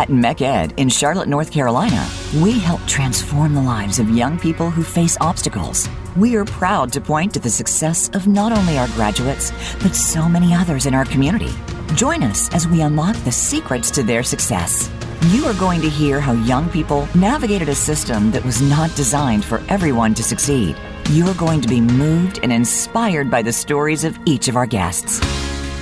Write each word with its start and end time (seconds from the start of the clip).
At 0.00 0.08
MECED 0.08 0.78
in 0.78 0.88
Charlotte, 0.88 1.28
North 1.28 1.52
Carolina, 1.52 2.08
we 2.42 2.58
help 2.58 2.80
transform 2.86 3.52
the 3.52 3.60
lives 3.60 3.98
of 3.98 4.08
young 4.08 4.38
people 4.38 4.70
who 4.70 4.82
face 4.82 5.18
obstacles. 5.20 5.90
We 6.16 6.36
are 6.36 6.46
proud 6.46 6.90
to 6.94 7.02
point 7.02 7.34
to 7.34 7.38
the 7.38 7.50
success 7.50 8.08
of 8.14 8.26
not 8.26 8.50
only 8.50 8.78
our 8.78 8.88
graduates, 8.96 9.52
but 9.82 9.94
so 9.94 10.26
many 10.26 10.54
others 10.54 10.86
in 10.86 10.94
our 10.94 11.04
community. 11.04 11.50
Join 11.96 12.22
us 12.22 12.50
as 12.54 12.66
we 12.66 12.80
unlock 12.80 13.14
the 13.24 13.30
secrets 13.30 13.90
to 13.90 14.02
their 14.02 14.22
success. 14.22 14.88
You 15.32 15.44
are 15.44 15.60
going 15.60 15.82
to 15.82 15.90
hear 15.90 16.18
how 16.18 16.32
young 16.32 16.70
people 16.70 17.06
navigated 17.14 17.68
a 17.68 17.74
system 17.74 18.30
that 18.30 18.42
was 18.42 18.62
not 18.62 18.96
designed 18.96 19.44
for 19.44 19.62
everyone 19.68 20.14
to 20.14 20.22
succeed. 20.22 20.76
You 21.10 21.28
are 21.28 21.34
going 21.34 21.60
to 21.60 21.68
be 21.68 21.82
moved 21.82 22.40
and 22.42 22.50
inspired 22.50 23.30
by 23.30 23.42
the 23.42 23.52
stories 23.52 24.04
of 24.04 24.18
each 24.24 24.48
of 24.48 24.56
our 24.56 24.66
guests. 24.66 25.20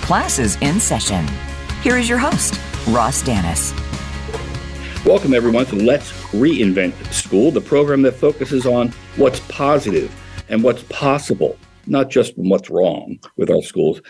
Classes 0.03 0.57
in 0.61 0.81
session. 0.81 1.25
Here 1.85 1.97
is 1.97 2.09
your 2.09 2.19
host, 2.19 2.61
Ross 2.89 3.23
Danis. 3.23 3.88
Welcome, 5.05 5.33
everyone, 5.33 5.65
to 5.67 5.77
Let's 5.77 6.11
Reinvent 6.33 6.93
School, 7.13 7.51
the 7.51 7.61
program 7.61 8.03
that 8.03 8.17
focuses 8.17 8.67
on 8.67 8.89
what's 9.17 9.41
positive 9.49 10.15
and 10.49 10.63
what's 10.63 10.83
possible, 10.85 11.57
not 11.87 12.11
just 12.11 12.35
what's 12.37 12.69
wrong 12.69 13.19
with 13.37 13.49
our 13.49 13.63
schools. 13.63 14.03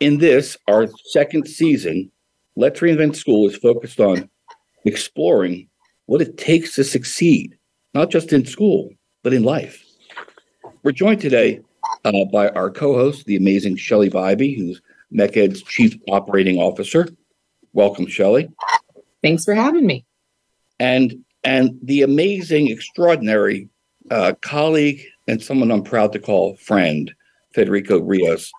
In 0.00 0.18
this, 0.18 0.56
our 0.68 0.86
second 1.10 1.46
season, 1.46 2.10
Let's 2.54 2.80
Reinvent 2.80 3.16
School 3.16 3.46
is 3.48 3.56
focused 3.56 4.00
on 4.00 4.30
exploring 4.84 5.68
what 6.06 6.22
it 6.22 6.38
takes 6.38 6.76
to 6.76 6.84
succeed, 6.84 7.58
not 7.92 8.10
just 8.10 8.32
in 8.32 8.46
school, 8.46 8.90
but 9.22 9.34
in 9.34 9.42
life. 9.42 9.84
We're 10.84 10.92
joined 10.92 11.20
today 11.20 11.60
uh, 12.04 12.24
by 12.32 12.48
our 12.50 12.70
co 12.70 12.94
host, 12.94 13.26
the 13.26 13.36
amazing 13.36 13.76
Shelly 13.76 14.08
Bybee, 14.08 14.56
who's 14.56 14.80
MECED's 15.12 15.62
Chief 15.64 15.96
Operating 16.08 16.56
Officer. 16.58 17.08
Welcome, 17.74 18.06
Shelly. 18.06 18.48
Thanks 19.22 19.44
for 19.44 19.54
having 19.54 19.84
me 19.84 20.05
and 20.78 21.14
and 21.44 21.78
the 21.82 22.02
amazing, 22.02 22.68
extraordinary 22.68 23.68
uh, 24.10 24.34
colleague 24.40 25.02
and 25.28 25.42
someone 25.42 25.70
I'm 25.70 25.82
proud 25.82 26.12
to 26.12 26.18
call 26.18 26.56
friend, 26.56 27.12
Federico 27.54 28.00
Rios. 28.00 28.50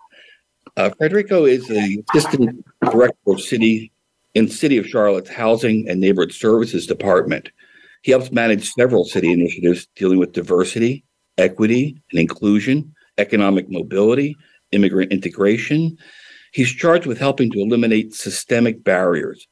Uh, 0.75 0.91
Federico 0.99 1.45
is 1.45 1.67
the 1.67 2.03
assistant 2.13 2.65
director 2.91 3.31
of 3.31 3.41
city 3.41 3.91
in 4.35 4.47
City 4.47 4.77
of 4.77 4.85
Charlotte's 4.85 5.29
Housing 5.29 5.87
and 5.89 5.99
Neighborhood 5.99 6.33
Services 6.33 6.85
Department. 6.85 7.49
He 8.03 8.11
helps 8.11 8.31
manage 8.31 8.69
several 8.69 9.03
city 9.03 9.31
initiatives 9.31 9.87
dealing 9.95 10.19
with 10.19 10.33
diversity, 10.33 11.03
equity, 11.37 11.99
and 12.11 12.19
inclusion, 12.19 12.93
economic 13.17 13.69
mobility, 13.69 14.37
immigrant 14.71 15.11
integration. 15.11 15.97
He's 16.51 16.69
charged 16.69 17.05
with 17.05 17.17
helping 17.17 17.51
to 17.51 17.59
eliminate 17.59 18.13
systemic 18.13 18.83
barriers. 18.83 19.47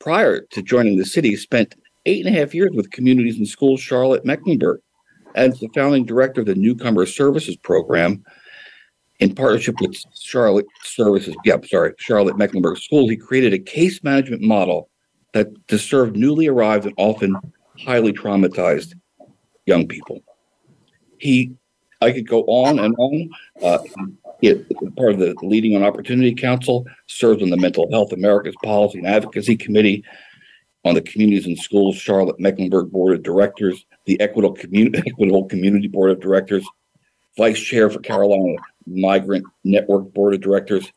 Prior 0.00 0.40
to 0.40 0.62
joining 0.62 0.98
the 0.98 1.06
city, 1.06 1.30
he 1.30 1.36
spent 1.36 1.76
eight 2.06 2.24
and 2.24 2.34
a 2.34 2.38
half 2.38 2.54
years 2.54 2.70
with 2.74 2.90
Communities 2.90 3.38
In 3.38 3.46
Schools 3.46 3.80
Charlotte 3.80 4.24
Mecklenburg 4.24 4.80
as 5.34 5.58
the 5.58 5.68
founding 5.74 6.04
director 6.04 6.40
of 6.40 6.46
the 6.46 6.54
Newcomer 6.54 7.06
Services 7.06 7.56
Program 7.56 8.22
in 9.20 9.34
partnership 9.34 9.76
with 9.80 9.96
Charlotte 10.20 10.66
Services, 10.84 11.34
yeah, 11.44 11.56
sorry, 11.64 11.94
Charlotte 11.98 12.36
Mecklenburg 12.36 12.78
Schools. 12.78 13.10
He 13.10 13.16
created 13.16 13.52
a 13.52 13.58
case 13.58 14.02
management 14.02 14.42
model 14.42 14.90
that 15.32 15.48
to 15.68 15.78
serve 15.78 16.16
newly 16.16 16.46
arrived 16.46 16.86
and 16.86 16.94
often 16.96 17.36
highly 17.84 18.12
traumatized 18.12 18.94
young 19.66 19.86
people. 19.86 20.20
He, 21.18 21.54
I 22.00 22.12
could 22.12 22.28
go 22.28 22.42
on 22.42 22.78
and 22.78 22.94
on. 22.98 23.30
Uh, 23.62 23.78
part 24.96 25.12
of 25.12 25.18
the 25.18 25.34
Leading 25.42 25.74
on 25.74 25.82
Opportunity 25.82 26.34
Council, 26.34 26.84
serves 27.06 27.42
on 27.42 27.50
the 27.50 27.56
Mental 27.56 27.90
Health 27.90 28.12
America's 28.12 28.54
Policy 28.62 28.98
and 28.98 29.06
Advocacy 29.06 29.56
Committee, 29.56 30.04
on 30.84 30.94
the 30.94 31.02
Communities 31.02 31.46
In 31.46 31.56
Schools 31.56 31.96
Charlotte 31.96 32.38
Mecklenburg 32.38 32.90
Board 32.90 33.16
of 33.16 33.22
Directors, 33.22 33.86
the 34.04 34.20
Equitable, 34.20 34.54
Commun- 34.54 34.94
Equitable 35.06 35.46
Community 35.46 35.88
Board 35.88 36.10
of 36.10 36.20
Directors, 36.20 36.66
Vice 37.36 37.58
Chair 37.58 37.90
for 37.90 38.00
Carolina 38.00 38.56
Migrant 38.86 39.44
Network 39.64 40.12
Board 40.12 40.34
of 40.34 40.40
Directors. 40.40 40.92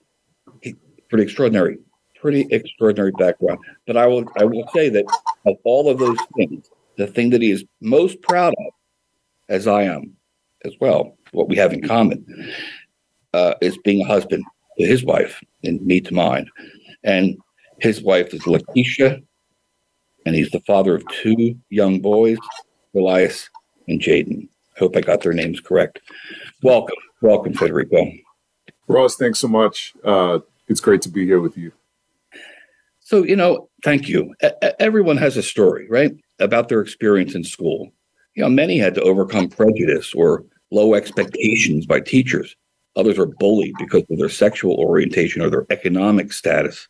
Pretty 0.61 1.23
extraordinary, 1.23 1.77
pretty 2.19 2.47
extraordinary 2.51 3.11
background. 3.11 3.59
But 3.85 3.95
I 3.95 4.07
will, 4.07 4.25
I 4.37 4.43
will 4.43 4.67
say 4.73 4.89
that 4.89 5.05
of 5.45 5.55
all 5.63 5.89
of 5.89 5.99
those 5.99 6.17
things, 6.35 6.69
the 6.97 7.07
thing 7.07 7.29
that 7.29 7.41
he 7.41 7.51
is 7.51 7.63
most 7.79 8.21
proud 8.21 8.53
of, 8.57 8.73
as 9.47 9.67
I 9.67 9.83
am 9.83 10.17
as 10.65 10.73
well, 10.81 11.17
what 11.31 11.47
we 11.47 11.55
have 11.55 11.71
in 11.71 11.81
common, 11.81 12.51
uh, 13.33 13.53
is 13.61 13.77
being 13.85 14.01
a 14.01 14.07
husband 14.07 14.43
to 14.77 14.85
his 14.85 15.03
wife 15.03 15.41
and 15.63 15.81
me 15.81 16.01
to 16.01 16.13
mine. 16.13 16.49
And 17.03 17.37
his 17.79 18.01
wife 18.01 18.33
is 18.33 18.41
Lakeisha 18.41 19.23
and 20.27 20.35
he's 20.35 20.51
the 20.51 20.59
father 20.61 20.93
of 20.93 21.07
two 21.07 21.57
young 21.69 22.01
boys, 22.01 22.37
Elias 22.93 23.49
and 23.87 24.01
Jaden. 24.01 24.49
I 24.75 24.79
hope 24.79 24.97
I 24.97 25.01
got 25.01 25.21
their 25.21 25.31
names 25.31 25.61
correct. 25.61 26.01
Welcome, 26.61 26.97
welcome, 27.21 27.53
Federico. 27.53 28.11
Ross, 28.89 29.15
thanks 29.15 29.39
so 29.39 29.47
much. 29.47 29.93
Uh, 30.03 30.39
it's 30.67 30.81
great 30.81 31.01
to 31.03 31.09
be 31.09 31.25
here 31.25 31.39
with 31.39 31.57
you. 31.57 31.71
So, 32.99 33.23
you 33.23 33.37
know, 33.37 33.69
thank 33.85 34.09
you. 34.09 34.35
everyone 34.81 35.15
has 35.15 35.37
a 35.37 35.43
story, 35.43 35.87
right, 35.89 36.11
about 36.39 36.67
their 36.67 36.81
experience 36.81 37.33
in 37.33 37.45
school. 37.45 37.93
You 38.35 38.43
know, 38.43 38.49
many 38.49 38.77
had 38.77 38.95
to 38.95 39.01
overcome 39.03 39.47
prejudice 39.47 40.13
or 40.13 40.43
low 40.71 40.93
expectations 40.93 41.85
by 41.85 42.01
teachers. 42.01 42.53
Others 42.97 43.17
were 43.17 43.33
bullied 43.39 43.75
because 43.79 44.03
of 44.09 44.19
their 44.19 44.27
sexual 44.27 44.75
orientation 44.75 45.41
or 45.41 45.49
their 45.49 45.65
economic 45.69 46.33
status 46.33 46.89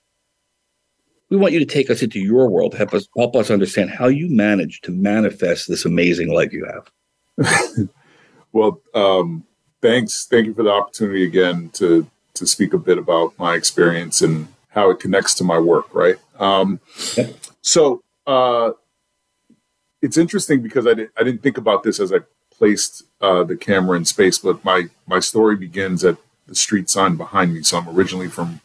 we 1.29 1.37
want 1.37 1.53
you 1.53 1.59
to 1.59 1.65
take 1.65 1.89
us 1.89 2.01
into 2.01 2.19
your 2.19 2.49
world, 2.49 2.73
help 2.73 2.93
us 2.93 3.07
help 3.17 3.35
us 3.35 3.51
understand 3.51 3.89
how 3.89 4.07
you 4.07 4.29
manage 4.29 4.81
to 4.81 4.91
manifest 4.91 5.67
this 5.67 5.85
amazing 5.85 6.33
life 6.33 6.53
you 6.53 6.65
have. 6.65 7.89
well, 8.51 8.81
um, 8.93 9.43
thanks. 9.81 10.25
Thank 10.25 10.47
you 10.47 10.53
for 10.53 10.63
the 10.63 10.71
opportunity 10.71 11.25
again 11.25 11.69
to 11.73 12.07
to 12.35 12.45
speak 12.45 12.73
a 12.73 12.77
bit 12.77 12.97
about 12.97 13.37
my 13.39 13.55
experience 13.55 14.21
and 14.21 14.47
how 14.69 14.89
it 14.89 14.99
connects 14.99 15.33
to 15.35 15.43
my 15.43 15.59
work. 15.59 15.93
Right. 15.93 16.17
Um, 16.39 16.79
So 17.67 18.01
uh, 18.25 18.71
it's 20.01 20.17
interesting 20.17 20.61
because 20.61 20.87
I 20.87 20.93
didn't 20.93 21.11
I 21.17 21.23
didn't 21.23 21.43
think 21.43 21.57
about 21.57 21.83
this 21.83 21.99
as 21.99 22.13
I 22.13 22.19
placed 22.49 23.03
uh, 23.19 23.43
the 23.43 23.57
camera 23.57 23.97
in 23.97 24.05
space, 24.05 24.37
but 24.37 24.63
my 24.63 24.85
my 25.05 25.19
story 25.19 25.57
begins 25.57 26.05
at 26.05 26.17
the 26.47 26.55
street 26.55 26.89
sign 26.89 27.17
behind 27.17 27.53
me. 27.53 27.63
So 27.63 27.77
I'm 27.77 27.89
originally 27.89 28.29
from 28.29 28.61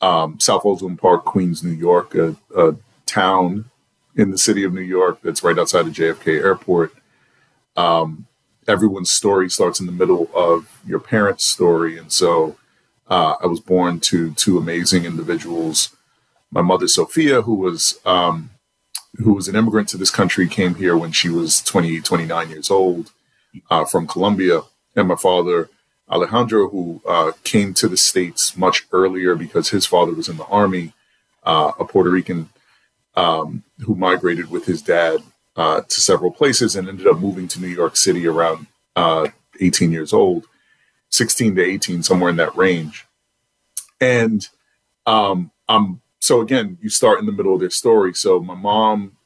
um, 0.00 0.38
South 0.40 0.64
Ozone 0.64 0.96
Park, 0.96 1.24
Queens, 1.24 1.62
New 1.62 1.70
York, 1.70 2.14
a, 2.14 2.36
a, 2.56 2.76
town 3.06 3.66
in 4.16 4.32
the 4.32 4.38
city 4.38 4.64
of 4.64 4.74
New 4.74 4.80
York 4.80 5.20
that's 5.22 5.44
right 5.44 5.58
outside 5.58 5.86
of 5.86 5.92
JFK 5.92 6.42
Airport. 6.42 6.92
Um, 7.76 8.26
everyone's 8.66 9.10
story 9.12 9.48
starts 9.48 9.78
in 9.78 9.86
the 9.86 9.92
middle 9.92 10.28
of 10.34 10.80
your 10.84 10.98
parents' 10.98 11.46
story, 11.46 11.96
and 11.96 12.12
so 12.12 12.56
uh, 13.08 13.36
I 13.40 13.46
was 13.46 13.60
born 13.60 14.00
to 14.00 14.32
two 14.34 14.58
amazing 14.58 15.04
individuals. 15.04 15.94
My 16.50 16.62
mother, 16.62 16.88
Sophia, 16.88 17.42
who 17.42 17.54
was 17.54 18.00
um, 18.04 18.50
who 19.18 19.34
was 19.34 19.48
an 19.48 19.56
immigrant 19.56 19.88
to 19.90 19.96
this 19.96 20.10
country, 20.10 20.48
came 20.48 20.74
here 20.74 20.96
when 20.96 21.12
she 21.12 21.28
was 21.28 21.62
20, 21.62 22.00
29 22.00 22.50
years 22.50 22.70
old 22.70 23.12
uh, 23.70 23.84
from 23.84 24.06
Colombia, 24.06 24.62
and 24.94 25.08
my 25.08 25.16
father, 25.16 25.70
Alejandro, 26.10 26.68
who 26.68 27.02
uh, 27.06 27.32
came 27.42 27.74
to 27.74 27.88
the 27.88 27.96
States 27.96 28.56
much 28.56 28.86
earlier 28.92 29.34
because 29.34 29.70
his 29.70 29.86
father 29.86 30.12
was 30.12 30.28
in 30.28 30.36
the 30.36 30.44
army, 30.44 30.92
uh, 31.42 31.72
a 31.78 31.84
Puerto 31.84 32.10
Rican 32.10 32.48
um, 33.16 33.64
who 33.84 33.94
migrated 33.94 34.50
with 34.50 34.66
his 34.66 34.82
dad 34.82 35.22
uh, 35.56 35.80
to 35.80 36.00
several 36.00 36.30
places 36.30 36.76
and 36.76 36.88
ended 36.88 37.06
up 37.06 37.18
moving 37.18 37.48
to 37.48 37.60
New 37.60 37.68
York 37.68 37.96
City 37.96 38.26
around 38.26 38.66
uh, 38.94 39.28
18 39.60 39.90
years 39.90 40.12
old, 40.12 40.46
16 41.10 41.56
to 41.56 41.62
18, 41.62 42.02
somewhere 42.02 42.30
in 42.30 42.36
that 42.36 42.56
range. 42.56 43.06
And 44.00 44.46
um, 45.06 45.50
um, 45.68 46.02
so 46.20 46.40
again, 46.40 46.78
you 46.80 46.88
start 46.88 47.18
in 47.18 47.26
the 47.26 47.32
middle 47.32 47.54
of 47.54 47.60
their 47.60 47.70
story. 47.70 48.14
So 48.14 48.40
my 48.40 48.54
mom, 48.54 49.16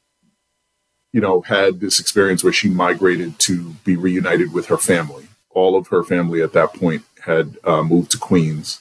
you 1.13 1.21
know, 1.21 1.41
had 1.41 1.81
this 1.81 1.99
experience 1.99 2.45
where 2.45 2.53
she 2.53 2.69
migrated 2.69 3.39
to 3.41 3.71
be 3.85 3.97
reunited 3.97 4.53
with 4.53 4.67
her 4.67 4.77
family 4.77 5.30
all 5.51 5.77
of 5.77 5.89
her 5.89 6.03
family 6.03 6.43
at 6.43 6.53
that 6.53 6.75
point 6.75 7.03
had 7.25 7.57
uh, 7.65 7.83
moved 7.83 8.11
to 8.13 8.19
Queens. 8.19 8.81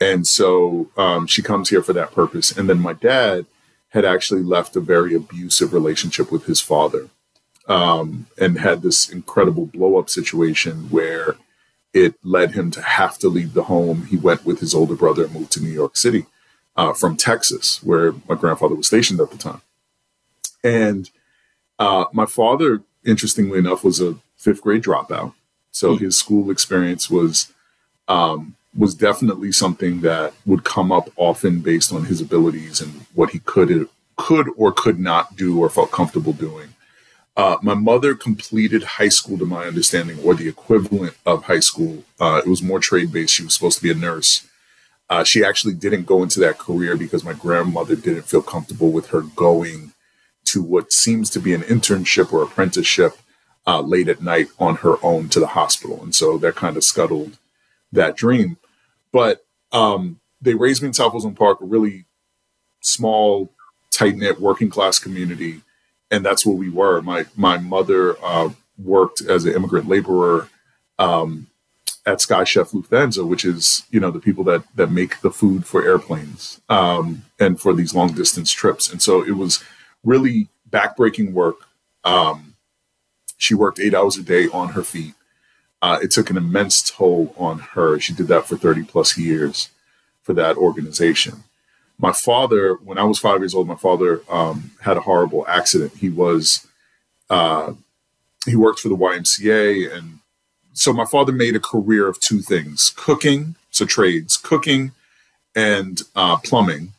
And 0.00 0.26
so 0.26 0.90
um, 0.96 1.26
she 1.26 1.42
comes 1.42 1.70
here 1.70 1.82
for 1.82 1.92
that 1.92 2.12
purpose. 2.12 2.56
And 2.56 2.68
then 2.68 2.80
my 2.80 2.92
dad 2.92 3.46
had 3.90 4.04
actually 4.04 4.42
left 4.42 4.76
a 4.76 4.80
very 4.80 5.14
abusive 5.14 5.72
relationship 5.72 6.32
with 6.32 6.46
his 6.46 6.60
father 6.60 7.08
um, 7.68 8.26
and 8.38 8.58
had 8.58 8.82
this 8.82 9.08
incredible 9.08 9.66
blow 9.66 9.98
up 9.98 10.10
situation 10.10 10.90
where 10.90 11.36
it 11.92 12.14
led 12.24 12.52
him 12.52 12.70
to 12.72 12.82
have 12.82 13.18
to 13.18 13.28
leave 13.28 13.54
the 13.54 13.64
home. 13.64 14.06
He 14.06 14.16
went 14.16 14.44
with 14.44 14.58
his 14.58 14.74
older 14.74 14.96
brother 14.96 15.24
and 15.24 15.32
moved 15.32 15.52
to 15.52 15.62
New 15.62 15.70
York 15.70 15.96
City 15.96 16.26
uh, 16.76 16.92
from 16.92 17.16
Texas, 17.16 17.82
where 17.82 18.12
my 18.28 18.34
grandfather 18.34 18.74
was 18.74 18.88
stationed 18.88 19.20
at 19.20 19.30
the 19.30 19.38
time. 19.38 19.62
And 20.64 21.08
uh, 21.78 22.06
my 22.12 22.26
father, 22.26 22.82
interestingly 23.04 23.58
enough, 23.58 23.84
was 23.84 24.00
a 24.00 24.16
fifth 24.36 24.62
grade 24.62 24.82
dropout. 24.82 25.34
So 25.74 25.94
mm-hmm. 25.94 26.04
his 26.04 26.18
school 26.18 26.50
experience 26.50 27.10
was 27.10 27.52
um, 28.06 28.54
was 28.76 28.94
definitely 28.94 29.52
something 29.52 30.00
that 30.00 30.32
would 30.46 30.64
come 30.64 30.92
up 30.92 31.10
often 31.16 31.60
based 31.60 31.92
on 31.92 32.04
his 32.04 32.20
abilities 32.20 32.80
and 32.80 33.06
what 33.14 33.30
he 33.30 33.40
could 33.40 33.88
could 34.16 34.48
or 34.56 34.72
could 34.72 35.00
not 35.00 35.36
do 35.36 35.60
or 35.60 35.68
felt 35.68 35.90
comfortable 35.90 36.32
doing. 36.32 36.68
Uh, 37.36 37.56
my 37.62 37.74
mother 37.74 38.14
completed 38.14 38.84
high 38.84 39.08
school, 39.08 39.36
to 39.36 39.44
my 39.44 39.64
understanding, 39.64 40.16
or 40.20 40.34
the 40.34 40.48
equivalent 40.48 41.16
of 41.26 41.42
high 41.44 41.58
school. 41.58 42.04
Uh, 42.20 42.40
it 42.44 42.48
was 42.48 42.62
more 42.62 42.78
trade 42.78 43.10
based. 43.12 43.34
She 43.34 43.42
was 43.42 43.54
supposed 43.54 43.78
to 43.78 43.82
be 43.82 43.90
a 43.90 43.94
nurse. 43.94 44.46
Uh, 45.10 45.24
she 45.24 45.44
actually 45.44 45.74
didn't 45.74 46.06
go 46.06 46.22
into 46.22 46.38
that 46.40 46.58
career 46.58 46.96
because 46.96 47.24
my 47.24 47.32
grandmother 47.32 47.96
didn't 47.96 48.26
feel 48.26 48.42
comfortable 48.42 48.92
with 48.92 49.08
her 49.08 49.22
going 49.22 49.92
to 50.44 50.62
what 50.62 50.92
seems 50.92 51.28
to 51.30 51.40
be 51.40 51.52
an 51.52 51.62
internship 51.62 52.32
or 52.32 52.44
apprenticeship 52.44 53.18
uh, 53.66 53.80
late 53.80 54.08
at 54.08 54.22
night 54.22 54.48
on 54.58 54.76
her 54.76 54.96
own 55.02 55.28
to 55.30 55.40
the 55.40 55.48
hospital. 55.48 56.02
And 56.02 56.14
so 56.14 56.38
that 56.38 56.56
kind 56.56 56.76
of 56.76 56.84
scuttled 56.84 57.38
that 57.92 58.16
dream. 58.16 58.56
But 59.12 59.44
um, 59.72 60.20
they 60.40 60.54
raised 60.54 60.82
me 60.82 60.88
in 60.88 60.94
South 60.94 61.14
Ozone 61.14 61.34
Park, 61.34 61.60
a 61.60 61.64
really 61.64 62.04
small, 62.80 63.50
tight 63.90 64.16
knit 64.16 64.40
working 64.40 64.70
class 64.70 64.98
community 64.98 65.62
and 66.14 66.24
that's 66.24 66.46
what 66.46 66.56
we 66.56 66.70
were. 66.70 67.02
My 67.02 67.26
my 67.36 67.58
mother 67.58 68.16
uh, 68.22 68.50
worked 68.78 69.20
as 69.20 69.44
an 69.44 69.54
immigrant 69.54 69.88
laborer 69.88 70.48
um, 70.98 71.48
at 72.06 72.20
Sky 72.20 72.44
Chef 72.44 72.70
Lufthansa, 72.70 73.26
which 73.26 73.44
is 73.44 73.84
you 73.90 74.00
know 74.00 74.10
the 74.10 74.20
people 74.20 74.44
that 74.44 74.62
that 74.76 74.90
make 74.90 75.20
the 75.20 75.30
food 75.30 75.66
for 75.66 75.84
airplanes 75.84 76.60
um, 76.68 77.24
and 77.40 77.60
for 77.60 77.72
these 77.74 77.94
long 77.94 78.12
distance 78.12 78.52
trips. 78.52 78.90
And 78.90 79.02
so 79.02 79.22
it 79.24 79.36
was 79.36 79.62
really 80.04 80.48
backbreaking 80.70 81.32
work. 81.32 81.56
Um, 82.04 82.53
she 83.36 83.54
worked 83.54 83.80
eight 83.80 83.94
hours 83.94 84.16
a 84.16 84.22
day 84.22 84.48
on 84.48 84.70
her 84.70 84.82
feet. 84.82 85.14
Uh, 85.82 85.98
it 86.02 86.10
took 86.10 86.30
an 86.30 86.36
immense 86.36 86.90
toll 86.90 87.34
on 87.36 87.58
her. 87.58 87.98
She 88.00 88.14
did 88.14 88.28
that 88.28 88.46
for 88.46 88.56
thirty 88.56 88.82
plus 88.82 89.18
years 89.18 89.68
for 90.22 90.32
that 90.34 90.56
organization 90.56 91.44
my 91.98 92.12
father, 92.12 92.74
when 92.74 92.98
I 92.98 93.04
was 93.04 93.18
five 93.18 93.40
years 93.40 93.54
old, 93.54 93.68
my 93.68 93.76
father 93.76 94.22
um, 94.28 94.72
had 94.80 94.96
a 94.96 95.02
horrible 95.02 95.46
accident. 95.46 95.92
He 95.98 96.10
was, 96.10 96.66
uh, 97.30 97.74
he 98.46 98.56
worked 98.56 98.80
for 98.80 98.88
the 98.88 98.96
YMCA. 98.96 99.96
And 99.96 100.18
so 100.72 100.92
my 100.92 101.04
father 101.04 101.32
made 101.32 101.54
a 101.54 101.60
career 101.60 102.08
of 102.08 102.20
two 102.20 102.40
things 102.40 102.92
cooking, 102.96 103.54
so 103.70 103.84
trades, 103.86 104.36
cooking 104.36 104.92
and 105.54 106.02
uh, 106.16 106.36
plumbing. 106.38 106.92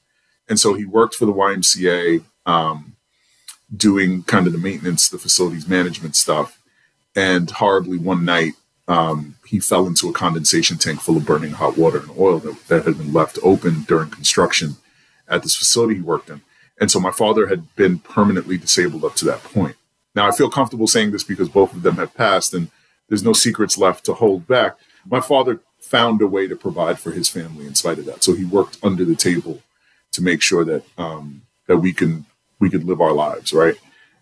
And 0.47 0.59
so 0.59 0.73
he 0.73 0.85
worked 0.85 1.15
for 1.15 1.25
the 1.25 1.33
YMCA, 1.33 2.23
um, 2.45 2.94
doing 3.75 4.23
kind 4.23 4.47
of 4.47 4.53
the 4.53 4.59
maintenance, 4.59 5.09
the 5.09 5.17
facilities 5.17 5.67
management 5.67 6.15
stuff. 6.15 6.59
And 7.15 7.49
horribly, 7.49 7.97
one 7.97 8.25
night, 8.25 8.53
um, 8.87 9.35
he 9.45 9.59
fell 9.59 9.87
into 9.87 10.09
a 10.09 10.13
condensation 10.13 10.77
tank 10.77 10.99
full 11.01 11.17
of 11.17 11.25
burning 11.25 11.51
hot 11.51 11.77
water 11.77 11.99
and 11.99 12.11
oil 12.17 12.39
that, 12.39 12.67
that 12.67 12.85
had 12.85 12.97
been 12.97 13.13
left 13.13 13.39
open 13.41 13.83
during 13.83 14.09
construction 14.09 14.75
at 15.27 15.41
this 15.43 15.55
facility 15.55 15.95
he 15.95 16.01
worked 16.01 16.29
in. 16.29 16.41
And 16.79 16.91
so 16.91 16.99
my 16.99 17.11
father 17.11 17.47
had 17.47 17.73
been 17.75 17.99
permanently 17.99 18.57
disabled 18.57 19.05
up 19.05 19.15
to 19.15 19.25
that 19.25 19.43
point. 19.43 19.75
Now 20.13 20.27
I 20.27 20.31
feel 20.31 20.49
comfortable 20.49 20.87
saying 20.87 21.11
this 21.11 21.23
because 21.23 21.49
both 21.49 21.73
of 21.73 21.81
them 21.81 21.95
have 21.95 22.13
passed 22.13 22.53
and 22.53 22.69
there's 23.07 23.23
no 23.23 23.33
secrets 23.33 23.77
left 23.77 24.05
to 24.05 24.13
hold 24.13 24.47
back. 24.47 24.77
My 25.05 25.19
father 25.19 25.61
found 25.79 26.21
a 26.21 26.27
way 26.27 26.47
to 26.47 26.55
provide 26.55 26.99
for 26.99 27.11
his 27.11 27.29
family 27.29 27.65
in 27.65 27.75
spite 27.75 27.99
of 27.99 28.05
that. 28.05 28.23
So 28.23 28.33
he 28.33 28.45
worked 28.45 28.77
under 28.83 29.05
the 29.05 29.15
table 29.15 29.61
to 30.11 30.21
make 30.21 30.41
sure 30.41 30.65
that 30.65 30.83
um, 30.97 31.43
that 31.67 31.77
we 31.77 31.93
can 31.93 32.25
we 32.59 32.69
could 32.69 32.83
live 32.83 33.01
our 33.01 33.13
lives, 33.13 33.53
right? 33.53 33.75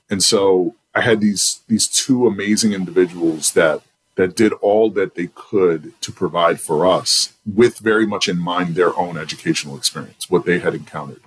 And 0.09 0.23
so 0.23 0.75
I 0.93 1.01
had 1.01 1.21
these 1.21 1.61
these 1.67 1.87
two 1.87 2.27
amazing 2.27 2.73
individuals 2.73 3.53
that 3.53 3.81
that 4.15 4.35
did 4.35 4.53
all 4.53 4.89
that 4.91 5.15
they 5.15 5.27
could 5.33 5.99
to 6.01 6.11
provide 6.11 6.59
for 6.59 6.85
us 6.85 7.33
with 7.45 7.79
very 7.79 8.05
much 8.05 8.27
in 8.27 8.37
mind 8.37 8.75
their 8.75 8.95
own 8.97 9.17
educational 9.17 9.75
experience, 9.75 10.29
what 10.29 10.45
they 10.45 10.59
had 10.59 10.75
encountered. 10.75 11.21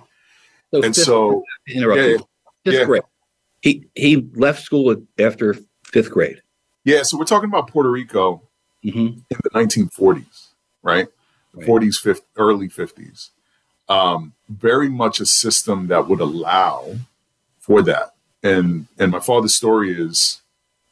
So 0.73 0.83
and 0.83 0.95
so, 0.95 1.43
interrupt 1.67 2.01
yeah, 2.01 2.17
fifth 2.65 2.79
yeah. 2.79 2.85
grade. 2.85 3.03
He 3.61 3.87
he 3.95 4.29
left 4.35 4.63
school 4.63 4.95
after 5.19 5.55
fifth 5.83 6.11
grade. 6.11 6.41
Yeah, 6.83 7.03
so 7.03 7.17
we're 7.17 7.25
talking 7.25 7.49
about 7.49 7.67
Puerto 7.67 7.91
Rico 7.91 8.43
mm-hmm. 8.83 8.99
in 8.99 9.23
the 9.29 9.49
1940s, 9.49 10.49
right? 10.81 11.07
right. 11.53 11.67
40s, 11.67 11.95
50, 11.95 12.25
early 12.37 12.69
50s. 12.69 13.31
Um, 13.89 14.33
very 14.49 14.89
much 14.89 15.19
a 15.19 15.25
system 15.25 15.87
that 15.87 16.07
would 16.07 16.19
allow 16.19 16.95
for 17.59 17.81
that. 17.83 18.13
And 18.43 18.87
and 18.97 19.11
my 19.11 19.19
father's 19.19 19.55
story 19.55 19.91
is 19.91 20.41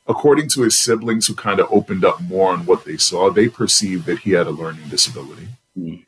according 0.07 0.47
to 0.50 0.62
his 0.62 0.80
siblings 0.80 1.27
who 1.27 1.33
kind 1.33 1.59
of 1.59 1.68
opened 1.71 2.06
up 2.06 2.21
more 2.21 2.51
on 2.51 2.65
what 2.65 2.86
they 2.86 2.97
saw, 2.97 3.30
they 3.30 3.47
perceived 3.47 4.06
that 4.06 4.19
he 4.19 4.31
had 4.31 4.47
a 4.47 4.51
learning 4.51 4.88
disability. 4.89 5.47
Mm. 5.77 6.06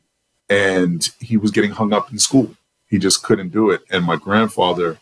And 0.50 1.10
he 1.20 1.36
was 1.36 1.52
getting 1.52 1.72
hung 1.72 1.94
up 1.94 2.12
in 2.12 2.20
school. 2.20 2.56
He 2.88 3.00
just 3.00 3.24
couldn't 3.24 3.50
do 3.50 3.70
it. 3.70 3.82
And 3.90 4.06
my 4.06 4.16
grandfather, 4.16 5.00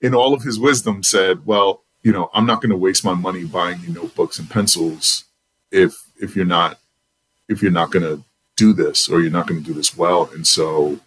in 0.00 0.14
all 0.14 0.32
of 0.32 0.42
his 0.42 0.58
wisdom, 0.58 1.02
said, 1.02 1.44
Well, 1.44 1.82
you 2.02 2.12
know, 2.12 2.30
I'm 2.32 2.46
not 2.46 2.60
going 2.60 2.70
to 2.70 2.76
waste 2.76 3.04
my 3.04 3.14
money 3.14 3.44
buying 3.44 3.80
you 3.80 3.92
notebooks 3.92 4.38
and 4.38 4.48
pencils 4.48 5.24
if 5.70 6.06
if 6.20 6.36
you're 6.36 6.44
not 6.44 6.78
if 7.48 7.60
you're 7.60 7.72
not 7.72 7.90
going 7.90 8.04
to 8.04 8.24
do 8.56 8.72
this 8.72 9.08
or 9.08 9.20
you're 9.20 9.30
not 9.30 9.46
going 9.46 9.60
to 9.60 9.66
do 9.66 9.74
this 9.74 9.96
well. 9.96 10.30
And 10.32 10.46
so 10.46 11.00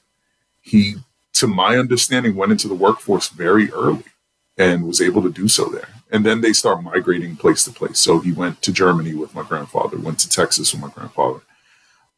he, 0.62 0.96
to 1.34 1.48
my 1.48 1.78
understanding, 1.78 2.36
went 2.36 2.52
into 2.52 2.68
the 2.68 2.76
workforce 2.76 3.30
very 3.30 3.72
early 3.72 4.04
and 4.58 4.86
was 4.86 5.02
able 5.02 5.22
to 5.22 5.32
do 5.32 5.48
so 5.48 5.66
there. 5.66 5.90
And 6.12 6.26
then 6.26 6.42
they 6.42 6.54
start 6.54 6.84
migrating 6.84 7.36
place 7.36 7.64
to 7.66 7.72
place. 7.72 8.00
So 8.00 8.20
he 8.20 8.32
went 8.32 8.62
to 8.64 8.72
Germany 8.72 9.14
with 9.14 9.36
my 9.36 9.44
grandfather, 9.44 9.98
went 9.98 10.20
to 10.20 10.30
Texas 10.30 10.74
with 10.74 10.82
my 10.82 10.90
grandfather. 10.90 11.42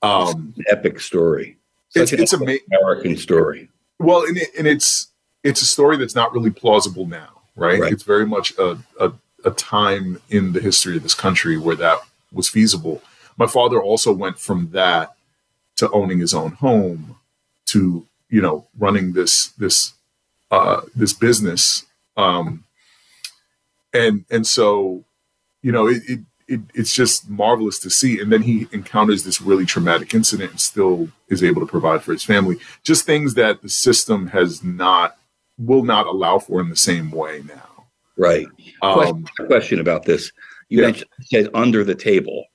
Um, 0.01 0.53
epic 0.67 0.99
story. 0.99 1.57
Such 1.89 2.13
it's, 2.13 2.21
it's 2.21 2.33
an 2.33 2.43
ama- 2.43 2.59
American 2.71 3.17
story. 3.17 3.69
Well, 3.97 4.23
and, 4.23 4.37
it, 4.37 4.49
and 4.57 4.67
it's 4.67 5.07
it's 5.43 5.61
a 5.61 5.65
story 5.65 5.97
that's 5.97 6.15
not 6.15 6.33
really 6.33 6.51
plausible 6.51 7.05
now, 7.05 7.41
right? 7.55 7.81
right. 7.81 7.91
It's 7.91 8.03
very 8.03 8.25
much 8.25 8.57
a, 8.57 8.77
a, 8.99 9.11
a 9.43 9.51
time 9.51 10.21
in 10.29 10.53
the 10.53 10.59
history 10.59 10.97
of 10.97 11.03
this 11.03 11.13
country 11.13 11.57
where 11.57 11.75
that 11.75 11.99
was 12.31 12.47
feasible. 12.47 13.01
My 13.37 13.47
father 13.47 13.81
also 13.81 14.13
went 14.13 14.37
from 14.37 14.69
that 14.71 15.15
to 15.79 15.89
owning 15.91 16.19
his 16.19 16.33
own 16.33 16.51
home 16.51 17.17
to 17.65 18.05
you 18.29 18.41
know 18.41 18.67
running 18.77 19.13
this 19.13 19.47
this 19.57 19.93
uh, 20.51 20.81
this 20.95 21.13
business 21.13 21.85
um, 22.19 22.65
and 23.93 24.25
and 24.29 24.45
so, 24.45 25.03
you 25.61 25.71
know, 25.71 25.87
it, 25.87 26.03
it, 26.07 26.19
it 26.47 26.61
it's 26.73 26.93
just 26.93 27.29
marvelous 27.29 27.79
to 27.79 27.89
see. 27.89 28.19
And 28.19 28.31
then 28.31 28.41
he 28.41 28.67
encounters 28.71 29.23
this 29.23 29.41
really 29.41 29.65
traumatic 29.65 30.13
incident 30.13 30.51
and 30.51 30.61
still 30.61 31.09
is 31.29 31.43
able 31.43 31.61
to 31.61 31.67
provide 31.67 32.03
for 32.03 32.11
his 32.11 32.23
family. 32.23 32.57
Just 32.83 33.05
things 33.05 33.35
that 33.35 33.61
the 33.61 33.69
system 33.69 34.27
has 34.27 34.63
not 34.63 35.17
will 35.57 35.83
not 35.83 36.07
allow 36.07 36.39
for 36.39 36.61
in 36.61 36.69
the 36.69 36.75
same 36.75 37.11
way 37.11 37.43
now. 37.47 37.85
Right. 38.17 38.47
Um, 38.81 38.93
question, 38.93 39.25
question 39.47 39.79
about 39.79 40.03
this. 40.03 40.31
You 40.67 40.79
yeah. 40.79 40.87
mentioned 40.87 41.09
said 41.21 41.49
under 41.53 41.83
the 41.83 41.95
table. 41.95 42.45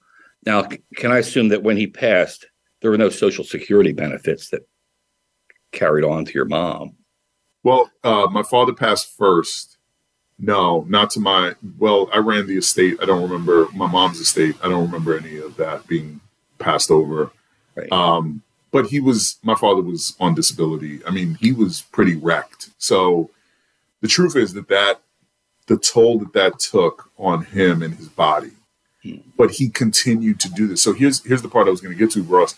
Now, 0.46 0.68
can 0.96 1.10
I 1.10 1.18
assume 1.18 1.48
that 1.48 1.62
when 1.62 1.78
he 1.78 1.86
passed, 1.86 2.46
there 2.84 2.90
were 2.90 2.98
no 2.98 3.08
social 3.08 3.44
security 3.44 3.92
benefits 3.92 4.50
that 4.50 4.68
carried 5.72 6.04
on 6.04 6.26
to 6.26 6.32
your 6.34 6.44
mom? 6.44 6.94
Well, 7.62 7.90
uh, 8.04 8.26
my 8.30 8.42
father 8.42 8.74
passed 8.74 9.16
first. 9.16 9.78
No, 10.38 10.84
not 10.86 11.08
to 11.12 11.20
my. 11.20 11.54
Well, 11.78 12.10
I 12.12 12.18
ran 12.18 12.46
the 12.46 12.58
estate. 12.58 12.98
I 13.00 13.06
don't 13.06 13.22
remember 13.22 13.68
my 13.72 13.90
mom's 13.90 14.20
estate. 14.20 14.56
I 14.62 14.68
don't 14.68 14.84
remember 14.84 15.16
any 15.16 15.38
of 15.38 15.56
that 15.56 15.86
being 15.86 16.20
passed 16.58 16.90
over. 16.90 17.30
Right. 17.74 17.90
Um, 17.90 18.42
but 18.70 18.88
he 18.88 19.00
was. 19.00 19.38
My 19.42 19.54
father 19.54 19.80
was 19.80 20.14
on 20.20 20.34
disability. 20.34 21.00
I 21.06 21.10
mean, 21.10 21.38
he 21.40 21.52
was 21.52 21.86
pretty 21.90 22.16
wrecked. 22.16 22.68
So 22.76 23.30
the 24.02 24.08
truth 24.08 24.36
is 24.36 24.52
that 24.52 24.68
that 24.68 25.00
the 25.68 25.78
toll 25.78 26.18
that 26.18 26.34
that 26.34 26.58
took 26.58 27.10
on 27.16 27.46
him 27.46 27.82
and 27.82 27.94
his 27.94 28.10
body. 28.10 28.50
Hmm. 29.02 29.16
But 29.38 29.52
he 29.52 29.70
continued 29.70 30.38
to 30.40 30.50
do 30.50 30.68
this. 30.68 30.82
So 30.82 30.92
here's 30.92 31.24
here's 31.24 31.40
the 31.40 31.48
part 31.48 31.66
I 31.66 31.70
was 31.70 31.80
going 31.80 31.96
to 31.96 31.98
get 31.98 32.10
to, 32.10 32.22
Ross 32.22 32.56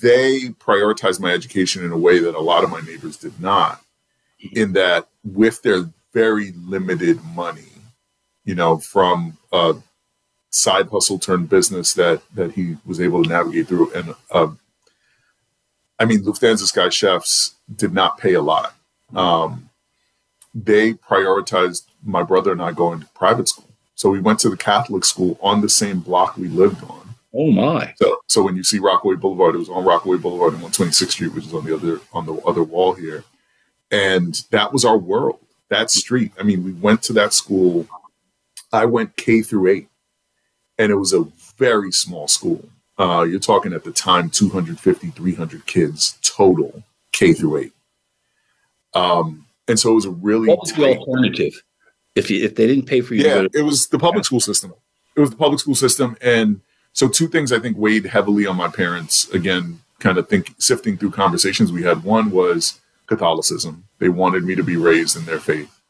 they 0.00 0.50
prioritized 0.60 1.20
my 1.20 1.32
education 1.32 1.84
in 1.84 1.92
a 1.92 1.98
way 1.98 2.18
that 2.18 2.34
a 2.34 2.40
lot 2.40 2.64
of 2.64 2.70
my 2.70 2.80
neighbors 2.80 3.16
did 3.16 3.40
not, 3.40 3.82
in 4.52 4.72
that 4.74 5.08
with 5.24 5.62
their 5.62 5.90
very 6.12 6.52
limited 6.52 7.22
money, 7.24 7.68
you 8.44 8.54
know, 8.54 8.78
from 8.78 9.36
a 9.52 9.74
side 10.50 10.88
hustle 10.88 11.18
turned 11.18 11.48
business 11.48 11.94
that 11.94 12.22
that 12.34 12.52
he 12.52 12.76
was 12.86 13.00
able 13.00 13.22
to 13.22 13.28
navigate 13.28 13.68
through. 13.68 13.92
And 13.92 14.14
uh, 14.30 14.48
I 15.98 16.04
mean, 16.04 16.20
Lufthansa 16.24 16.66
Sky 16.66 16.88
Chefs 16.88 17.54
did 17.74 17.92
not 17.92 18.18
pay 18.18 18.34
a 18.34 18.42
lot. 18.42 18.74
Um, 19.14 19.70
they 20.54 20.94
prioritized 20.94 21.84
my 22.02 22.22
brother 22.22 22.52
and 22.52 22.62
I 22.62 22.72
going 22.72 23.00
to 23.00 23.06
private 23.08 23.48
school. 23.48 23.68
So 23.94 24.10
we 24.10 24.20
went 24.20 24.38
to 24.40 24.48
the 24.48 24.56
Catholic 24.56 25.04
school 25.04 25.38
on 25.42 25.60
the 25.60 25.68
same 25.68 26.00
block 26.00 26.36
we 26.36 26.48
lived 26.48 26.82
on. 26.84 26.97
Oh 27.40 27.52
my! 27.52 27.94
So, 27.98 28.18
so 28.26 28.42
when 28.42 28.56
you 28.56 28.64
see 28.64 28.80
Rockaway 28.80 29.14
Boulevard, 29.14 29.54
it 29.54 29.58
was 29.58 29.68
on 29.68 29.84
Rockaway 29.84 30.18
Boulevard 30.18 30.54
and 30.54 30.62
126th 30.62 31.10
Street, 31.12 31.32
which 31.32 31.46
is 31.46 31.54
on 31.54 31.64
the 31.64 31.72
other 31.72 32.00
on 32.12 32.26
the 32.26 32.34
other 32.38 32.64
wall 32.64 32.94
here, 32.94 33.22
and 33.92 34.42
that 34.50 34.72
was 34.72 34.84
our 34.84 34.98
world. 34.98 35.38
That 35.68 35.88
street. 35.88 36.32
I 36.36 36.42
mean, 36.42 36.64
we 36.64 36.72
went 36.72 37.00
to 37.04 37.12
that 37.12 37.32
school. 37.32 37.86
I 38.72 38.86
went 38.86 39.16
K 39.16 39.42
through 39.42 39.68
eight, 39.68 39.88
and 40.78 40.90
it 40.90 40.96
was 40.96 41.12
a 41.12 41.28
very 41.56 41.92
small 41.92 42.26
school. 42.26 42.68
Uh, 42.98 43.22
you're 43.22 43.38
talking 43.38 43.72
at 43.72 43.84
the 43.84 43.92
time 43.92 44.30
250, 44.30 45.10
300 45.10 45.66
kids 45.66 46.18
total 46.22 46.82
K 47.12 47.34
through 47.34 47.58
eight. 47.58 47.72
Um, 48.94 49.46
and 49.68 49.78
so 49.78 49.92
it 49.92 49.94
was 49.94 50.06
a 50.06 50.10
really 50.10 50.48
what 50.48 50.60
was 50.62 50.72
the 50.72 50.96
alternative? 50.96 51.62
If 52.16 52.30
you, 52.30 52.44
if 52.44 52.56
they 52.56 52.66
didn't 52.66 52.86
pay 52.86 53.00
for 53.00 53.14
you, 53.14 53.22
yeah, 53.22 53.42
to 53.42 53.50
it 53.54 53.62
was 53.62 53.86
the 53.86 53.98
public 53.98 54.24
school 54.24 54.40
system. 54.40 54.74
It 55.14 55.20
was 55.20 55.30
the 55.30 55.36
public 55.36 55.60
school 55.60 55.76
system, 55.76 56.16
and 56.20 56.62
so 56.98 57.06
two 57.06 57.28
things 57.28 57.52
I 57.52 57.60
think 57.60 57.78
weighed 57.78 58.06
heavily 58.06 58.44
on 58.44 58.56
my 58.56 58.66
parents. 58.66 59.28
Again, 59.28 59.82
kind 60.00 60.18
of 60.18 60.28
think 60.28 60.56
sifting 60.58 60.96
through 60.96 61.12
conversations 61.12 61.70
we 61.70 61.84
had. 61.84 62.02
One 62.02 62.32
was 62.32 62.80
Catholicism; 63.06 63.84
they 64.00 64.08
wanted 64.08 64.42
me 64.42 64.56
to 64.56 64.64
be 64.64 64.76
raised 64.76 65.16
in 65.16 65.24
their 65.24 65.38
faith, 65.38 65.80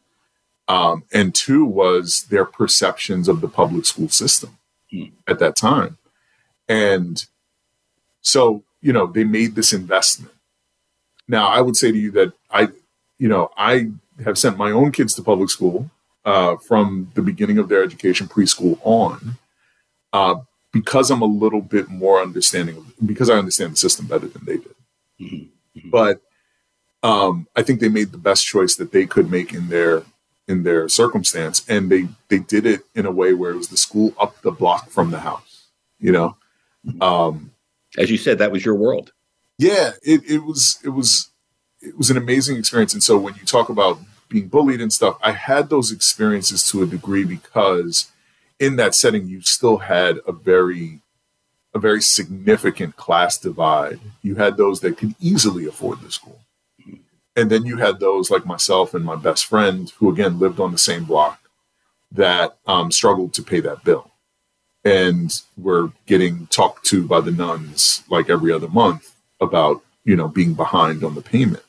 um, 0.68 1.04
and 1.10 1.34
two 1.34 1.64
was 1.64 2.26
their 2.28 2.44
perceptions 2.44 3.26
of 3.26 3.40
the 3.40 3.48
public 3.48 3.86
school 3.86 4.10
system 4.10 4.58
Hmm. 4.92 5.04
at 5.26 5.38
that 5.38 5.56
time, 5.56 5.96
and 6.68 7.24
so 8.20 8.62
you 8.82 8.92
know 8.92 9.06
they 9.06 9.24
made 9.24 9.54
this 9.54 9.72
investment. 9.72 10.34
Now, 11.26 11.48
I 11.48 11.62
would 11.62 11.76
say 11.76 11.90
to 11.90 11.98
you 11.98 12.10
that 12.10 12.34
I, 12.50 12.68
you 13.16 13.28
know, 13.28 13.50
I 13.56 13.92
have 14.26 14.36
sent 14.36 14.58
my 14.58 14.72
own 14.72 14.92
kids 14.92 15.14
to 15.14 15.22
public 15.22 15.48
school 15.48 15.90
uh, 16.26 16.56
from 16.56 17.10
the 17.14 17.22
beginning 17.22 17.56
of 17.56 17.70
their 17.70 17.82
education, 17.82 18.28
preschool 18.28 18.78
on, 18.82 19.38
uh, 20.12 20.36
because 20.72 21.10
I'm 21.10 21.22
a 21.22 21.26
little 21.26 21.62
bit 21.62 21.88
more 21.88 22.20
understanding 22.20 22.76
of 22.76 22.92
because 23.06 23.30
I 23.30 23.34
understand 23.38 23.72
the 23.72 23.76
system 23.76 24.06
better 24.06 24.26
than 24.28 24.44
they 24.44 24.56
did. 24.58 24.75
Mhm. 25.20 25.48
Mhm. 25.76 25.90
But 25.90 26.20
um, 27.02 27.46
I 27.54 27.62
think 27.62 27.80
they 27.80 27.88
made 27.88 28.12
the 28.12 28.18
best 28.18 28.46
choice 28.46 28.75
that 28.76 28.92
they 28.92 29.06
could 29.06 29.30
make 29.30 29.54
in 29.54 29.68
their 29.68 30.02
in 30.48 30.62
their 30.64 30.88
circumstance, 30.88 31.64
and 31.68 31.90
they 31.90 32.08
they 32.28 32.38
did 32.38 32.66
it 32.66 32.82
in 32.94 33.06
a 33.06 33.10
way 33.12 33.34
where 33.34 33.52
it 33.52 33.56
was 33.56 33.68
the 33.68 33.76
school 33.76 34.14
up 34.20 34.40
the 34.42 34.50
block 34.50 34.90
from 34.90 35.10
the 35.10 35.20
house. 35.20 35.66
You 36.00 36.12
know, 36.12 36.37
um, 37.00 37.52
as 37.96 38.10
you 38.10 38.16
said, 38.18 38.38
that 38.38 38.52
was 38.52 38.64
your 38.64 38.75
world. 38.75 39.12
yeah, 39.58 39.92
it, 40.02 40.22
it 40.28 40.38
was 40.44 40.78
it 40.84 40.90
was 40.90 41.30
it 41.80 41.96
was 41.96 42.10
an 42.10 42.16
amazing 42.16 42.56
experience. 42.56 42.92
And 42.92 43.02
so 43.02 43.16
when 43.18 43.34
you 43.37 43.44
talk 43.44 43.68
about 43.68 43.98
being 44.28 44.48
bullied 44.48 44.80
and 44.80 44.92
stuff, 44.92 45.18
I 45.22 45.32
had 45.32 45.70
those 45.70 45.92
experiences 45.92 46.66
to 46.70 46.82
a 46.82 46.87
degree 46.87 47.25
because 47.25 48.10
in 48.58 48.76
that 48.76 48.94
setting 48.94 49.28
you 49.28 49.40
still 49.40 49.78
had 49.78 50.18
a 50.26 50.32
very 50.32 51.00
a 51.74 51.78
very 51.78 52.00
significant 52.00 52.96
class 52.96 53.38
divide. 53.38 54.00
You 54.22 54.36
had 54.36 54.56
those 54.56 54.80
that 54.80 54.96
could 54.96 55.14
easily 55.20 55.66
afford 55.66 56.00
the 56.00 56.10
school. 56.10 56.40
And 57.36 57.50
then 57.50 57.66
you 57.66 57.76
had 57.76 58.00
those 58.00 58.30
like 58.30 58.46
myself 58.46 58.94
and 58.94 59.04
my 59.04 59.16
best 59.16 59.46
friend 59.46 59.92
who 59.98 60.10
again 60.10 60.38
lived 60.38 60.60
on 60.60 60.72
the 60.72 60.78
same 60.78 61.04
block 61.04 61.40
that 62.12 62.56
um, 62.66 62.90
struggled 62.90 63.34
to 63.34 63.42
pay 63.42 63.60
that 63.60 63.84
bill 63.84 64.10
and 64.84 65.42
were 65.56 65.92
getting 66.06 66.46
talked 66.46 66.84
to 66.86 67.06
by 67.06 67.20
the 67.20 67.30
nuns 67.30 68.02
like 68.08 68.30
every 68.30 68.52
other 68.52 68.68
month 68.68 69.14
about 69.40 69.82
you 70.04 70.16
know 70.16 70.28
being 70.28 70.54
behind 70.54 71.04
on 71.04 71.14
the 71.14 71.20
payment 71.20 71.64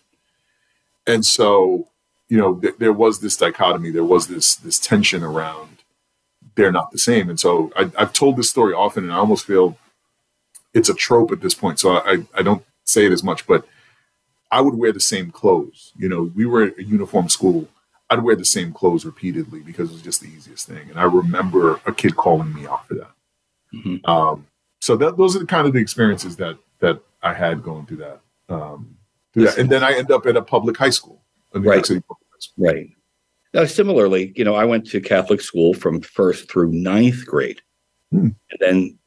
and 1.06 1.26
so 1.26 1.88
you 2.30 2.38
know 2.38 2.56
th- 2.56 2.76
there 2.78 2.94
was 2.94 3.20
this 3.20 3.36
dichotomy 3.36 3.90
there 3.90 4.04
was 4.04 4.28
this 4.28 4.56
this 4.56 4.80
tension 4.80 5.24
around 5.24 5.69
they're 6.60 6.72
not 6.80 6.92
the 6.92 6.98
same 6.98 7.30
and 7.30 7.40
so 7.40 7.72
I, 7.76 7.90
i've 7.98 8.14
told 8.14 8.36
this 8.38 8.50
story 8.50 8.74
often 8.74 9.04
and 9.06 9.14
i 9.14 9.18
almost 9.18 9.46
feel 9.46 9.78
it's 10.74 10.90
a 10.90 10.94
trope 10.94 11.32
at 11.32 11.42
this 11.42 11.54
point 11.54 11.80
so 11.80 11.88
I, 11.98 12.26
I 12.36 12.42
don't 12.44 12.64
say 12.84 13.06
it 13.06 13.12
as 13.12 13.24
much 13.24 13.48
but 13.48 13.66
i 14.52 14.60
would 14.62 14.76
wear 14.76 14.92
the 14.92 15.00
same 15.14 15.32
clothes 15.32 15.94
you 15.98 16.10
know 16.10 16.32
we 16.36 16.46
were 16.46 16.64
a 16.78 16.84
uniform 16.84 17.30
school 17.30 17.68
i'd 18.10 18.24
wear 18.24 18.36
the 18.36 18.46
same 18.58 18.74
clothes 18.74 19.06
repeatedly 19.06 19.62
because 19.62 19.90
it 19.90 19.94
was 19.94 20.02
just 20.02 20.22
the 20.22 20.28
easiest 20.28 20.68
thing 20.68 20.90
and 20.90 21.00
i 21.00 21.04
remember 21.04 21.80
a 21.86 21.94
kid 21.94 22.16
calling 22.16 22.54
me 22.54 22.68
out 22.68 22.86
for 22.88 22.96
that 22.96 23.12
Mhm. 23.74 24.08
um, 24.10 24.48
so 24.82 24.96
that 24.98 25.16
those 25.18 25.36
are 25.36 25.40
the 25.40 25.46
kind 25.46 25.68
of 25.68 25.74
the 25.74 25.80
experiences 25.80 26.36
that 26.38 26.58
that 26.80 27.02
I 27.22 27.34
had 27.34 27.62
going 27.62 27.86
through 27.86 27.98
that. 28.08 28.20
Um, 28.48 28.98
through 29.34 29.44
that. 29.46 29.58
And 29.60 29.70
then 29.70 29.84
I 29.84 29.92
end 29.94 30.10
up 30.10 30.26
at 30.26 30.36
a 30.38 30.42
public 30.42 30.76
high 30.78 30.90
school, 30.90 31.22
a 31.54 31.60
New 31.60 31.66
York 31.66 31.76
Right. 31.76 31.86
City 31.86 32.00
public 32.08 32.28
high 32.32 32.40
school. 32.40 32.66
Right. 32.66 32.90
Now, 33.54 33.66
similarly, 33.66 34.32
you 34.36 34.44
know, 34.44 34.56
I 34.56 34.66
went 34.66 34.86
to 34.92 35.02
Catholic 35.02 35.42
school 35.42 35.74
from 35.74 36.02
first 36.02 36.50
through 36.52 36.72
ninth 36.72 37.26
grade, 37.26 37.62
Hmm. 38.12 38.30
and 38.52 38.60
then 38.60 38.98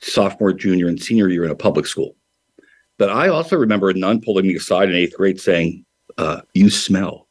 sophomore, 0.00 0.52
junior, 0.52 0.86
and 0.88 1.00
senior 1.02 1.28
year 1.28 1.44
in 1.44 1.50
a 1.50 1.54
public 1.56 1.86
school. 1.86 2.16
But 2.98 3.10
I 3.10 3.28
also 3.28 3.56
remember 3.56 3.90
a 3.90 3.94
nun 3.94 4.20
pulling 4.20 4.46
me 4.46 4.54
aside 4.56 4.88
in 4.88 4.94
eighth 4.94 5.16
grade 5.16 5.40
saying, 5.40 5.84
uh, 6.18 6.42
"You 6.54 6.70
smell," 6.70 7.28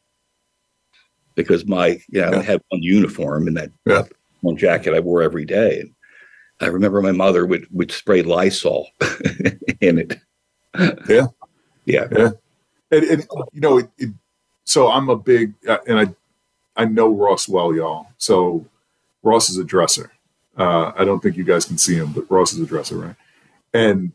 because 1.36 1.66
my, 1.68 2.00
you 2.10 2.22
know, 2.22 2.32
Yeah. 2.32 2.40
I 2.40 2.42
had 2.42 2.62
one 2.70 2.82
uniform 2.84 3.48
and 3.48 3.58
that 3.58 3.72
Yeah. 3.86 4.04
one 4.42 4.58
jacket 4.58 4.94
I 4.94 5.00
wore 5.00 5.22
every 5.22 5.46
day. 5.46 5.80
And 5.82 5.94
I 6.60 6.68
remember 6.68 7.02
my 7.02 7.12
mother 7.12 7.46
would 7.46 7.68
would 7.72 7.92
spray 7.92 8.22
Lysol 8.24 8.88
in 9.82 10.00
it. 10.00 10.18
Yeah. 11.08 11.28
yeah, 11.86 12.08
And, 12.92 13.04
and 13.04 13.28
you 13.54 13.62
know, 13.62 13.78
it, 13.80 13.90
it, 13.98 14.10
so 14.66 14.90
I'm 14.90 15.10
a 15.10 15.16
big, 15.18 15.54
uh, 15.68 15.78
and 15.88 16.00
I 16.00 16.08
I 16.76 16.86
know 16.86 17.10
Ross 17.14 17.48
well, 17.48 17.74
y'all. 17.76 18.08
So 18.18 18.66
Ross 19.22 19.50
is 19.50 19.58
a 19.58 19.64
dresser. 19.64 20.12
Uh, 20.58 20.92
I 20.96 21.06
don't 21.06 21.22
think 21.22 21.38
you 21.38 21.44
guys 21.44 21.66
can 21.66 21.78
see 21.78 21.96
him, 21.96 22.14
but 22.14 22.30
Ross 22.30 22.54
is 22.54 22.60
a 22.60 22.66
dresser, 22.66 22.98
right? 22.98 23.16
And 23.74 24.12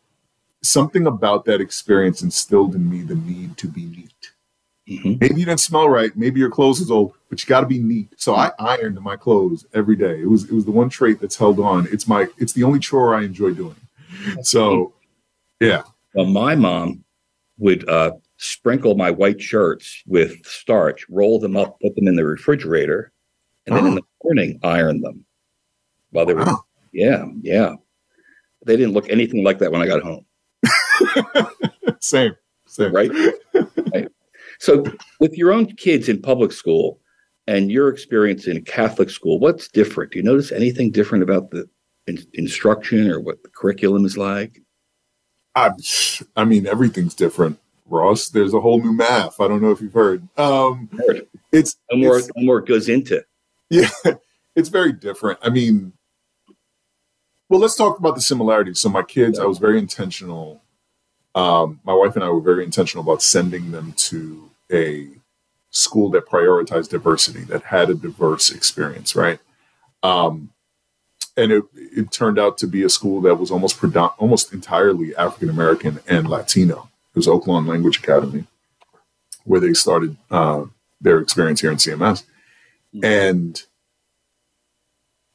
something 0.62 1.06
about 1.06 1.44
that 1.46 1.60
experience 1.60 2.22
instilled 2.22 2.74
in 2.74 2.88
me 2.90 3.02
the 3.02 3.14
need 3.14 3.56
to 3.58 3.68
be 3.68 3.84
neat. 3.86 4.32
Mhm. 4.88 5.20
Maybe 5.20 5.40
you 5.40 5.46
didn't 5.46 5.60
smell 5.60 5.88
right. 5.88 6.16
Maybe 6.16 6.40
your 6.40 6.50
clothes 6.50 6.80
is 6.80 6.90
old, 6.90 7.14
but 7.28 7.42
you 7.42 7.48
got 7.48 7.60
to 7.60 7.66
be 7.66 7.78
neat. 7.78 8.08
So 8.16 8.34
I 8.34 8.52
ironed 8.58 9.00
my 9.02 9.16
clothes 9.16 9.66
every 9.74 9.96
day. 9.96 10.20
It 10.20 10.28
was 10.28 10.44
it 10.44 10.52
was 10.52 10.64
the 10.64 10.70
one 10.70 10.88
trait 10.88 11.20
that's 11.20 11.36
held 11.36 11.60
on. 11.60 11.86
It's 11.92 12.08
my 12.08 12.28
it's 12.38 12.54
the 12.54 12.64
only 12.64 12.78
chore 12.78 13.14
I 13.14 13.22
enjoy 13.24 13.52
doing. 13.52 13.76
So 14.42 14.94
yeah, 15.60 15.82
Well, 16.14 16.26
my 16.26 16.54
mom 16.54 17.04
would 17.58 17.88
uh, 17.88 18.12
sprinkle 18.38 18.94
my 18.94 19.10
white 19.10 19.40
shirts 19.40 20.02
with 20.06 20.44
starch, 20.46 21.04
roll 21.10 21.38
them 21.38 21.56
up, 21.56 21.78
put 21.80 21.94
them 21.96 22.08
in 22.08 22.16
the 22.16 22.24
refrigerator, 22.24 23.12
and 23.66 23.76
then 23.76 23.86
in 23.86 23.94
the 23.96 24.02
morning 24.24 24.58
iron 24.62 25.00
them. 25.02 25.24
While 26.10 26.24
they 26.26 26.34
were, 26.34 26.44
Wow. 26.44 26.64
yeah, 26.92 27.26
yeah. 27.42 27.74
They 28.64 28.76
didn't 28.76 28.94
look 28.94 29.08
anything 29.10 29.44
like 29.44 29.58
that 29.58 29.70
when 29.72 29.82
I 29.82 29.86
got 29.86 30.02
home, 30.02 30.24
same 32.00 32.32
same. 32.66 32.92
right? 32.92 33.10
right. 33.94 34.08
So, 34.58 34.84
with 35.20 35.36
your 35.38 35.52
own 35.52 35.66
kids 35.76 36.08
in 36.08 36.20
public 36.20 36.50
school 36.52 37.00
and 37.46 37.70
your 37.70 37.88
experience 37.88 38.46
in 38.46 38.62
Catholic 38.64 39.10
school, 39.10 39.38
what's 39.38 39.68
different? 39.68 40.12
Do 40.12 40.18
you 40.18 40.24
notice 40.24 40.50
anything 40.52 40.90
different 40.90 41.22
about 41.22 41.50
the 41.50 41.68
in- 42.08 42.26
instruction 42.34 43.10
or 43.10 43.20
what 43.20 43.42
the 43.42 43.48
curriculum 43.50 44.04
is 44.04 44.18
like? 44.18 44.60
I, 45.54 45.70
I 46.36 46.44
mean, 46.44 46.66
everything's 46.66 47.14
different, 47.14 47.58
Ross. 47.88 48.28
There's 48.28 48.54
a 48.54 48.60
whole 48.60 48.80
new 48.80 48.92
math. 48.92 49.40
I 49.40 49.48
don't 49.48 49.62
know 49.62 49.70
if 49.70 49.80
you've 49.80 49.92
heard. 49.92 50.26
Um, 50.38 50.88
it's 51.52 51.76
No 51.90 51.98
more, 51.98 52.16
it's- 52.18 52.30
no 52.36 52.44
more 52.44 52.60
goes 52.60 52.88
into. 52.88 53.24
yeah, 53.70 53.88
it's 54.56 54.68
very 54.68 54.92
different. 54.92 55.38
I 55.42 55.50
mean, 55.50 55.92
well, 57.48 57.60
let's 57.60 57.76
talk 57.76 57.98
about 57.98 58.14
the 58.14 58.20
similarities. 58.20 58.80
So, 58.80 58.88
my 58.88 59.02
kids, 59.02 59.38
I 59.38 59.44
was 59.46 59.58
very 59.58 59.78
intentional. 59.78 60.62
Um, 61.34 61.80
my 61.84 61.94
wife 61.94 62.14
and 62.14 62.24
I 62.24 62.28
were 62.30 62.40
very 62.40 62.64
intentional 62.64 63.02
about 63.02 63.22
sending 63.22 63.70
them 63.70 63.92
to 63.96 64.50
a 64.72 65.08
school 65.70 66.10
that 66.10 66.26
prioritized 66.26 66.90
diversity, 66.90 67.40
that 67.44 67.62
had 67.64 67.90
a 67.90 67.94
diverse 67.94 68.50
experience, 68.50 69.14
right? 69.14 69.38
Um, 70.02 70.50
and 71.36 71.52
it, 71.52 71.64
it 71.74 72.10
turned 72.10 72.38
out 72.38 72.58
to 72.58 72.66
be 72.66 72.82
a 72.82 72.88
school 72.88 73.20
that 73.22 73.36
was 73.36 73.50
almost 73.50 73.78
predom- 73.78 74.12
almost 74.18 74.52
entirely 74.52 75.14
African 75.16 75.48
American 75.50 76.00
and 76.08 76.28
Latino. 76.28 76.87
Was 77.18 77.26
Oaklawn 77.26 77.66
Language 77.66 77.98
Academy, 77.98 78.44
where 79.44 79.60
they 79.60 79.72
started 79.72 80.16
uh, 80.30 80.64
their 81.00 81.18
experience 81.18 81.60
here 81.60 81.70
in 81.70 81.76
CMS, 81.76 82.24
and 83.02 83.62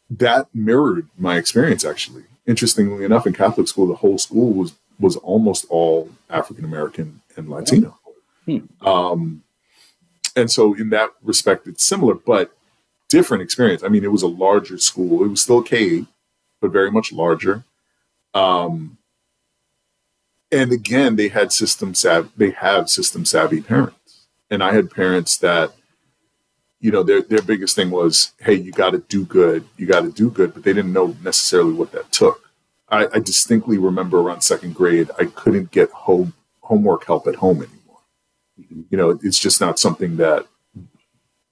that 0.09 0.47
mirrored 0.53 1.09
my 1.17 1.37
experience. 1.37 1.83
Actually, 1.83 2.23
interestingly 2.47 3.03
enough, 3.03 3.27
in 3.27 3.33
Catholic 3.33 3.67
school, 3.67 3.87
the 3.87 3.95
whole 3.95 4.17
school 4.17 4.53
was 4.53 4.73
was 4.99 5.17
almost 5.17 5.65
all 5.69 6.09
African 6.29 6.65
American 6.65 7.21
and 7.35 7.49
Latino. 7.49 7.99
Hmm. 8.45 8.59
Um, 8.85 9.43
and 10.35 10.49
so, 10.49 10.73
in 10.73 10.89
that 10.89 11.11
respect, 11.21 11.67
it's 11.67 11.83
similar, 11.83 12.15
but 12.15 12.55
different 13.09 13.43
experience. 13.43 13.83
I 13.83 13.89
mean, 13.89 14.03
it 14.03 14.11
was 14.11 14.23
a 14.23 14.27
larger 14.27 14.77
school. 14.77 15.23
It 15.23 15.27
was 15.27 15.41
still 15.41 15.61
K, 15.61 16.05
but 16.61 16.71
very 16.71 16.91
much 16.91 17.11
larger. 17.11 17.63
Um, 18.33 18.97
and 20.53 20.71
again, 20.71 21.15
they 21.15 21.29
had 21.29 21.51
system 21.51 21.93
savvy. 21.93 22.29
They 22.37 22.51
have 22.51 22.89
system 22.89 23.25
savvy 23.25 23.61
parents, 23.61 24.27
and 24.49 24.63
I 24.63 24.73
had 24.73 24.91
parents 24.91 25.37
that, 25.39 25.73
you 26.79 26.91
know, 26.91 27.03
their 27.03 27.21
their 27.21 27.41
biggest 27.41 27.75
thing 27.75 27.89
was, 27.91 28.31
hey, 28.39 28.53
you 28.53 28.71
got 28.71 28.91
to 28.91 28.99
do 28.99 29.25
good. 29.25 29.65
You 29.77 29.85
got 29.87 30.01
to 30.01 30.11
do 30.11 30.29
good, 30.29 30.53
but 30.53 30.63
they 30.63 30.73
didn't 30.73 30.93
know 30.93 31.15
necessarily 31.23 31.73
what 31.73 31.91
that 31.93 32.11
took. 32.11 32.51
I, 32.89 33.07
I 33.13 33.19
distinctly 33.19 33.77
remember 33.77 34.19
around 34.19 34.41
second 34.41 34.75
grade, 34.75 35.09
I 35.19 35.25
couldn't 35.25 35.71
get 35.71 35.89
home 35.91 36.33
homework 36.61 37.05
help 37.05 37.27
at 37.27 37.35
home 37.35 37.57
anymore. 37.57 37.99
You 38.89 38.97
know, 38.97 39.09
it's 39.23 39.39
just 39.39 39.59
not 39.59 39.79
something 39.79 40.17
that 40.17 40.45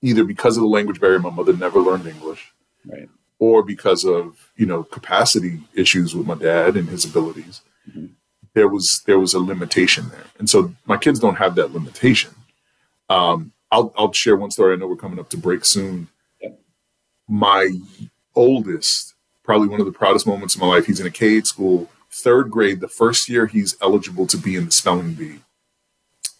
either 0.02 0.24
because 0.24 0.56
of 0.58 0.62
the 0.62 0.70
language 0.70 1.00
barrier, 1.02 1.20
my 1.20 1.30
mother 1.30 1.54
never 1.54 1.80
learned 1.80 2.08
English, 2.08 2.54
Right. 2.86 3.10
or 3.40 3.64
because 3.64 4.06
of 4.06 4.52
you 4.56 4.66
know 4.66 4.84
capacity 4.84 5.62
issues 5.74 6.16
with 6.16 6.28
my 6.28 6.36
dad 6.36 6.78
and 6.78 6.88
his 6.90 7.06
abilities, 7.06 7.62
Mhm. 7.90 8.12
There 8.54 8.68
was 8.68 9.02
there 9.06 9.20
was 9.20 9.34
a 9.34 9.40
limitation 9.40 10.10
there, 10.10 10.26
and 10.40 10.50
so 10.50 10.74
my 10.86 10.98
kids 10.98 11.20
don't 11.20 11.36
have 11.36 11.56
that 11.56 11.74
limitation. 11.74 12.32
Um, 13.10 13.54
I'll 13.72 13.94
I'll 13.98 14.14
share 14.14 14.36
one 14.36 14.52
story. 14.52 14.74
I 14.74 14.78
know 14.78 14.88
we're 14.88 14.96
coming 14.96 15.20
up 15.20 15.30
to 15.30 15.38
break 15.38 15.66
soon. 15.66 16.10
My 17.28 17.70
oldest, 18.36 19.14
probably 19.44 19.70
one 19.70 19.80
of 19.80 19.86
the 19.86 19.92
proudest 19.92 20.28
moments 20.28 20.56
of 20.56 20.62
my 20.62 20.68
life. 20.68 20.86
He's 20.86 21.00
in 21.00 21.08
a 21.08 21.12
K 21.12 21.38
eight 21.38 21.48
school, 21.48 21.90
third 22.12 22.52
grade. 22.52 22.82
The 22.82 22.88
first 22.88 23.30
year 23.30 23.46
he's 23.46 23.78
eligible 23.82 24.28
to 24.28 24.38
be 24.38 24.56
in 24.56 24.66
the 24.66 24.72
spelling 24.72 25.14
bee. 25.14 25.40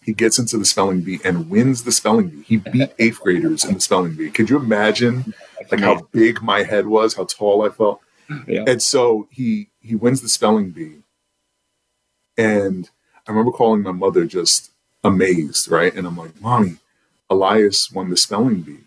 He 0.02 0.12
gets 0.12 0.38
into 0.38 0.58
the 0.58 0.64
spelling 0.64 1.02
bee 1.02 1.20
and 1.24 1.48
wins 1.48 1.84
the 1.84 1.92
spelling 1.92 2.28
bee. 2.28 2.42
He 2.42 2.56
beat 2.56 2.90
eighth 2.98 3.20
graders 3.20 3.64
in 3.64 3.74
the 3.74 3.80
spelling 3.80 4.14
bee. 4.14 4.30
Could 4.30 4.50
you 4.50 4.56
imagine 4.56 5.32
like 5.70 5.80
how 5.80 6.02
big 6.12 6.42
my 6.42 6.64
head 6.64 6.86
was, 6.86 7.14
how 7.14 7.24
tall 7.24 7.64
I 7.64 7.70
felt? 7.70 8.00
Yeah. 8.46 8.64
And 8.66 8.82
so 8.82 9.28
he 9.30 9.70
he 9.80 9.94
wins 9.94 10.20
the 10.20 10.28
spelling 10.28 10.70
bee. 10.70 11.01
And 12.42 12.90
I 13.26 13.30
remember 13.30 13.52
calling 13.52 13.82
my 13.82 13.92
mother 13.92 14.24
just 14.24 14.70
amazed, 15.04 15.68
right? 15.70 15.94
And 15.94 16.06
I'm 16.06 16.16
like, 16.16 16.40
Mommy, 16.40 16.76
Elias 17.30 17.90
won 17.92 18.10
the 18.10 18.16
spelling 18.16 18.62
bee. 18.62 18.78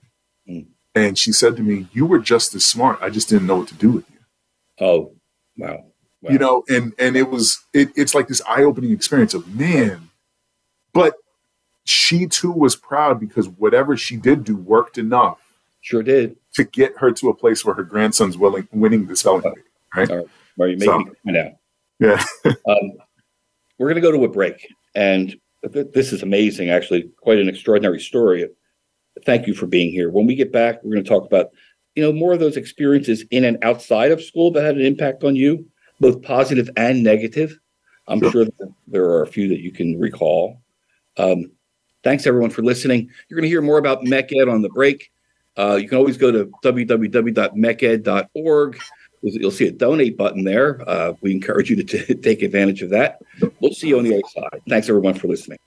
Mm. 0.50 0.66
And 0.94 1.18
she 1.18 1.32
said 1.32 1.56
to 1.58 1.64
me, 1.64 1.88
You 1.94 2.06
were 2.06 2.20
just 2.20 2.54
as 2.56 2.66
smart. 2.66 3.00
I 3.02 3.10
just 3.10 3.30
didn't 3.30 3.48
know 3.48 3.58
what 3.58 3.68
to 3.70 3.76
do 3.76 3.92
with 3.92 4.06
you. 4.10 4.18
Oh, 4.80 5.12
wow. 5.58 5.86
wow. 6.22 6.32
You 6.32 6.38
know, 6.38 6.64
and 6.70 6.94
and 7.00 7.16
it 7.16 7.30
was 7.30 7.64
it, 7.74 7.90
it's 7.96 8.14
like 8.16 8.28
this 8.28 8.42
eye-opening 8.48 8.92
experience 8.92 9.34
of 9.34 9.48
man. 9.56 10.10
But 10.94 11.16
she 11.84 12.26
too 12.28 12.52
was 12.52 12.76
proud 12.76 13.20
because 13.20 13.48
whatever 13.48 13.96
she 13.96 14.16
did 14.16 14.44
do 14.44 14.56
worked 14.56 14.98
enough 14.98 15.40
sure 15.82 16.02
did. 16.02 16.36
to 16.56 16.64
get 16.64 16.98
her 16.98 17.12
to 17.12 17.30
a 17.30 17.34
place 17.34 17.64
where 17.64 17.76
her 17.76 17.84
grandson's 17.84 18.38
willing 18.38 18.68
winning 18.72 19.06
the 19.06 19.16
spelling 19.16 19.42
bee. 19.42 19.62
Right? 19.96 20.10
All 20.10 20.18
right. 20.18 20.28
Well, 20.58 20.70
you 20.70 20.78
made 20.78 20.86
So- 20.86 21.00
me 21.00 21.12
now. 21.26 21.60
Yeah. 22.00 22.24
Um, 22.68 22.94
we're 23.78 23.88
going 23.88 23.96
to 23.96 24.02
go 24.02 24.12
to 24.12 24.24
a 24.26 24.30
break, 24.30 24.68
and 24.96 25.36
th- 25.74 25.88
this 25.94 26.12
is 26.14 26.24
amazing. 26.24 26.70
Actually, 26.70 27.10
quite 27.22 27.40
an 27.40 27.50
extraordinary 27.50 28.00
story. 28.00 28.48
Thank 29.26 29.48
you 29.48 29.54
for 29.54 29.66
being 29.68 29.92
here. 29.92 30.10
When 30.10 30.26
we 30.28 30.36
get 30.36 30.52
back, 30.52 30.84
we're 30.84 30.92
going 30.94 31.04
to 31.04 31.10
talk 31.10 31.26
about 31.26 31.52
you 31.96 32.04
know 32.04 32.12
more 32.12 32.34
of 32.34 32.40
those 32.40 32.58
experiences 32.58 33.24
in 33.32 33.46
and 33.46 33.58
outside 33.64 34.12
of 34.12 34.22
school 34.22 34.52
that 34.52 34.64
had 34.64 34.76
an 34.78 34.86
impact 34.86 35.24
on 35.24 35.36
you, 35.36 35.66
both 36.00 36.22
positive 36.22 36.70
and 36.78 37.02
negative. 37.04 37.58
I'm 38.08 38.20
Sure. 38.20 38.32
sure 38.32 38.46
that 38.46 38.74
there 38.88 39.06
are 39.06 39.24
a 39.24 39.28
few 39.28 39.48
that 39.50 39.62
you 39.62 39.72
can 39.72 40.00
recall. 40.00 40.62
Um, 41.18 41.52
thanks 42.04 42.28
everyone 42.28 42.52
for 42.52 42.62
listening. 42.62 43.10
You're 43.28 43.38
going 43.38 43.44
to 43.46 43.50
hear 43.50 43.62
more 43.62 43.80
about 43.80 44.04
MECED 44.04 44.48
on 44.52 44.62
the 44.62 44.70
break. 44.70 45.12
Uh, 45.58 45.76
you 45.82 45.88
can 45.90 45.98
always 45.98 46.18
go 46.18 46.32
to 46.32 46.46
www.meced.org. 47.56 48.80
You'll 49.34 49.52
see 49.52 49.68
a 49.68 49.72
donate 49.72 50.18
button 50.18 50.44
there. 50.44 50.88
Uh, 50.88 51.14
we 51.22 51.32
encourage 51.32 51.70
you 51.70 51.76
to 51.78 51.84
t- 51.84 52.14
take 52.22 52.44
advantage 52.44 52.82
of 52.82 52.92
that. 52.92 53.22
We'll 53.60 53.74
see 53.74 53.88
you 53.88 53.98
on 53.98 54.04
the 54.04 54.14
other 54.14 54.28
side. 54.30 54.62
Thanks 54.70 54.88
everyone 54.88 55.16
for 55.16 55.28
listening. 55.28 55.58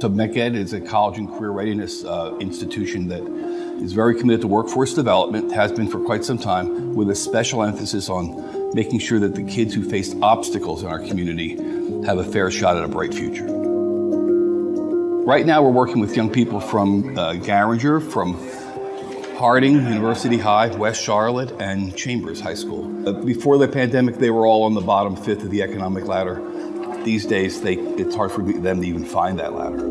So 0.00 0.10
MECED 0.10 0.54
is 0.54 0.74
a 0.74 0.82
college 0.82 1.16
and 1.16 1.26
career 1.30 1.50
readiness 1.50 2.04
uh, 2.04 2.36
institution 2.38 3.08
that 3.08 3.22
is 3.82 3.94
very 3.94 4.14
committed 4.14 4.42
to 4.42 4.48
workforce 4.48 4.92
development, 4.92 5.50
has 5.52 5.72
been 5.72 5.88
for 5.88 5.98
quite 5.98 6.26
some 6.26 6.36
time, 6.36 6.94
with 6.94 7.08
a 7.08 7.14
special 7.14 7.62
emphasis 7.62 8.10
on 8.10 8.74
making 8.74 8.98
sure 8.98 9.18
that 9.18 9.34
the 9.34 9.44
kids 9.44 9.72
who 9.72 9.82
face 9.88 10.14
obstacles 10.20 10.82
in 10.82 10.88
our 10.88 10.98
community 10.98 11.56
have 12.04 12.18
a 12.18 12.24
fair 12.24 12.50
shot 12.50 12.76
at 12.76 12.84
a 12.84 12.88
bright 12.88 13.14
future. 13.14 13.46
Right 15.24 15.46
now, 15.46 15.62
we're 15.62 15.70
working 15.70 16.00
with 16.00 16.14
young 16.14 16.28
people 16.28 16.60
from 16.60 17.16
uh, 17.16 17.32
Garinger, 17.32 18.06
from 18.12 18.34
Harding, 19.44 19.74
University 19.74 20.38
High, 20.38 20.68
West 20.68 21.02
Charlotte, 21.02 21.52
and 21.60 21.94
Chambers 21.94 22.40
High 22.40 22.54
School. 22.54 23.06
Uh, 23.06 23.12
before 23.12 23.58
the 23.58 23.68
pandemic, 23.68 24.16
they 24.16 24.30
were 24.30 24.46
all 24.46 24.62
on 24.62 24.72
the 24.72 24.80
bottom 24.80 25.14
fifth 25.14 25.42
of 25.42 25.50
the 25.50 25.60
economic 25.60 26.06
ladder. 26.06 26.40
These 27.04 27.26
days, 27.26 27.60
they, 27.60 27.74
it's 27.74 28.16
hard 28.16 28.32
for 28.32 28.40
them 28.40 28.80
to 28.80 28.88
even 28.88 29.04
find 29.04 29.38
that 29.40 29.52
ladder. 29.52 29.82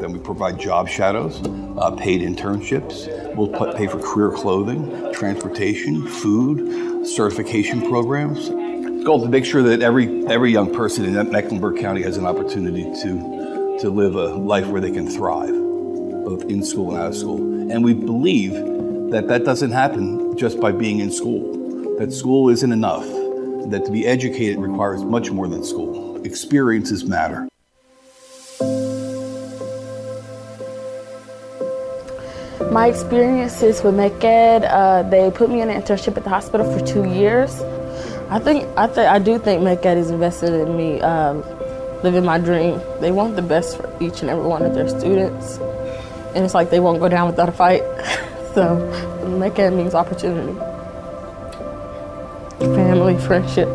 Then 0.00 0.14
we 0.14 0.18
provide 0.18 0.58
job 0.58 0.88
shadows, 0.88 1.42
uh, 1.76 1.90
paid 1.90 2.22
internships. 2.22 3.06
We'll 3.36 3.48
put, 3.48 3.76
pay 3.76 3.86
for 3.86 4.00
career 4.00 4.30
clothing, 4.30 5.12
transportation, 5.12 6.06
food, 6.06 7.06
certification 7.06 7.82
programs. 7.82 8.48
The 8.48 9.02
goal 9.04 9.20
to 9.20 9.28
make 9.28 9.44
sure 9.44 9.62
that 9.64 9.82
every 9.82 10.26
every 10.28 10.50
young 10.52 10.72
person 10.72 11.04
in 11.04 11.30
Mecklenburg 11.30 11.78
County 11.80 12.00
has 12.00 12.16
an 12.16 12.24
opportunity 12.24 12.84
to 13.02 13.76
to 13.82 13.90
live 13.90 14.14
a 14.14 14.28
life 14.36 14.68
where 14.68 14.80
they 14.80 14.90
can 14.90 15.06
thrive, 15.06 15.52
both 16.24 16.44
in 16.44 16.64
school 16.64 16.92
and 16.92 16.98
out 16.98 17.08
of 17.08 17.14
school. 17.14 17.55
And 17.70 17.84
we 17.84 17.94
believe 17.94 18.52
that 19.10 19.26
that 19.28 19.44
doesn't 19.44 19.72
happen 19.72 20.36
just 20.38 20.60
by 20.60 20.70
being 20.70 21.00
in 21.00 21.10
school. 21.10 21.96
That 21.98 22.12
school 22.12 22.48
isn't 22.48 22.70
enough. 22.70 23.04
That 23.70 23.84
to 23.86 23.90
be 23.90 24.06
educated 24.06 24.58
requires 24.58 25.02
much 25.02 25.30
more 25.30 25.48
than 25.48 25.64
school. 25.64 26.24
Experiences 26.24 27.04
matter. 27.04 27.48
My 32.70 32.86
experiences 32.86 33.82
with 33.82 33.94
MECED, 33.94 34.64
uh, 34.70 35.02
they 35.04 35.30
put 35.30 35.50
me 35.50 35.60
in 35.60 35.70
an 35.70 35.80
internship 35.80 36.16
at 36.16 36.24
the 36.24 36.30
hospital 36.30 36.70
for 36.70 36.84
two 36.84 37.04
years. 37.04 37.62
I 38.28 38.38
think 38.38 38.68
I 38.76 38.86
think 38.86 39.08
I 39.10 39.18
do 39.18 39.38
think 39.38 39.62
MECED 39.62 39.96
is 39.96 40.10
invested 40.10 40.52
in 40.52 40.76
me 40.76 41.00
um, 41.00 41.42
living 42.02 42.24
my 42.24 42.38
dream. 42.38 42.80
They 43.00 43.12
want 43.12 43.34
the 43.36 43.42
best 43.42 43.76
for 43.76 43.90
each 44.00 44.20
and 44.20 44.30
every 44.30 44.46
one 44.46 44.62
of 44.62 44.74
their 44.74 44.88
students, 44.88 45.58
and 46.36 46.44
it's 46.44 46.54
like 46.54 46.70
they 46.70 46.80
won't 46.80 47.00
go 47.00 47.08
down 47.08 47.26
without 47.26 47.48
a 47.48 47.52
fight. 47.52 47.80
so 48.54 48.76
MECED 49.24 49.74
means 49.74 49.94
opportunity, 49.94 50.52
family, 52.60 53.18
friendship. 53.18 53.68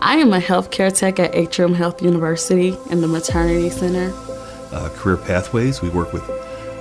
I 0.00 0.16
am 0.16 0.32
a 0.32 0.38
healthcare 0.38 0.92
tech 0.96 1.18
at 1.18 1.34
Atrium 1.34 1.74
Health 1.74 2.02
University 2.02 2.76
in 2.90 3.00
the 3.00 3.08
Maternity 3.08 3.70
Center. 3.70 4.12
uh, 4.72 4.88
career 4.90 5.16
pathways. 5.16 5.80
We 5.82 5.88
work 5.90 6.12
with 6.12 6.22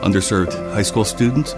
underserved 0.02 0.54
high 0.74 0.82
school 0.82 1.06
students. 1.06 1.56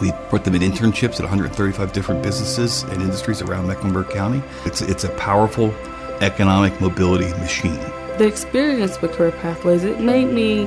We 0.00 0.12
put 0.28 0.44
them 0.44 0.54
in 0.54 0.62
internships 0.62 1.14
at 1.14 1.20
135 1.20 1.92
different 1.92 2.22
businesses 2.22 2.82
and 2.84 3.00
industries 3.00 3.40
around 3.42 3.68
Mecklenburg 3.68 4.10
County. 4.10 4.42
It's, 4.64 4.82
it's 4.82 5.04
a 5.04 5.10
powerful 5.10 5.72
economic 6.20 6.80
mobility 6.80 7.30
machine. 7.38 7.80
The 8.18 8.26
experience 8.26 9.00
with 9.00 9.12
Career 9.12 9.32
Pathways, 9.32 9.82
it 9.84 10.00
made 10.00 10.26
me 10.32 10.66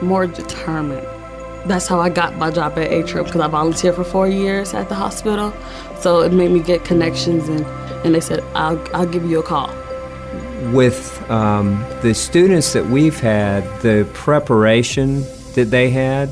more 0.00 0.26
determined. 0.26 1.06
That's 1.68 1.86
how 1.86 2.00
I 2.00 2.08
got 2.08 2.36
my 2.36 2.50
job 2.50 2.78
at 2.78 2.90
Atrium 2.90 3.26
because 3.26 3.40
I 3.40 3.48
volunteered 3.48 3.96
for 3.96 4.04
four 4.04 4.28
years 4.28 4.72
at 4.72 4.88
the 4.88 4.94
hospital. 4.94 5.52
So 6.00 6.20
it 6.20 6.32
made 6.32 6.52
me 6.52 6.60
get 6.60 6.84
connections 6.84 7.48
and, 7.48 7.66
and 8.04 8.14
they 8.14 8.20
said, 8.20 8.40
I'll, 8.54 8.82
I'll 8.94 9.06
give 9.06 9.24
you 9.24 9.40
a 9.40 9.42
call. 9.42 9.68
with 10.72 11.28
um, 11.30 11.84
the 12.02 12.14
students 12.14 12.72
that 12.72 12.86
we've 12.86 13.18
had, 13.20 13.62
the 13.82 14.08
preparation 14.14 15.22
that 15.54 15.66
they 15.70 15.90
had 15.90 16.30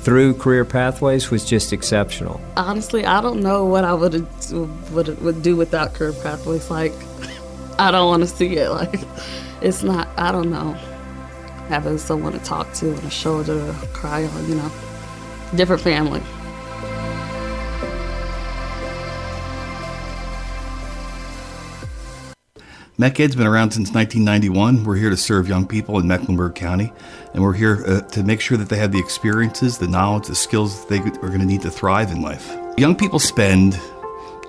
through 0.00 0.34
career 0.34 0.64
pathways 0.64 1.30
was 1.30 1.44
just 1.44 1.72
exceptional. 1.72 2.40
Honestly, 2.56 3.04
I 3.04 3.20
don't 3.20 3.40
know 3.40 3.64
what 3.64 3.84
I 3.84 3.94
would 3.94 4.26
would 4.92 5.20
would 5.22 5.42
do 5.42 5.56
without 5.56 5.94
Career 5.94 6.12
Pathways. 6.12 6.70
Like, 6.70 6.92
I 7.78 7.90
don't 7.90 8.08
want 8.08 8.22
to 8.22 8.28
see 8.28 8.56
it. 8.56 8.70
Like, 8.70 9.00
it's 9.60 9.82
not. 9.82 10.08
I 10.16 10.32
don't 10.32 10.50
know. 10.50 10.72
Having 11.68 11.98
someone 11.98 12.32
to 12.32 12.38
talk 12.38 12.72
to 12.74 12.90
and 12.90 13.04
a 13.04 13.10
shoulder 13.10 13.58
to 13.58 13.86
cry 13.92 14.24
on, 14.24 14.48
you 14.48 14.54
know, 14.54 14.70
different 15.54 15.82
family. 15.82 16.22
MECED's 22.98 23.36
been 23.36 23.46
around 23.46 23.70
since 23.70 23.92
1991. 23.92 24.82
We're 24.82 24.96
here 24.96 25.10
to 25.10 25.16
serve 25.16 25.46
young 25.46 25.68
people 25.68 26.00
in 26.00 26.08
Mecklenburg 26.08 26.56
County, 26.56 26.92
and 27.32 27.44
we're 27.44 27.52
here 27.52 27.84
uh, 27.86 28.00
to 28.00 28.24
make 28.24 28.40
sure 28.40 28.56
that 28.56 28.70
they 28.70 28.76
have 28.78 28.90
the 28.90 28.98
experiences, 28.98 29.78
the 29.78 29.86
knowledge, 29.86 30.26
the 30.26 30.34
skills 30.34 30.84
that 30.84 30.88
they 30.88 30.98
are 30.98 31.28
going 31.28 31.38
to 31.38 31.46
need 31.46 31.62
to 31.62 31.70
thrive 31.70 32.10
in 32.10 32.22
life. 32.22 32.56
Young 32.76 32.96
people 32.96 33.20
spend 33.20 33.78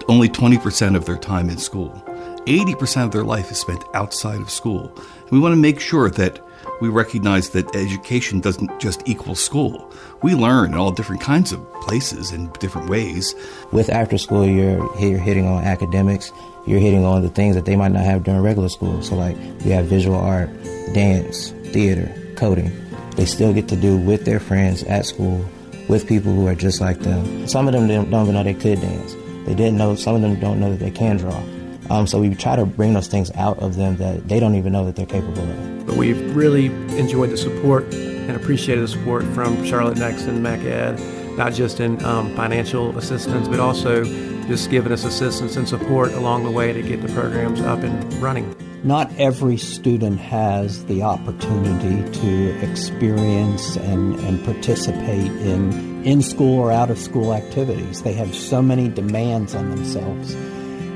only 0.08 0.28
20% 0.28 0.96
of 0.96 1.06
their 1.06 1.18
time 1.18 1.48
in 1.48 1.60
school. 1.60 2.04
80% 2.42 3.06
of 3.06 3.12
their 3.12 3.24
life 3.24 3.52
is 3.52 3.60
spent 3.60 3.84
outside 3.94 4.42
of 4.42 4.50
school. 4.50 4.92
And 4.96 5.32
we 5.32 5.40
want 5.40 5.54
to 5.54 5.62
make 5.62 5.80
sure 5.80 6.10
that 6.12 6.40
we 6.82 6.90
recognize 6.90 7.50
that 7.50 7.76
education 7.76 8.40
doesn't 8.40 8.80
just 8.80 9.02
equal 9.06 9.36
school. 9.36 9.92
We 10.22 10.34
learn 10.36 10.74
in 10.74 10.80
all 10.80 10.92
different 10.92 11.22
kinds 11.22 11.52
of 11.52 11.60
places 11.82 12.32
and 12.32 12.52
different 12.54 12.90
ways. 12.90 13.36
With 13.72 13.90
after 13.90 14.18
school, 14.18 14.46
you're 14.46 14.88
you're 15.00 15.20
hitting 15.20 15.46
on 15.46 15.64
academics. 15.64 16.32
You're 16.66 16.80
hitting 16.80 17.04
on 17.04 17.22
the 17.22 17.30
things 17.30 17.56
that 17.56 17.66
they 17.66 17.76
might 17.76 17.92
not 17.92 18.04
have 18.04 18.24
during 18.24 18.42
regular 18.42 18.70
school. 18.70 19.02
So 19.02 19.16
like 19.16 19.36
we 19.66 19.72
have 19.72 19.86
visual 19.86 20.18
art, 20.18 20.50
dance, 20.94 21.52
theater, 21.72 22.14
coding. 22.36 22.72
They 23.16 23.26
still 23.26 23.54
get 23.54 23.68
to 23.70 23.76
do 23.76 23.98
with 23.98 24.24
their 24.26 24.40
friends 24.40 24.84
at 24.84 25.06
school, 25.06 25.44
with 25.90 26.08
people 26.08 26.34
who 26.34 26.48
are 26.48 26.56
just 26.56 26.80
like 26.80 27.00
them. 27.00 27.48
Some 27.48 27.68
of 27.68 27.74
them 27.74 27.88
don't 27.88 28.10
don't 28.10 28.24
even 28.24 28.36
know 28.36 28.44
they 28.44 28.54
could 28.54 28.80
dance. 28.80 29.16
They 29.46 29.56
didn't 29.56 29.78
know. 29.78 29.96
Some 29.96 30.16
of 30.16 30.22
them 30.22 30.40
don't 30.40 30.60
know 30.60 30.72
that 30.72 30.80
they 30.80 30.92
can 30.92 31.18
draw. 31.18 31.42
Um, 31.90 32.06
so 32.08 32.20
we 32.20 32.34
try 32.36 32.56
to 32.56 32.66
bring 32.66 32.94
those 32.94 33.08
things 33.08 33.32
out 33.36 33.60
of 33.60 33.76
them 33.76 33.98
that 33.98 34.28
they 34.28 34.40
don't 34.40 34.56
even 34.56 34.72
know 34.74 34.86
that 34.86 34.96
they're 34.96 35.06
capable 35.06 35.42
of. 35.42 35.86
But 35.88 35.96
we've 35.96 36.36
really 36.36 36.68
enjoyed 36.98 37.32
the 37.32 37.38
support 37.38 37.94
and 37.94 38.32
appreciated 38.32 38.84
the 38.84 38.88
support 38.88 39.24
from 39.34 39.66
Charlotte 39.66 39.98
Next 39.98 40.24
and 40.24 40.44
MECED, 40.44 41.38
not 41.38 41.54
just 41.54 41.80
in 41.80 42.04
um, 42.06 42.36
financial 42.36 42.96
assistance, 42.98 43.48
but 43.48 43.60
also 43.60 44.04
just 44.48 44.70
giving 44.70 44.92
us 44.92 45.04
assistance 45.04 45.56
and 45.56 45.68
support 45.68 46.12
along 46.14 46.44
the 46.44 46.52
way 46.52 46.74
to 46.74 46.82
get 46.82 47.02
the 47.02 47.12
programs 47.14 47.62
up 47.62 47.80
and 47.80 48.14
running. 48.16 48.56
Not 48.84 49.12
every 49.18 49.58
student 49.58 50.20
has 50.20 50.86
the 50.86 51.02
opportunity 51.04 52.10
to 52.22 52.72
experience 52.72 53.76
and, 53.78 54.16
and 54.22 54.44
participate 54.46 55.32
in 55.32 55.90
in 56.06 56.22
school 56.22 56.60
or 56.60 56.72
out 56.72 56.90
of 56.90 56.98
school 56.98 57.34
activities. 57.34 58.04
They 58.04 58.14
have 58.14 58.34
so 58.34 58.62
many 58.62 58.88
demands 58.88 59.54
on 59.54 59.70
themselves. 59.70 60.34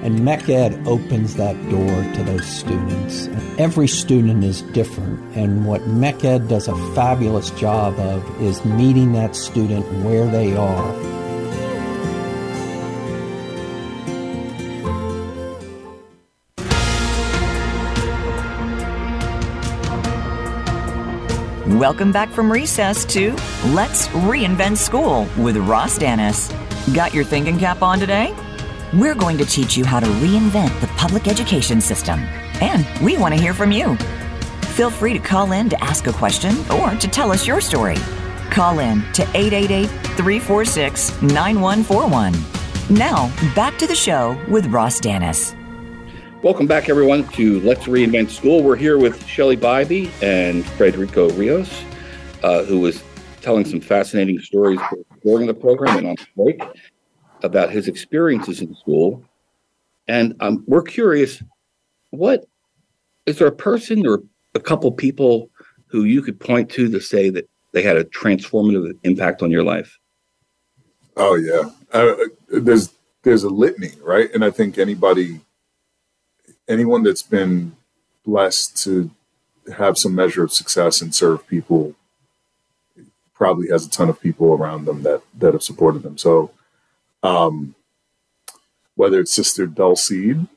And 0.03 0.19
MECED 0.19 0.85
opens 0.85 1.37
that 1.37 1.55
door 1.69 2.13
to 2.15 2.23
those 2.25 2.45
students. 2.45 3.29
Every 3.57 3.87
student 3.87 4.43
is 4.43 4.61
different, 4.73 5.17
and 5.37 5.65
what 5.65 5.87
MECED 5.87 6.49
does 6.49 6.67
a 6.67 6.75
fabulous 6.93 7.51
job 7.51 7.97
of 7.99 8.41
is 8.41 8.65
meeting 8.65 9.13
that 9.13 9.33
student 9.33 9.85
where 10.03 10.27
they 10.27 10.57
are. 10.57 10.93
Welcome 21.79 22.11
back 22.11 22.29
from 22.29 22.51
recess 22.51 23.05
to 23.05 23.31
Let's 23.67 24.09
Reinvent 24.09 24.75
School 24.75 25.29
with 25.37 25.55
Ross 25.55 25.97
Danis. 25.97 26.51
Got 26.93 27.13
your 27.13 27.23
thinking 27.23 27.57
cap 27.57 27.81
on 27.81 27.99
today? 27.99 28.35
We're 28.93 29.15
going 29.15 29.39
to 29.39 29.45
teach 29.45 29.75
you 29.75 29.83
how 29.83 29.99
to 29.99 30.05
reinvent 30.05 30.79
the 30.79 30.85
public 30.85 31.27
education 31.27 31.81
system. 31.81 32.19
And 32.61 32.85
we 33.03 33.17
want 33.17 33.33
to 33.33 33.41
hear 33.41 33.55
from 33.55 33.71
you. 33.71 33.95
Feel 34.75 34.91
free 34.91 35.13
to 35.13 35.19
call 35.19 35.51
in 35.51 35.67
to 35.69 35.83
ask 35.83 36.05
a 36.05 36.13
question 36.13 36.55
or 36.69 36.91
to 36.91 37.07
tell 37.07 37.31
us 37.31 37.47
your 37.47 37.59
story. 37.59 37.95
Call 38.51 38.77
in 38.77 39.01
to 39.13 39.23
888 39.33 39.87
346 39.87 41.23
9141. 41.23 42.33
Now, 42.95 43.35
back 43.55 43.79
to 43.79 43.87
the 43.87 43.95
show 43.95 44.39
with 44.47 44.67
Ross 44.67 44.99
Danis. 44.99 45.55
Welcome 46.43 46.67
back, 46.67 46.87
everyone, 46.87 47.27
to 47.29 47.61
Let's 47.61 47.85
Reinvent 47.85 48.29
School. 48.29 48.61
We're 48.61 48.75
here 48.75 48.99
with 48.99 49.25
Shelly 49.25 49.57
Bybee 49.57 50.11
and 50.21 50.63
Federico 50.63 51.31
Rios, 51.31 51.83
uh, 52.43 52.63
who 52.65 52.77
was 52.79 53.01
telling 53.41 53.65
some 53.65 53.81
fascinating 53.81 54.37
stories 54.37 54.79
during 55.23 55.47
the 55.47 55.53
program 55.55 55.97
and 55.97 56.07
on 56.09 56.15
break 56.37 56.61
about 57.43 57.69
his 57.69 57.87
experiences 57.87 58.61
in 58.61 58.73
school. 58.75 59.23
And 60.07 60.35
um, 60.39 60.63
we're 60.67 60.81
curious 60.81 61.43
what 62.09 62.45
is 63.25 63.39
there 63.39 63.47
a 63.47 63.51
person 63.51 64.05
or 64.05 64.23
a 64.55 64.59
couple 64.59 64.91
people 64.91 65.49
who 65.87 66.03
you 66.03 66.21
could 66.21 66.39
point 66.39 66.69
to 66.71 66.89
to 66.89 66.99
say 66.99 67.29
that 67.29 67.49
they 67.71 67.81
had 67.81 67.97
a 67.97 68.03
transformative 68.03 68.97
impact 69.03 69.41
on 69.41 69.51
your 69.51 69.63
life? 69.63 69.99
Oh 71.15 71.35
yeah, 71.35 71.69
uh, 71.91 72.15
there's 72.49 72.91
there's 73.23 73.43
a 73.43 73.49
litany, 73.49 73.91
right? 74.01 74.33
And 74.33 74.43
I 74.43 74.51
think 74.51 74.77
anybody, 74.77 75.41
anyone 76.67 77.03
that's 77.03 77.23
been 77.23 77.75
blessed 78.25 78.77
to 78.83 79.11
have 79.77 79.97
some 79.97 80.15
measure 80.15 80.43
of 80.43 80.51
success 80.51 81.01
and 81.01 81.13
serve 81.13 81.47
people, 81.47 81.95
probably 83.33 83.69
has 83.69 83.85
a 83.85 83.89
ton 83.89 84.09
of 84.09 84.19
people 84.19 84.53
around 84.53 84.85
them 84.85 85.03
that 85.03 85.21
that 85.37 85.53
have 85.53 85.63
supported 85.63 86.03
them. 86.03 86.17
So 86.17 86.51
um, 87.23 87.75
whether 88.95 89.19
it's 89.19 89.33
Sister 89.33 89.65
Dulcide, 89.65 90.47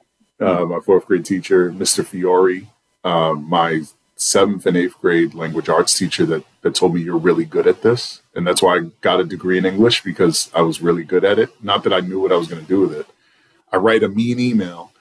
uh, 0.41 0.65
my 0.67 0.81
fourth 0.81 1.07
grade 1.07 1.25
teacher, 1.25 1.71
Mr. 1.71 2.05
Fiore, 2.05 2.69
um, 3.05 3.49
my 3.49 3.83
seventh 4.17 4.67
and 4.67 4.77
eighth 4.77 4.99
grade 5.01 5.35
language 5.35 5.69
arts 5.69 5.97
teacher 5.97 6.27
that, 6.27 6.43
that 6.63 6.75
told 6.75 6.95
me 6.95 7.03
you're 7.03 7.17
really 7.17 7.45
good 7.45 7.67
at 7.67 7.83
this. 7.83 8.23
And 8.35 8.47
that's 8.47 8.63
why 8.63 8.77
I 8.77 8.81
got 9.01 9.21
a 9.21 9.25
degree 9.25 9.59
in 9.59 9.67
English 9.67 10.03
because 10.03 10.51
I 10.55 10.63
was 10.63 10.83
really 10.83 11.05
good 11.05 11.25
at 11.25 11.39
it. 11.39 11.51
Not 11.63 11.85
that 11.85 11.93
I 11.93 12.01
knew 12.01 12.21
what 12.21 12.33
I 12.33 12.37
was 12.37 12.49
going 12.49 12.63
to 12.63 12.69
do 12.69 12.81
with 12.81 12.93
it. 12.93 13.07
I 13.73 13.77
write 13.77 14.03
a 14.03 14.09
mean 14.09 14.41
email. 14.41 14.93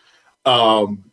Um, 0.45 1.11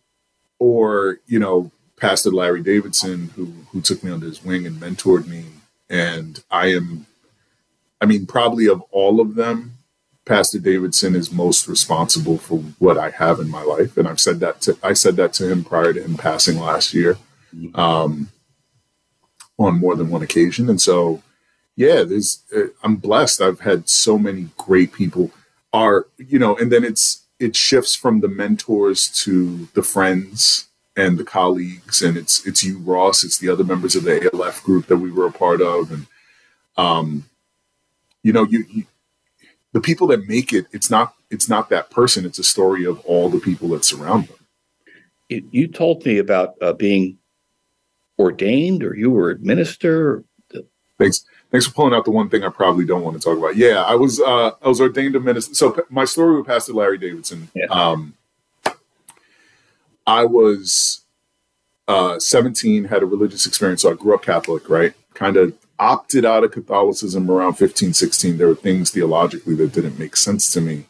or, 0.58 1.18
you 1.26 1.38
know, 1.38 1.70
Pastor 1.96 2.30
Larry 2.30 2.62
Davidson, 2.62 3.30
who, 3.36 3.52
who 3.70 3.80
took 3.80 4.02
me 4.02 4.10
under 4.10 4.26
his 4.26 4.44
wing 4.44 4.66
and 4.66 4.76
mentored 4.76 5.26
me. 5.26 5.46
And 5.88 6.42
I 6.50 6.66
am, 6.72 7.06
I 8.00 8.06
mean, 8.06 8.26
probably 8.26 8.66
of 8.66 8.82
all 8.90 9.20
of 9.20 9.36
them, 9.36 9.71
Pastor 10.24 10.58
Davidson 10.58 11.16
is 11.16 11.32
most 11.32 11.66
responsible 11.66 12.38
for 12.38 12.58
what 12.78 12.96
I 12.96 13.10
have 13.10 13.40
in 13.40 13.48
my 13.50 13.62
life, 13.62 13.96
and 13.96 14.06
I've 14.06 14.20
said 14.20 14.40
that 14.40 14.60
to 14.62 14.78
I 14.82 14.92
said 14.92 15.16
that 15.16 15.32
to 15.34 15.50
him 15.50 15.64
prior 15.64 15.92
to 15.92 16.02
him 16.02 16.16
passing 16.16 16.58
last 16.58 16.94
year, 16.94 17.18
um, 17.74 18.28
on 19.58 19.78
more 19.80 19.96
than 19.96 20.10
one 20.10 20.22
occasion. 20.22 20.70
And 20.70 20.80
so, 20.80 21.22
yeah, 21.74 22.04
there's 22.04 22.42
uh, 22.54 22.66
I'm 22.84 22.96
blessed. 22.96 23.40
I've 23.40 23.60
had 23.60 23.88
so 23.88 24.16
many 24.16 24.48
great 24.56 24.92
people. 24.92 25.32
Are 25.72 26.06
you 26.18 26.38
know, 26.38 26.56
and 26.56 26.70
then 26.70 26.84
it's 26.84 27.24
it 27.40 27.56
shifts 27.56 27.96
from 27.96 28.20
the 28.20 28.28
mentors 28.28 29.08
to 29.24 29.68
the 29.74 29.82
friends 29.82 30.68
and 30.96 31.18
the 31.18 31.24
colleagues, 31.24 32.00
and 32.00 32.16
it's 32.16 32.46
it's 32.46 32.62
you, 32.62 32.78
Ross. 32.78 33.24
It's 33.24 33.38
the 33.38 33.48
other 33.48 33.64
members 33.64 33.96
of 33.96 34.04
the 34.04 34.30
ALF 34.32 34.62
group 34.62 34.86
that 34.86 34.98
we 34.98 35.10
were 35.10 35.26
a 35.26 35.32
part 35.32 35.60
of, 35.60 35.90
and 35.90 36.06
um, 36.76 37.24
you 38.22 38.32
know, 38.32 38.44
you, 38.44 38.64
you 38.70 38.84
the 39.72 39.80
people 39.80 40.06
that 40.08 40.28
make 40.28 40.52
it 40.52 40.66
it's 40.72 40.90
not 40.90 41.14
it's 41.30 41.48
not 41.48 41.70
that 41.70 41.90
person. 41.90 42.26
It's 42.26 42.38
a 42.38 42.44
story 42.44 42.84
of 42.84 43.00
all 43.00 43.28
the 43.30 43.40
people 43.40 43.68
that 43.70 43.84
surround 43.84 44.28
them. 44.28 44.36
You, 45.28 45.48
you 45.50 45.66
told 45.66 46.04
me 46.04 46.18
about 46.18 46.54
uh, 46.60 46.74
being 46.74 47.18
ordained 48.18 48.84
or 48.84 48.94
you 48.94 49.10
were 49.10 49.30
a 49.30 49.38
minister. 49.38 50.24
Thanks. 50.98 51.24
Thanks 51.50 51.66
for 51.66 51.72
pulling 51.72 51.94
out 51.94 52.04
the 52.04 52.10
one 52.10 52.30
thing 52.30 52.44
i 52.44 52.48
probably 52.48 52.86
don't 52.86 53.02
want 53.02 53.16
to 53.16 53.22
talk 53.22 53.36
about. 53.36 53.56
Yeah 53.56 53.82
i 53.82 53.94
was 53.94 54.20
uh 54.20 54.52
i 54.62 54.68
was 54.68 54.80
ordained 54.80 55.16
a 55.16 55.20
minister. 55.20 55.54
So 55.54 55.84
my 55.90 56.04
story 56.04 56.36
with 56.36 56.46
pastor 56.46 56.72
larry 56.72 56.98
davidson 56.98 57.48
yeah. 57.54 57.66
um 57.66 58.14
i 60.06 60.24
was 60.24 61.02
uh 61.88 62.18
17 62.18 62.84
had 62.84 63.02
a 63.02 63.06
religious 63.06 63.46
experience 63.46 63.82
so 63.82 63.90
i 63.90 63.94
grew 63.94 64.14
up 64.14 64.22
catholic 64.22 64.68
right? 64.68 64.94
Kind 65.14 65.36
of 65.36 65.52
opted 65.78 66.24
out 66.24 66.44
of 66.44 66.52
Catholicism 66.52 67.30
around 67.30 67.54
15, 67.54 67.92
16. 67.92 68.38
There 68.38 68.48
were 68.48 68.54
things 68.54 68.90
theologically 68.90 69.54
that 69.56 69.72
didn't 69.72 69.98
make 69.98 70.16
sense 70.16 70.52
to 70.52 70.60
me. 70.60 70.86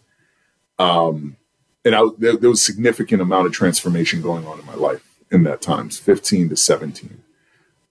Um, 0.79 1.37
and 1.85 1.95
I, 1.95 2.03
there, 2.19 2.37
there, 2.37 2.51
was 2.51 2.63
significant 2.65 3.23
amount 3.23 3.47
of 3.47 3.53
transformation 3.53 4.23
going 4.23 4.47
on 4.47 4.59
in 4.59 4.67
my 4.67 4.75
life 4.75 5.03
in 5.31 5.45
that 5.45 5.61
times, 5.63 5.99
15 5.99 6.51
to 6.51 6.57
17. 6.57 7.23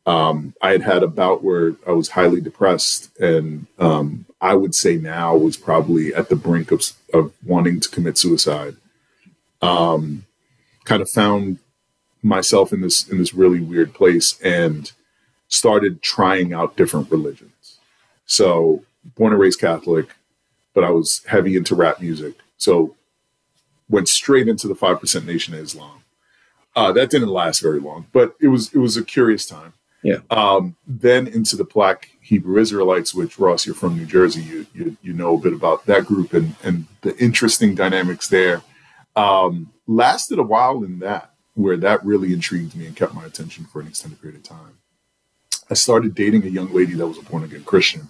Um, 0.06 0.56
I 0.62 0.72
had 0.72 0.82
had 0.82 1.04
a 1.04 1.08
bout 1.08 1.44
where 1.44 1.76
I 1.88 1.92
was 1.92 2.10
highly 2.10 2.42
depressed, 2.42 3.16
and 3.20 3.68
um, 3.78 4.26
I 4.40 4.56
would 4.56 4.74
say 4.74 4.98
now 4.98 5.36
was 5.36 5.58
probably 5.58 6.14
at 6.14 6.30
the 6.30 6.36
brink 6.36 6.72
of, 6.72 6.84
of 7.14 7.34
wanting 7.46 7.80
to 7.82 7.90
commit 7.90 8.18
suicide. 8.18 8.78
Um, 9.62 10.26
kind 10.86 11.02
of 11.02 11.10
found 11.10 11.60
myself 12.24 12.74
in 12.74 12.82
this 12.82 13.08
in 13.08 13.20
this 13.20 13.34
really 13.34 13.60
weird 13.60 13.94
place, 13.94 14.40
and 14.42 14.92
started 15.52 16.02
trying 16.02 16.54
out 16.54 16.76
different 16.76 17.12
religions. 17.12 17.78
So, 18.26 18.84
born 19.16 19.34
and 19.34 19.42
raised 19.42 19.60
Catholic, 19.60 20.08
but 20.74 20.84
I 20.84 20.90
was 20.90 21.22
heavy 21.28 21.56
into 21.56 21.76
rap 21.76 22.02
music. 22.02 22.36
So, 22.58 22.96
went 23.90 24.08
straight 24.08 24.48
into 24.48 24.68
the 24.68 24.76
5% 24.76 25.26
Nation 25.26 25.54
of 25.54 25.60
Islam. 25.60 26.04
Uh, 26.76 26.92
that 26.94 27.10
didn't 27.10 27.28
last 27.28 27.60
very 27.60 27.82
long, 27.82 28.08
but 28.14 28.36
it 28.40 28.48
was 28.48 28.74
it 28.74 28.78
was 28.78 28.96
a 28.96 29.04
curious 29.04 29.46
time. 29.46 29.74
Yeah. 30.04 30.20
Um, 30.30 30.78
then 30.88 31.28
into 31.28 31.58
the 31.58 31.66
Black 31.66 32.12
Hebrew 32.22 32.60
Israelites, 32.60 33.14
which 33.14 33.38
Ross, 33.38 33.66
you're 33.66 33.76
from 33.76 33.98
New 33.98 34.06
Jersey, 34.06 34.42
you 34.42 34.66
you, 34.74 34.98
you 35.02 35.12
know 35.12 35.36
a 35.36 35.42
bit 35.42 35.52
about 35.52 35.86
that 35.88 36.06
group 36.06 36.34
and 36.34 36.56
and 36.64 36.88
the 37.02 37.16
interesting 37.18 37.76
dynamics 37.76 38.30
there. 38.30 38.62
Um, 39.18 39.74
lasted 39.86 40.40
a 40.40 40.44
while 40.44 40.82
in 40.86 41.00
that, 41.00 41.34
where 41.56 41.76
that 41.76 42.06
really 42.06 42.32
intrigued 42.32 42.74
me 42.74 42.86
and 42.88 42.96
kept 42.96 43.14
my 43.14 43.26
attention 43.26 43.66
for 43.66 43.82
an 43.82 43.88
extended 43.88 44.22
period 44.22 44.38
of 44.38 44.44
time. 44.44 44.78
I 45.72 45.74
started 45.74 46.14
dating 46.14 46.44
a 46.44 46.50
young 46.50 46.74
lady 46.74 46.96
that 46.96 47.08
was 47.08 47.18
a 47.18 47.22
born 47.22 47.46
again 47.46 47.64
Christian. 47.64 48.10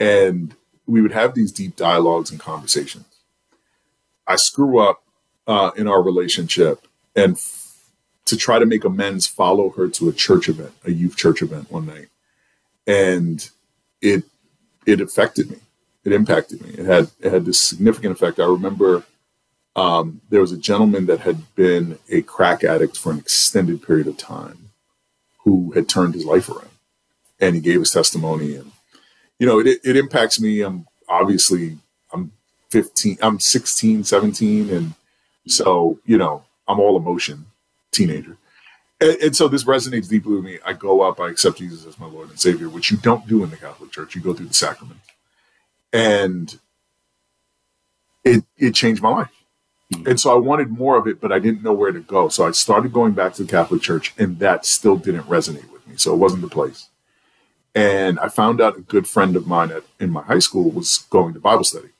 And 0.00 0.56
we 0.86 1.02
would 1.02 1.12
have 1.12 1.34
these 1.34 1.52
deep 1.52 1.76
dialogues 1.76 2.30
and 2.30 2.40
conversations. 2.40 3.04
I 4.26 4.36
screw 4.36 4.78
up 4.78 5.02
uh, 5.46 5.72
in 5.76 5.86
our 5.86 6.02
relationship 6.02 6.88
and 7.14 7.34
f- 7.34 7.84
to 8.24 8.38
try 8.38 8.58
to 8.58 8.64
make 8.64 8.84
amends, 8.84 9.26
follow 9.26 9.68
her 9.70 9.86
to 9.88 10.08
a 10.08 10.14
church 10.14 10.48
event, 10.48 10.72
a 10.82 10.90
youth 10.90 11.16
church 11.16 11.42
event 11.42 11.70
one 11.70 11.86
night. 11.86 12.08
And 12.86 13.46
it, 14.00 14.24
it 14.86 15.02
affected 15.02 15.50
me. 15.50 15.58
It 16.04 16.12
impacted 16.12 16.62
me. 16.64 16.70
It 16.70 16.86
had, 16.86 17.10
it 17.20 17.30
had 17.30 17.44
this 17.44 17.60
significant 17.60 18.12
effect. 18.12 18.40
I 18.40 18.46
remember 18.46 19.04
um, 19.76 20.22
there 20.30 20.40
was 20.40 20.52
a 20.52 20.58
gentleman 20.58 21.04
that 21.06 21.20
had 21.20 21.54
been 21.54 21.98
a 22.08 22.22
crack 22.22 22.64
addict 22.64 22.96
for 22.96 23.12
an 23.12 23.18
extended 23.18 23.82
period 23.82 24.06
of 24.06 24.16
time 24.16 24.70
who 25.40 25.72
had 25.72 25.86
turned 25.86 26.14
his 26.14 26.24
life 26.24 26.48
around 26.48 26.70
and 27.40 27.54
he 27.54 27.60
gave 27.60 27.80
his 27.80 27.90
testimony 27.90 28.54
and 28.54 28.72
you 29.38 29.46
know 29.46 29.58
it, 29.58 29.80
it 29.84 29.96
impacts 29.96 30.40
me 30.40 30.60
i'm 30.60 30.86
obviously 31.08 31.78
i'm 32.12 32.32
15 32.70 33.18
i'm 33.22 33.40
16 33.40 34.04
17 34.04 34.70
and 34.70 34.94
so 35.46 35.98
you 36.04 36.18
know 36.18 36.44
i'm 36.66 36.80
all 36.80 36.96
emotion 36.96 37.46
teenager 37.92 38.36
and, 39.00 39.16
and, 39.22 39.36
so 39.36 39.48
this 39.48 39.64
resonates 39.64 40.08
deeply 40.08 40.34
with 40.34 40.44
me 40.44 40.58
i 40.64 40.72
go 40.72 41.00
up 41.02 41.20
i 41.20 41.28
accept 41.28 41.58
jesus 41.58 41.86
as 41.86 41.98
my 41.98 42.06
lord 42.06 42.28
and 42.28 42.38
savior 42.38 42.68
which 42.68 42.90
you 42.90 42.96
don't 42.98 43.26
do 43.26 43.42
in 43.42 43.50
the 43.50 43.56
catholic 43.56 43.90
church 43.90 44.14
you 44.14 44.20
go 44.20 44.34
through 44.34 44.46
the 44.46 44.54
sacrament 44.54 45.00
and 45.92 46.58
it 48.24 48.44
it 48.56 48.74
changed 48.74 49.02
my 49.02 49.10
life. 49.10 49.30
Mm-hmm. 49.92 50.08
And 50.08 50.20
so 50.20 50.32
I 50.32 50.36
wanted 50.36 50.70
more 50.70 50.96
of 50.96 51.06
it, 51.06 51.20
but 51.20 51.32
I 51.32 51.38
didn't 51.38 51.62
know 51.62 51.72
where 51.72 51.92
to 51.92 52.00
go. 52.00 52.28
So 52.28 52.46
I 52.46 52.50
started 52.50 52.92
going 52.92 53.12
back 53.12 53.34
to 53.34 53.44
the 53.44 53.50
Catholic 53.50 53.82
Church, 53.82 54.12
and 54.18 54.38
that 54.38 54.66
still 54.66 54.96
didn't 54.96 55.24
resonate 55.24 55.70
with 55.70 55.86
me. 55.86 55.96
So 55.96 56.12
it 56.12 56.18
wasn't 56.18 56.42
the 56.42 56.48
place. 56.48 56.88
And 57.78 58.18
I 58.18 58.26
found 58.26 58.60
out 58.60 58.76
a 58.76 58.80
good 58.80 59.06
friend 59.06 59.36
of 59.36 59.46
mine 59.46 59.70
at, 59.70 59.84
in 60.00 60.10
my 60.10 60.22
high 60.22 60.40
school 60.40 60.68
was 60.68 61.06
going 61.10 61.32
to 61.34 61.38
Bible 61.38 61.62
study. 61.62 61.90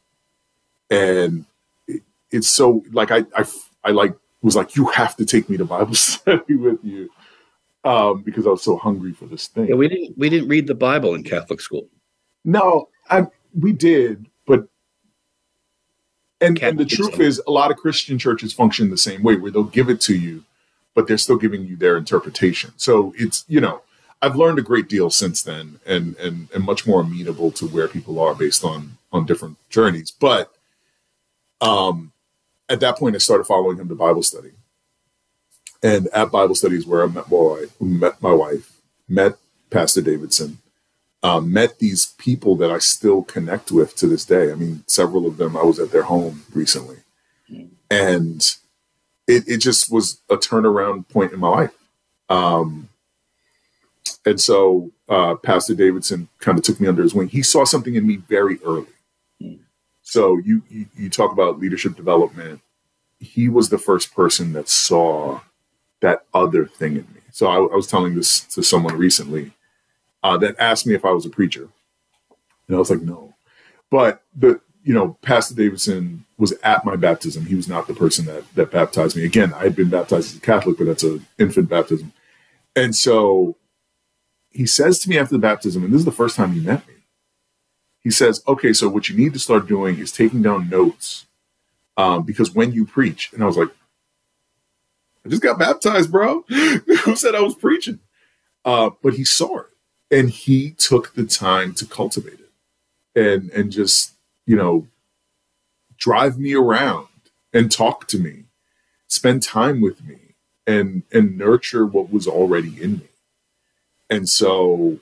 And 0.91 1.45
it, 1.87 2.03
it's 2.33 2.49
so 2.49 2.83
like 2.91 3.13
I, 3.13 3.25
I 3.37 3.45
I 3.85 3.93
like 3.93 4.17
was 4.43 4.57
like, 4.57 4.75
you 4.75 4.87
have 4.87 5.15
to 5.19 5.25
take 5.25 5.49
me 5.49 5.57
to 5.57 5.65
Bible 5.65 5.95
study 6.11 6.57
with 6.57 6.85
you. 6.85 7.11
Um, 7.85 8.23
because 8.23 8.45
I 8.45 8.51
was 8.51 8.65
so 8.65 8.77
hungry 8.77 9.13
for 9.13 9.27
this 9.27 9.47
thing. 9.47 9.69
Yeah, 9.69 9.77
we 9.77 9.87
didn't 9.87 10.19
we 10.19 10.29
didn't 10.29 10.49
read 10.49 10.67
the 10.67 10.75
Bible 10.75 11.15
in 11.15 11.23
Catholic 11.23 11.61
school. 11.61 11.87
No, 12.45 12.89
I 13.09 13.29
we 13.57 13.71
did, 13.73 14.27
but 14.49 14.67
and, 16.41 16.61
and 16.61 16.77
the 16.77 16.87
truth 16.87 17.21
is 17.21 17.41
a 17.47 17.53
lot 17.53 17.71
of 17.71 17.77
Christian 17.77 18.19
churches 18.19 18.53
function 18.53 18.91
the 18.91 18.99
same 18.99 19.23
way 19.23 19.37
where 19.37 19.53
they'll 19.53 19.63
give 19.63 19.89
it 19.89 20.01
to 20.03 20.17
you, 20.17 20.43
but 20.97 21.07
they're 21.07 21.19
still 21.19 21.37
giving 21.37 21.67
you 21.67 21.77
their 21.77 21.97
interpretation. 21.97 22.73
So 22.77 23.15
it's 23.17 23.45
you 23.47 23.61
know, 23.61 23.83
I've 24.21 24.37
learned 24.37 24.59
a 24.59 24.63
great 24.63 24.89
deal 24.89 25.11
since 25.11 25.43
then 25.43 25.81
and 25.87 26.17
and 26.17 26.49
and 26.55 26.65
much 26.65 26.87
more 26.87 27.01
amenable 27.01 27.51
to 27.53 27.67
where 27.67 27.89
people 27.89 28.19
are 28.21 28.35
based 28.35 28.65
on 28.65 28.99
on 29.13 29.27
different 29.27 29.57
journeys. 29.71 30.11
But 30.11 30.53
um 31.61 32.13
at 32.69 32.81
that 32.81 32.97
point 32.97 33.15
I 33.15 33.19
started 33.19 33.45
following 33.45 33.79
him 33.79 33.89
to 33.89 33.95
Bible 33.95 34.23
study. 34.23 34.53
And 35.83 36.09
at 36.09 36.33
Bible 36.33 36.57
studies 36.57 36.87
where 36.87 37.05
I 37.05 37.07
met 37.07 37.31
my 37.31 37.37
wife, 37.37 37.81
met 37.81 38.21
my 38.21 38.33
wife, 38.33 38.73
met 39.09 39.37
Pastor 39.71 40.01
Davidson, 40.01 40.59
um, 41.23 41.53
met 41.53 41.79
these 41.79 42.15
people 42.19 42.57
that 42.57 42.71
I 42.71 42.79
still 42.79 43.23
connect 43.23 43.71
with 43.71 43.97
to 43.97 44.07
this 44.07 44.25
day. 44.25 44.51
I 44.51 44.55
mean, 44.55 44.85
several 44.87 45.27
of 45.27 45.37
them 45.37 45.57
I 45.57 45.63
was 45.63 45.79
at 45.79 45.91
their 45.91 46.03
home 46.03 46.45
recently, 46.53 46.99
and 47.91 48.57
it, 49.27 49.49
it 49.49 49.59
just 49.59 49.91
was 49.91 50.21
a 50.31 50.37
turnaround 50.37 51.09
point 51.09 51.33
in 51.33 51.41
my 51.41 51.49
life. 51.49 51.75
Um, 52.29 52.88
and 54.29 54.39
so 54.39 54.93
uh, 55.09 55.37
Pastor 55.37 55.75
Davidson 55.75 56.29
kind 56.39 56.59
of 56.59 56.65
took 56.65 56.81
me 56.81 56.87
under 56.87 57.03
his 57.03 57.15
wing. 57.15 57.29
He 57.29 57.43
saw 57.43 57.65
something 57.65 57.95
in 57.95 58.07
me 58.07 58.17
very 58.17 58.59
early. 58.63 58.87
So 60.03 60.37
you, 60.37 60.63
you 60.69 60.87
you 60.95 61.09
talk 61.09 61.33
about 61.33 61.59
leadership 61.59 61.97
development. 61.97 62.61
He 63.21 63.49
was 63.49 63.71
the 63.71 63.79
first 63.79 64.15
person 64.15 64.53
that 64.53 64.69
saw 64.69 65.41
that 66.01 66.27
other 66.35 66.67
thing 66.67 66.93
in 66.93 67.07
me. 67.15 67.21
So 67.33 67.47
I, 67.47 67.57
I 67.57 67.75
was 67.75 67.87
telling 67.87 68.15
this 68.15 68.41
to 68.55 68.63
someone 68.63 68.99
recently 68.99 69.53
uh, 70.23 70.37
that 70.39 70.57
asked 70.59 70.87
me 70.87 70.95
if 70.95 71.07
I 71.07 71.13
was 71.13 71.25
a 71.25 71.31
preacher, 71.31 71.69
and 72.67 72.77
I 72.77 72.79
was 72.79 72.91
like, 72.91 73.01
no. 73.01 73.35
But 73.91 74.23
the 74.37 74.61
you 74.85 74.93
know, 74.93 75.17
Pastor 75.23 75.55
Davidson 75.55 76.27
was 76.37 76.53
at 76.63 76.85
my 76.85 76.97
baptism. 76.97 77.47
He 77.47 77.55
was 77.55 77.69
not 77.69 77.87
the 77.87 77.95
person 77.95 78.27
that 78.27 78.45
that 78.57 78.71
baptized 78.71 79.17
me. 79.17 79.25
Again, 79.25 79.55
I 79.55 79.65
had 79.65 79.77
been 79.77 79.89
baptized 79.89 80.33
as 80.33 80.37
a 80.37 80.41
Catholic, 80.41 80.77
but 80.77 80.85
that's 80.85 81.03
an 81.03 81.27
infant 81.39 81.71
baptism. 81.71 82.13
And 82.77 82.95
so 82.95 83.57
he 84.51 84.67
says 84.67 84.99
to 85.01 85.11
me 85.11 85.19
after 85.19 85.35
the 85.35 85.41
baptism, 85.41 85.85
and 85.85 85.93
this 85.93 86.01
is 86.01 86.05
the 86.05 86.13
first 86.13 86.37
time 86.37 86.53
he 86.53 86.61
met 86.61 86.87
me. 86.89 86.95
He 88.01 88.11
says, 88.11 88.43
"Okay, 88.47 88.73
so 88.73 88.89
what 88.89 89.09
you 89.09 89.17
need 89.17 89.33
to 89.35 89.39
start 89.39 89.67
doing 89.69 89.99
is 89.99 90.13
taking 90.13 90.43
down 90.43 90.69
notes, 90.71 91.27
um, 91.97 92.23
because 92.25 92.53
when 92.55 92.73
you 92.73 92.87
preach." 92.87 93.31
And 93.33 93.43
I 93.43 93.47
was 93.47 93.57
like, 93.57 93.71
"I 95.25 95.29
just 95.29 95.43
got 95.43 95.59
baptized, 95.59 96.11
bro. 96.11 96.43
Who 96.49 97.17
said 97.17 97.35
I 97.35 97.41
was 97.41 97.55
preaching?" 97.55 98.01
Uh, 98.65 98.91
but 99.03 99.15
he 99.15 99.25
saw 99.25 99.61
it, 99.61 99.67
and 100.11 100.31
he 100.31 100.71
took 100.73 101.15
the 101.15 101.25
time 101.25 101.75
to 101.75 101.87
cultivate 101.87 102.41
it, 102.41 102.51
and 103.21 103.51
and 103.51 103.73
just 103.73 104.13
you 104.47 104.57
know 104.57 104.87
drive 105.97 106.39
me 106.39 106.55
around 106.55 107.09
and 107.53 107.71
talk 107.71 108.07
to 108.09 108.19
me, 108.19 108.45
spend 109.09 109.43
time 109.43 109.81
with 109.81 110.05
me, 110.05 110.19
and 110.67 111.03
and 111.13 111.37
nurture 111.37 111.87
what 111.87 112.11
was 112.13 112.27
already 112.27 112.81
in 112.83 112.99
me. 112.99 113.08
And 114.11 114.29
so 114.29 114.99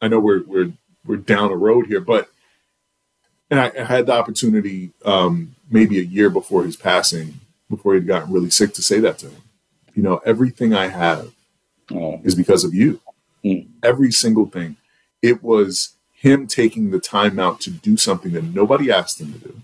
I 0.00 0.08
know 0.08 0.20
we're 0.20 0.42
we're 0.42 0.72
we're 1.04 1.16
down 1.16 1.50
a 1.50 1.56
road 1.56 1.86
here, 1.86 2.00
but 2.00 2.28
and 3.50 3.60
I, 3.60 3.72
I 3.78 3.84
had 3.84 4.06
the 4.06 4.12
opportunity 4.12 4.90
um, 5.04 5.56
maybe 5.70 5.98
a 5.98 6.02
year 6.02 6.30
before 6.30 6.64
his 6.64 6.76
passing, 6.76 7.40
before 7.68 7.94
he'd 7.94 8.06
gotten 8.06 8.32
really 8.32 8.50
sick, 8.50 8.74
to 8.74 8.82
say 8.82 9.00
that 9.00 9.18
to 9.18 9.26
him. 9.26 9.42
You 9.94 10.02
know, 10.02 10.20
everything 10.24 10.72
I 10.72 10.88
have 10.88 11.32
is 12.22 12.34
because 12.34 12.64
of 12.64 12.74
you. 12.74 13.00
Every 13.82 14.12
single 14.12 14.46
thing. 14.46 14.76
It 15.22 15.42
was 15.42 15.94
him 16.12 16.46
taking 16.46 16.90
the 16.90 17.00
time 17.00 17.38
out 17.38 17.60
to 17.62 17.70
do 17.70 17.96
something 17.96 18.32
that 18.32 18.44
nobody 18.44 18.90
asked 18.90 19.20
him 19.20 19.32
to 19.32 19.38
do. 19.38 19.62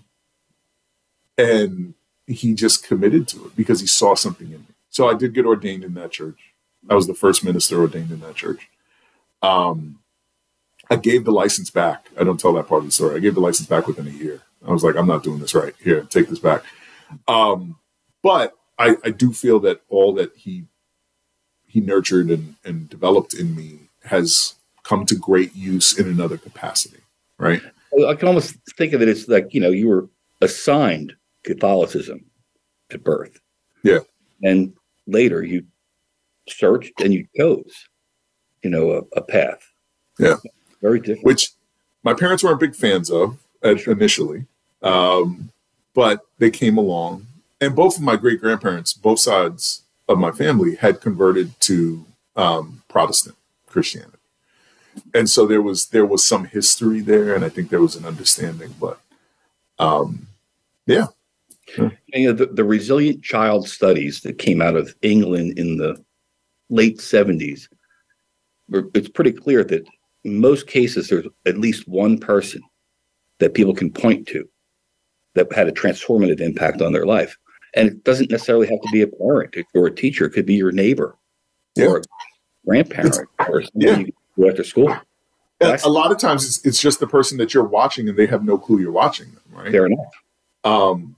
And 1.37 1.93
he 2.25 2.53
just 2.53 2.83
committed 2.83 3.27
to 3.29 3.45
it 3.45 3.55
because 3.55 3.79
he 3.79 3.87
saw 3.87 4.15
something 4.15 4.47
in 4.47 4.59
me. 4.59 4.75
So 4.89 5.07
I 5.07 5.13
did 5.13 5.33
get 5.33 5.45
ordained 5.45 5.83
in 5.83 5.93
that 5.93 6.11
church. 6.11 6.46
I 6.89 6.95
was 6.95 7.07
the 7.07 7.13
first 7.13 7.43
minister 7.43 7.79
ordained 7.79 8.11
in 8.11 8.19
that 8.21 8.35
church. 8.35 8.69
Um, 9.41 9.99
I 10.89 10.95
gave 10.95 11.25
the 11.25 11.31
license 11.31 11.69
back. 11.69 12.07
I 12.19 12.23
don't 12.23 12.39
tell 12.39 12.53
that 12.53 12.67
part 12.67 12.79
of 12.79 12.85
the 12.85 12.91
story. 12.91 13.15
I 13.15 13.19
gave 13.19 13.35
the 13.35 13.41
license 13.41 13.67
back 13.67 13.87
within 13.87 14.07
a 14.07 14.11
year. 14.11 14.41
I 14.65 14.71
was 14.71 14.83
like, 14.83 14.95
I'm 14.95 15.07
not 15.07 15.23
doing 15.23 15.39
this 15.39 15.53
right. 15.53 15.73
Here, 15.83 16.01
take 16.03 16.29
this 16.29 16.39
back. 16.39 16.63
Um, 17.27 17.77
but 18.23 18.53
I, 18.79 18.95
I 19.03 19.09
do 19.11 19.33
feel 19.33 19.59
that 19.61 19.81
all 19.89 20.13
that 20.13 20.35
he 20.35 20.65
he 21.65 21.81
nurtured 21.81 22.29
and, 22.29 22.55
and 22.63 22.89
developed 22.89 23.33
in 23.33 23.55
me 23.55 23.89
has 24.03 24.55
come 24.83 25.05
to 25.05 25.15
great 25.15 25.53
use 25.55 25.97
in 25.99 26.07
another 26.07 26.37
capacity. 26.37 26.99
Right. 27.37 27.61
I 28.07 28.15
can 28.15 28.27
almost 28.29 28.55
think 28.77 28.93
of 28.93 29.01
it 29.01 29.09
as 29.09 29.27
like 29.27 29.53
you 29.53 29.59
know 29.61 29.69
you 29.69 29.87
were 29.89 30.09
assigned 30.41 31.15
Catholicism 31.43 32.25
at 32.91 33.03
birth, 33.03 33.39
Yeah. 33.83 33.99
and 34.43 34.73
later 35.05 35.43
you 35.43 35.65
searched 36.49 37.01
and 37.01 37.13
you 37.13 37.27
chose, 37.37 37.87
you 38.63 38.69
know, 38.69 38.91
a, 38.91 39.19
a 39.19 39.21
path. 39.21 39.71
Yeah. 40.19 40.37
Very 40.81 40.99
different. 40.99 41.25
Which 41.25 41.51
my 42.03 42.13
parents 42.13 42.43
weren't 42.43 42.59
big 42.59 42.75
fans 42.75 43.09
of 43.09 43.37
initially, 43.63 44.45
um, 44.81 45.51
but 45.93 46.21
they 46.37 46.51
came 46.51 46.77
along. 46.77 47.25
And 47.59 47.75
both 47.75 47.97
of 47.97 48.03
my 48.03 48.15
great 48.15 48.39
grandparents, 48.39 48.93
both 48.93 49.19
sides 49.19 49.81
of 50.07 50.19
my 50.19 50.31
family, 50.31 50.75
had 50.75 51.01
converted 51.01 51.59
to 51.61 52.05
um, 52.35 52.83
Protestant 52.87 53.35
Christianity, 53.65 54.19
and 55.15 55.27
so 55.27 55.47
there 55.47 55.61
was 55.61 55.87
there 55.87 56.05
was 56.05 56.23
some 56.23 56.45
history 56.45 56.99
there, 56.99 57.33
and 57.33 57.43
I 57.43 57.49
think 57.49 57.69
there 57.69 57.81
was 57.81 57.95
an 57.95 58.05
understanding. 58.05 58.75
But 58.79 58.99
um, 59.79 60.27
yeah, 60.85 61.07
And, 61.75 61.97
you 62.07 62.27
know, 62.27 62.33
the, 62.33 62.45
the 62.47 62.63
resilient 62.63 63.23
child 63.23 63.67
studies 63.67 64.21
that 64.21 64.37
came 64.37 64.61
out 64.61 64.75
of 64.75 64.95
England 65.01 65.57
in 65.59 65.77
the 65.77 66.03
late 66.69 66.97
70s, 66.99 67.67
it's 68.93 69.09
pretty 69.09 69.31
clear 69.31 69.63
that 69.63 69.87
in 70.23 70.39
most 70.39 70.67
cases 70.67 71.09
there's 71.09 71.25
at 71.45 71.57
least 71.57 71.87
one 71.87 72.17
person 72.17 72.61
that 73.39 73.53
people 73.53 73.73
can 73.73 73.91
point 73.91 74.27
to 74.27 74.47
that 75.35 75.51
had 75.53 75.67
a 75.67 75.71
transformative 75.71 76.41
impact 76.41 76.81
on 76.81 76.91
their 76.91 77.05
life. 77.05 77.37
And 77.75 77.87
it 77.89 78.03
doesn't 78.03 78.31
necessarily 78.31 78.67
have 78.67 78.81
to 78.81 78.89
be 78.91 79.01
a 79.01 79.07
parent 79.07 79.55
or 79.75 79.87
a 79.87 79.91
teacher, 79.93 80.25
it 80.25 80.31
could 80.31 80.45
be 80.45 80.55
your 80.55 80.71
neighbor 80.71 81.15
or 81.79 81.97
a 81.97 82.01
grandparent 82.65 83.17
or 83.47 83.63
Yeah. 83.75 84.03
you 84.35 84.49
after 84.49 84.63
school. 84.63 84.95
A 85.61 85.89
lot 85.89 86.11
of 86.11 86.17
times 86.17 86.45
it's, 86.45 86.65
it's 86.65 86.79
just 86.79 86.99
the 86.99 87.07
person 87.07 87.37
that 87.39 87.53
you're 87.53 87.63
watching, 87.63 88.07
and 88.09 88.17
they 88.17 88.27
have 88.27 88.43
no 88.43 88.57
clue 88.57 88.79
you're 88.79 88.91
watching 88.91 89.31
them. 89.31 89.41
Right. 89.51 89.71
Fair 89.71 89.85
enough. 89.87 90.05
Um, 90.63 91.15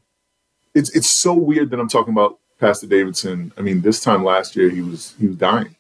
it's 0.73 0.95
it's 0.95 1.09
so 1.09 1.33
weird 1.33 1.71
that 1.71 1.79
I'm 1.79 1.89
talking 1.89 2.13
about 2.13 2.39
Pastor 2.59 2.87
Davidson. 2.87 3.53
I 3.57 3.61
mean, 3.61 3.81
this 3.81 4.01
time 4.01 4.23
last 4.23 4.55
year 4.55 4.69
he 4.69 4.81
was 4.81 5.15
he 5.19 5.27
was 5.27 5.37
dying, 5.37 5.75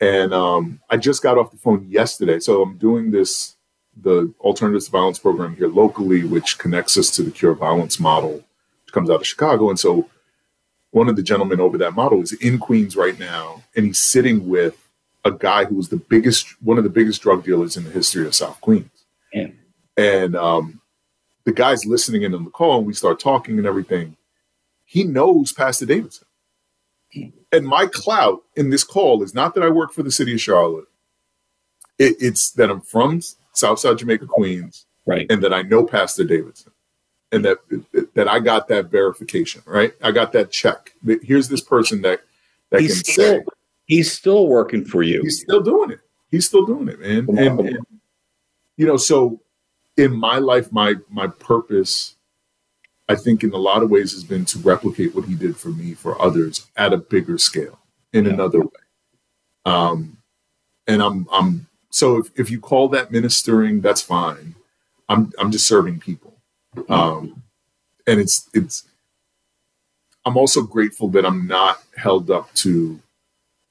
and 0.00 0.34
um, 0.34 0.80
I 0.90 0.96
just 0.96 1.22
got 1.22 1.38
off 1.38 1.50
the 1.50 1.56
phone 1.56 1.86
yesterday. 1.88 2.40
So 2.40 2.62
I'm 2.62 2.76
doing 2.76 3.10
this 3.10 3.56
the 4.00 4.32
alternatives 4.40 4.86
to 4.86 4.92
violence 4.92 5.18
program 5.18 5.56
here 5.56 5.68
locally, 5.68 6.24
which 6.24 6.58
connects 6.58 6.96
us 6.96 7.10
to 7.12 7.22
the 7.22 7.30
Cure 7.30 7.54
Violence 7.54 7.98
model, 7.98 8.32
which 8.32 8.92
comes 8.92 9.10
out 9.10 9.20
of 9.20 9.26
Chicago. 9.26 9.70
And 9.70 9.78
so 9.78 10.08
one 10.90 11.08
of 11.08 11.16
the 11.16 11.22
gentlemen 11.22 11.60
over 11.60 11.76
that 11.78 11.94
model 11.94 12.22
is 12.22 12.32
in 12.34 12.58
Queens 12.58 12.96
right 12.96 13.18
now, 13.18 13.62
and 13.76 13.86
he's 13.86 13.98
sitting 13.98 14.48
with 14.48 14.88
a 15.24 15.32
guy 15.32 15.64
who 15.64 15.74
was 15.74 15.88
the 15.88 15.96
biggest 15.96 16.60
one 16.62 16.78
of 16.78 16.84
the 16.84 16.90
biggest 16.90 17.22
drug 17.22 17.44
dealers 17.44 17.76
in 17.76 17.84
the 17.84 17.90
history 17.90 18.26
of 18.26 18.34
South 18.34 18.60
Queens. 18.60 18.90
Yeah. 19.32 19.48
And 19.96 20.36
um, 20.36 20.80
the 21.44 21.52
guy's 21.52 21.84
listening 21.84 22.22
in 22.22 22.34
on 22.34 22.44
the 22.44 22.50
call, 22.50 22.78
and 22.78 22.86
we 22.86 22.94
start 22.94 23.20
talking 23.20 23.58
and 23.58 23.66
everything. 23.66 24.16
He 24.88 25.04
knows 25.04 25.52
Pastor 25.52 25.84
Davidson. 25.84 26.26
And 27.52 27.66
my 27.66 27.86
clout 27.86 28.42
in 28.56 28.70
this 28.70 28.84
call 28.84 29.22
is 29.22 29.34
not 29.34 29.54
that 29.54 29.62
I 29.62 29.68
work 29.68 29.92
for 29.92 30.02
the 30.02 30.10
city 30.10 30.32
of 30.32 30.40
Charlotte. 30.40 30.86
It, 31.98 32.16
it's 32.20 32.52
that 32.52 32.70
I'm 32.70 32.80
from 32.80 33.20
Southside 33.52 33.98
Jamaica, 33.98 34.26
Queens, 34.26 34.86
right? 35.04 35.26
And 35.28 35.42
that 35.42 35.52
I 35.52 35.60
know 35.60 35.84
Pastor 35.84 36.24
Davidson, 36.24 36.72
and 37.32 37.44
that 37.44 37.58
that 38.14 38.28
I 38.28 38.38
got 38.38 38.68
that 38.68 38.86
verification, 38.86 39.62
right? 39.66 39.92
I 40.02 40.10
got 40.10 40.32
that 40.32 40.50
check. 40.50 40.94
Here's 41.22 41.48
this 41.48 41.60
person 41.60 42.00
that 42.02 42.20
that 42.70 42.80
He's 42.80 43.02
can 43.02 43.12
still, 43.12 43.38
say 43.40 43.44
he's 43.84 44.10
still 44.10 44.46
working 44.46 44.86
for 44.86 45.02
you. 45.02 45.20
he's 45.20 45.42
still 45.42 45.60
doing 45.60 45.90
it. 45.90 46.00
He's 46.30 46.46
still 46.46 46.64
doing 46.64 46.88
it, 46.88 46.98
man. 46.98 47.26
And, 47.36 47.60
and 47.60 47.78
you 48.78 48.86
know, 48.86 48.96
so 48.96 49.40
in 49.98 50.16
my 50.16 50.38
life, 50.38 50.72
my 50.72 50.94
my 51.10 51.26
purpose 51.26 52.14
I 53.08 53.14
think 53.14 53.42
in 53.42 53.52
a 53.52 53.58
lot 53.58 53.82
of 53.82 53.90
ways 53.90 54.12
has 54.12 54.24
been 54.24 54.44
to 54.46 54.58
replicate 54.58 55.14
what 55.14 55.24
he 55.24 55.34
did 55.34 55.56
for 55.56 55.68
me 55.68 55.94
for 55.94 56.20
others 56.20 56.66
at 56.76 56.92
a 56.92 56.98
bigger 56.98 57.38
scale 57.38 57.78
in 58.12 58.26
yeah. 58.26 58.32
another 58.32 58.60
way. 58.60 58.82
Um, 59.64 60.18
and 60.86 61.02
I'm 61.02 61.26
I'm 61.32 61.66
so 61.90 62.18
if, 62.18 62.38
if 62.38 62.50
you 62.50 62.60
call 62.60 62.88
that 62.90 63.10
ministering, 63.10 63.80
that's 63.80 64.02
fine. 64.02 64.54
I'm 65.08 65.32
I'm 65.38 65.50
just 65.50 65.66
serving 65.66 66.00
people. 66.00 66.34
Um, 66.88 67.42
and 68.06 68.20
it's 68.20 68.48
it's 68.52 68.84
I'm 70.24 70.36
also 70.36 70.62
grateful 70.62 71.08
that 71.08 71.24
I'm 71.24 71.46
not 71.46 71.82
held 71.96 72.30
up 72.30 72.52
to 72.54 73.00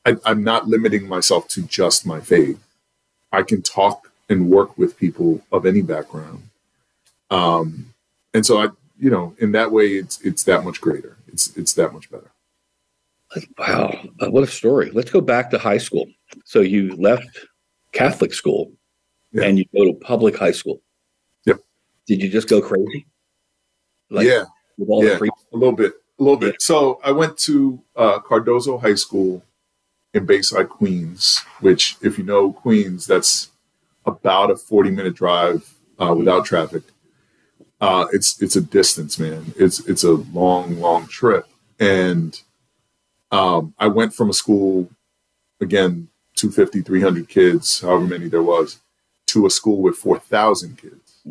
I, 0.06 0.16
I'm 0.26 0.44
not 0.44 0.68
limiting 0.68 1.08
myself 1.08 1.48
to 1.50 1.62
just 1.64 2.06
my 2.06 2.20
faith. 2.20 2.60
I 3.32 3.44
can 3.44 3.62
talk 3.62 4.12
and 4.30 4.50
work 4.50 4.78
with 4.78 4.98
people 4.98 5.42
of 5.52 5.66
any 5.66 5.82
background. 5.82 6.50
Um, 7.30 7.94
and 8.34 8.46
so 8.46 8.62
I, 8.62 8.68
you 9.00 9.10
know, 9.10 9.36
in 9.40 9.52
that 9.54 9.72
way, 9.72 9.88
it's 9.90 10.20
it's 10.22 10.44
that 10.44 10.64
much 10.64 10.82
greater. 10.82 11.18
It's 11.28 11.56
it's 11.58 11.74
that 11.74 11.94
much 11.94 12.10
better. 12.10 12.32
Wow, 13.58 14.00
uh, 14.22 14.30
what 14.30 14.44
a 14.44 14.48
story! 14.48 14.90
Let's 14.92 15.12
go 15.12 15.22
back 15.22 15.52
to 15.52 15.58
high 15.58 15.78
school. 15.80 16.08
So 16.46 16.62
you 16.62 16.96
left 16.96 17.46
Catholic 17.92 18.34
school, 18.34 18.72
yeah. 19.32 19.44
and 19.44 19.58
you 19.58 19.66
go 19.76 19.86
to 19.86 19.94
public 19.94 20.38
high 20.38 20.52
school. 20.52 20.82
Yep. 21.46 21.60
Did 22.08 22.22
you 22.22 22.30
just 22.30 22.48
go 22.48 22.62
crazy? 22.62 23.06
Like, 24.10 24.26
yeah, 24.26 24.46
yeah, 24.78 25.18
a 25.22 25.58
little 25.58 25.74
bit, 25.74 25.94
a 26.20 26.24
little 26.24 26.38
bit. 26.38 26.62
So 26.62 27.02
I 27.04 27.12
went 27.12 27.38
to 27.40 27.82
uh, 27.96 28.20
Cardozo 28.20 28.78
High 28.78 28.96
School 28.96 29.44
in 30.14 30.26
Bayside, 30.26 30.70
Queens. 30.70 31.44
Which, 31.60 31.98
if 32.02 32.18
you 32.18 32.24
know 32.24 32.54
Queens, 32.54 33.06
that's 33.06 33.52
about 34.06 34.52
a 34.52 34.56
forty-minute 34.56 35.16
drive 35.16 35.74
uh, 36.00 36.16
without 36.18 36.46
traffic. 36.46 36.84
Uh, 37.80 38.08
it's 38.12 38.42
it's 38.42 38.56
a 38.56 38.62
distance, 38.62 39.20
man. 39.20 39.54
It's 39.58 39.80
it's 39.88 40.04
a 40.04 40.14
long, 40.14 40.80
long 40.80 41.08
trip, 41.08 41.46
and 41.80 42.40
um, 43.32 43.74
I 43.78 43.88
went 43.88 44.14
from 44.14 44.30
a 44.30 44.34
school 44.34 44.90
again 45.62 46.08
250 46.36 46.82
300 46.82 47.28
kids 47.28 47.82
however 47.82 48.06
many 48.06 48.28
there 48.28 48.44
was 48.44 48.80
to 49.26 49.46
a 49.46 49.50
school 49.50 49.82
with 49.82 49.96
4000 49.98 50.78
kids. 50.78 51.22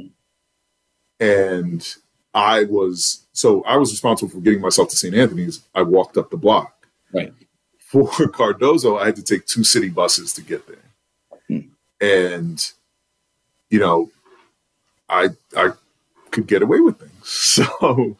And 1.18 1.94
i 2.35 2.64
was 2.64 3.26
so 3.32 3.62
i 3.64 3.76
was 3.78 3.90
responsible 3.90 4.28
for 4.30 4.40
getting 4.40 4.61
myself 4.61 4.88
to 4.90 4.96
st 4.96 5.14
anthony's. 5.14 5.62
I 5.74 5.82
walked 5.82 6.16
up 6.18 6.30
the 6.30 6.37
block. 6.37 6.87
Right. 7.12 7.32
For 7.78 8.09
cardozo 8.28 8.98
i 8.98 9.06
had 9.06 9.16
to 9.16 9.22
take 9.22 9.46
two 9.46 9.64
city 9.64 9.88
buses 9.88 10.32
to 10.35 10.42
get 10.42 10.66
there. 10.66 10.76
Hmm. 11.48 11.68
and 12.00 12.72
you 13.70 13.78
know 13.78 14.11
i 15.09 15.28
i 15.56 15.70
could 16.37 16.49
get 16.49 16.62
away 16.62 16.81
with 16.81 17.01
things. 17.01 17.12
So 17.25 18.16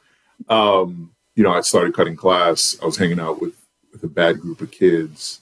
um 0.51 1.13
you 1.37 1.45
know 1.45 1.53
i 1.53 1.61
started 1.63 1.95
cutting 1.95 2.17
class. 2.17 2.77
I 2.83 2.87
was 2.87 2.99
hanging 2.99 3.21
out 3.21 3.41
with 3.41 3.55
with 3.93 4.03
a 4.05 4.09
bad 4.09 4.41
group 4.41 4.61
of 4.63 4.71
kids. 4.73 5.41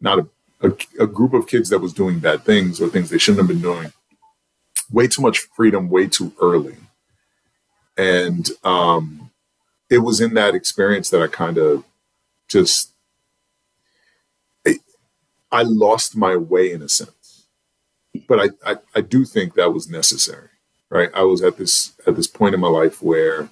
Not 0.00 0.20
a 0.20 0.26
a, 0.62 0.72
a 1.00 1.06
group 1.08 1.34
of 1.34 1.48
kids 1.48 1.70
that 1.70 1.80
was 1.80 1.92
doing 1.92 2.20
bad 2.20 2.44
things 2.44 2.80
or 2.80 2.88
things 2.88 3.10
they 3.10 3.18
shouldn't 3.18 3.40
have 3.40 3.48
been 3.48 3.62
doing. 3.72 3.92
Way 4.92 5.08
too 5.08 5.22
much 5.22 5.40
freedom, 5.56 5.90
way 5.90 6.06
too 6.06 6.32
early. 6.40 6.76
And 7.96 8.48
um, 8.64 9.30
it 9.90 9.98
was 9.98 10.20
in 10.20 10.34
that 10.34 10.54
experience 10.54 11.10
that 11.10 11.22
I 11.22 11.28
kind 11.28 11.58
of 11.58 11.84
just 12.48 12.92
I 15.52 15.62
lost 15.64 16.16
my 16.16 16.36
way 16.36 16.72
in 16.72 16.82
a 16.82 16.88
sense, 16.88 17.46
but 18.28 18.40
I, 18.40 18.72
I, 18.72 18.76
I 18.96 19.00
do 19.02 19.26
think 19.26 19.54
that 19.54 19.74
was 19.74 19.88
necessary, 19.88 20.48
right? 20.92 21.10
I 21.14 21.22
was 21.22 21.42
at 21.42 21.56
this 21.56 21.94
at 22.06 22.14
this 22.16 22.26
point 22.26 22.54
in 22.54 22.60
my 22.60 22.68
life 22.68 23.02
where 23.02 23.48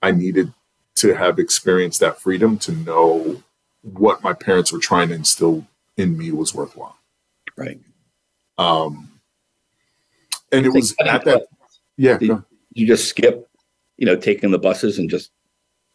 I 0.00 0.12
needed 0.12 0.54
to 0.94 1.14
have 1.14 1.38
experienced 1.38 2.00
that 2.00 2.20
freedom 2.20 2.56
to 2.58 2.72
know 2.72 3.42
what 3.82 4.22
my 4.22 4.32
parents 4.32 4.72
were 4.72 4.78
trying 4.78 5.08
to 5.08 5.14
instill 5.14 5.66
in 5.96 6.16
me 6.16 6.30
was 6.30 6.54
worthwhile. 6.54 6.96
Right. 7.56 7.80
Um, 8.56 9.10
and 10.52 10.64
it 10.64 10.70
was 10.70 10.94
at 11.04 11.24
that. 11.24 11.46
Yeah. 11.96 12.18
Did 12.18 12.42
you 12.72 12.86
just 12.86 13.08
skip, 13.08 13.48
you 13.96 14.06
know, 14.06 14.16
taking 14.16 14.52
the 14.52 14.58
buses 14.58 14.98
and 14.98 15.10
just 15.10 15.32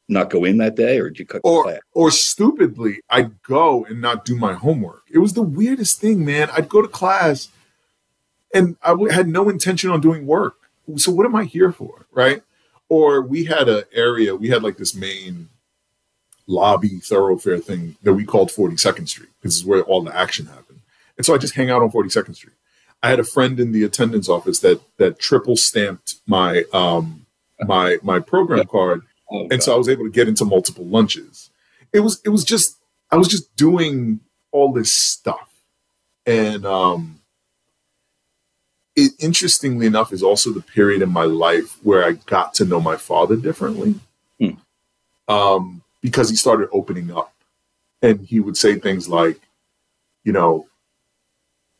not 0.09 0.29
go 0.29 0.43
in 0.43 0.57
that 0.57 0.75
day, 0.75 0.99
or 0.99 1.09
did 1.09 1.19
you 1.19 1.25
cut 1.25 1.41
or 1.45 1.63
class? 1.63 1.79
or 1.93 2.11
stupidly, 2.11 2.99
I'd 3.09 3.41
go 3.43 3.85
and 3.85 4.01
not 4.01 4.25
do 4.25 4.35
my 4.35 4.51
homework. 4.51 5.03
It 5.09 5.19
was 5.19 5.31
the 5.31 5.41
weirdest 5.41 6.01
thing, 6.01 6.25
man. 6.25 6.49
I'd 6.51 6.67
go 6.67 6.81
to 6.81 6.89
class, 6.89 7.47
and 8.53 8.75
I 8.83 8.95
had 9.11 9.29
no 9.29 9.47
intention 9.47 9.89
on 9.89 10.01
doing 10.01 10.25
work. 10.25 10.62
So 10.97 11.11
what 11.11 11.25
am 11.25 11.35
I 11.35 11.45
here 11.45 11.71
for, 11.71 12.05
right? 12.11 12.43
Or 12.89 13.21
we 13.21 13.45
had 13.45 13.69
an 13.69 13.83
area, 13.93 14.35
we 14.35 14.49
had 14.49 14.63
like 14.63 14.77
this 14.77 14.93
main 14.93 15.49
lobby 16.47 16.99
thoroughfare 16.99 17.59
thing 17.59 17.95
that 18.03 18.13
we 18.13 18.25
called 18.25 18.49
42nd 18.49 19.07
Street. 19.07 19.29
This 19.41 19.55
is 19.55 19.65
where 19.65 19.81
all 19.83 20.03
the 20.03 20.15
action 20.15 20.47
happened. 20.47 20.81
And 21.17 21.25
so 21.25 21.33
I 21.33 21.37
just 21.37 21.55
hang 21.55 21.69
out 21.69 21.81
on 21.81 21.91
42nd 21.91 22.35
Street. 22.35 22.55
I 23.01 23.09
had 23.09 23.19
a 23.19 23.23
friend 23.25 23.59
in 23.59 23.73
the 23.73 23.83
attendance 23.83 24.29
office 24.29 24.59
that 24.59 24.81
that 24.97 25.19
triple 25.19 25.57
stamped 25.57 26.15
my 26.25 26.63
um 26.73 27.25
my 27.65 27.97
my 28.01 28.19
program 28.19 28.65
card. 28.65 29.01
Oh, 29.29 29.47
and 29.51 29.61
so 29.61 29.73
I 29.73 29.77
was 29.77 29.89
able 29.89 30.05
to 30.05 30.11
get 30.11 30.29
into 30.29 30.45
multiple 30.45 30.85
lunches. 30.85 31.49
It 31.91 31.99
was 31.99 32.21
it 32.23 32.29
was 32.29 32.45
just 32.45 32.77
I 33.11 33.17
was 33.17 33.27
just 33.27 33.53
doing 33.57 34.21
all 34.51 34.71
this 34.71 34.93
stuff. 34.93 35.49
And 36.25 36.65
um 36.65 37.19
it 38.95 39.11
interestingly 39.19 39.85
enough 39.85 40.13
is 40.13 40.23
also 40.23 40.51
the 40.51 40.61
period 40.61 41.01
in 41.01 41.09
my 41.09 41.23
life 41.23 41.77
where 41.83 42.05
I 42.05 42.13
got 42.13 42.53
to 42.55 42.65
know 42.65 42.79
my 42.79 42.97
father 42.97 43.35
differently. 43.35 43.95
Hmm. 44.39 44.51
Um 45.27 45.83
because 46.03 46.29
he 46.29 46.35
started 46.35 46.69
opening 46.71 47.09
up. 47.11 47.33
And 48.01 48.19
he 48.27 48.41
would 48.41 48.57
say 48.57 48.77
things 48.77 49.07
like, 49.07 49.39
you 50.25 50.33
know, 50.33 50.67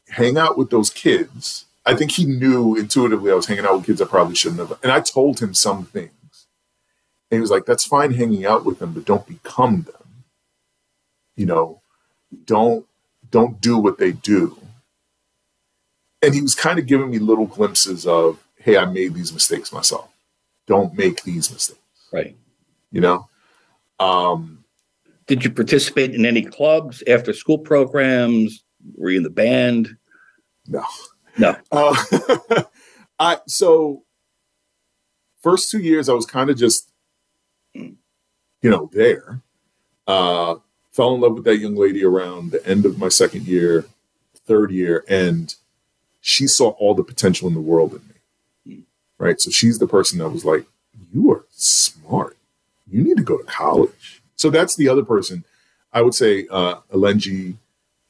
hang 0.07 0.37
out 0.37 0.57
with 0.57 0.69
those 0.69 0.89
kids. 0.89 1.65
I 1.85 1.93
think 1.93 2.11
he 2.11 2.23
knew 2.23 2.75
intuitively 2.75 3.29
I 3.29 3.35
was 3.35 3.47
hanging 3.47 3.65
out 3.65 3.75
with 3.75 3.85
kids 3.85 4.01
I 4.01 4.05
probably 4.05 4.35
shouldn't 4.35 4.61
have. 4.61 4.79
And 4.81 4.91
I 4.91 5.01
told 5.01 5.41
him 5.41 5.53
some 5.53 5.85
things. 5.85 6.47
And 7.29 7.37
he 7.37 7.41
was 7.41 7.51
like, 7.51 7.65
that's 7.65 7.85
fine 7.85 8.13
hanging 8.13 8.45
out 8.45 8.63
with 8.63 8.79
them, 8.79 8.93
but 8.93 9.03
don't 9.03 9.27
become 9.27 9.81
them. 9.81 10.23
You 11.35 11.45
know, 11.45 11.81
don't 12.45 12.85
don't 13.29 13.59
do 13.59 13.77
what 13.77 13.97
they 13.97 14.13
do. 14.13 14.57
And 16.23 16.33
he 16.33 16.41
was 16.41 16.55
kind 16.55 16.79
of 16.79 16.85
giving 16.85 17.09
me 17.09 17.19
little 17.19 17.45
glimpses 17.45 18.07
of, 18.07 18.43
hey, 18.55 18.77
I 18.77 18.85
made 18.85 19.13
these 19.13 19.33
mistakes 19.33 19.73
myself. 19.73 20.09
Don't 20.65 20.97
make 20.97 21.23
these 21.23 21.51
mistakes. 21.51 21.79
Right. 22.11 22.37
You 22.91 23.01
know? 23.01 23.27
Um, 23.99 24.63
Did 25.27 25.43
you 25.43 25.51
participate 25.51 26.15
in 26.15 26.25
any 26.25 26.41
clubs, 26.41 27.03
after 27.07 27.33
school 27.33 27.57
programs? 27.57 28.63
Were 28.95 29.09
you 29.09 29.17
in 29.17 29.23
the 29.23 29.29
band? 29.29 29.97
No, 30.67 30.83
no. 31.37 31.55
Uh, 31.71 32.63
I 33.19 33.39
so 33.47 34.03
first 35.41 35.71
two 35.71 35.79
years 35.79 36.09
I 36.09 36.13
was 36.13 36.25
kind 36.25 36.49
of 36.49 36.57
just 36.57 36.91
you 37.73 37.97
know 38.61 38.89
there. 38.93 39.41
Uh, 40.07 40.55
fell 40.91 41.15
in 41.15 41.21
love 41.21 41.33
with 41.33 41.45
that 41.45 41.57
young 41.57 41.75
lady 41.75 42.03
around 42.03 42.51
the 42.51 42.65
end 42.67 42.85
of 42.85 42.97
my 42.97 43.09
second 43.09 43.47
year, 43.47 43.85
third 44.45 44.71
year, 44.71 45.03
and 45.07 45.55
she 46.23 46.47
saw 46.47 46.69
all 46.71 46.95
the 46.95 47.03
potential 47.03 47.47
in 47.47 47.53
the 47.53 47.61
world 47.61 47.93
in 47.93 48.01
me. 48.07 48.83
Right, 49.19 49.39
so 49.39 49.51
she's 49.51 49.77
the 49.77 49.87
person 49.87 50.17
that 50.19 50.29
was 50.29 50.43
like, 50.43 50.65
"You 51.13 51.31
are 51.31 51.45
smart 51.51 52.35
you 52.93 53.03
need 53.03 53.17
to 53.17 53.23
go 53.23 53.37
to 53.37 53.43
college. 53.43 54.21
So 54.35 54.49
that's 54.49 54.75
the 54.75 54.87
other 54.87 55.03
person. 55.03 55.43
I 55.91 56.01
would 56.01 56.13
say 56.13 56.47
uh, 56.49 56.75
Alenji 56.93 57.55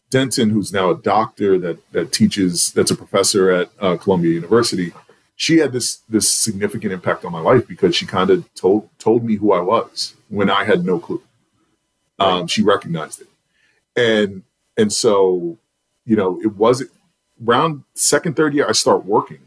Denton, 0.10 0.50
who's 0.50 0.72
now 0.72 0.92
a 0.92 0.98
doctor 0.98 1.58
that 1.60 1.92
that 1.92 2.12
teaches, 2.12 2.72
that's 2.72 2.92
a 2.92 2.96
professor 2.96 3.50
at 3.50 3.70
uh, 3.80 3.98
Columbia 3.98 4.34
University. 4.34 4.94
She 5.36 5.58
had 5.58 5.72
this 5.72 5.98
this 6.10 6.30
significant 6.30 6.94
impact 6.94 7.26
on 7.26 7.32
my 7.32 7.40
life 7.40 7.68
because 7.68 7.96
she 7.96 8.06
kind 8.06 8.30
of 8.30 8.54
told 8.54 8.90
told 9.00 9.24
me 9.24 9.36
who 9.36 9.52
I 9.54 9.60
was 9.60 10.16
when 10.30 10.50
I 10.50 10.66
had 10.66 10.86
no 10.86 11.00
clue. 11.00 11.24
Um, 12.20 12.48
she 12.48 12.62
recognized 12.62 13.22
it, 13.22 13.28
and 13.96 14.44
and 14.78 14.94
so 14.94 15.58
you 16.06 16.16
know 16.16 16.40
it 16.42 16.56
wasn't 16.56 16.92
around 17.46 17.84
second 17.96 18.36
third 18.36 18.54
year 18.54 18.68
I 18.68 18.74
start 18.74 19.06
working, 19.06 19.40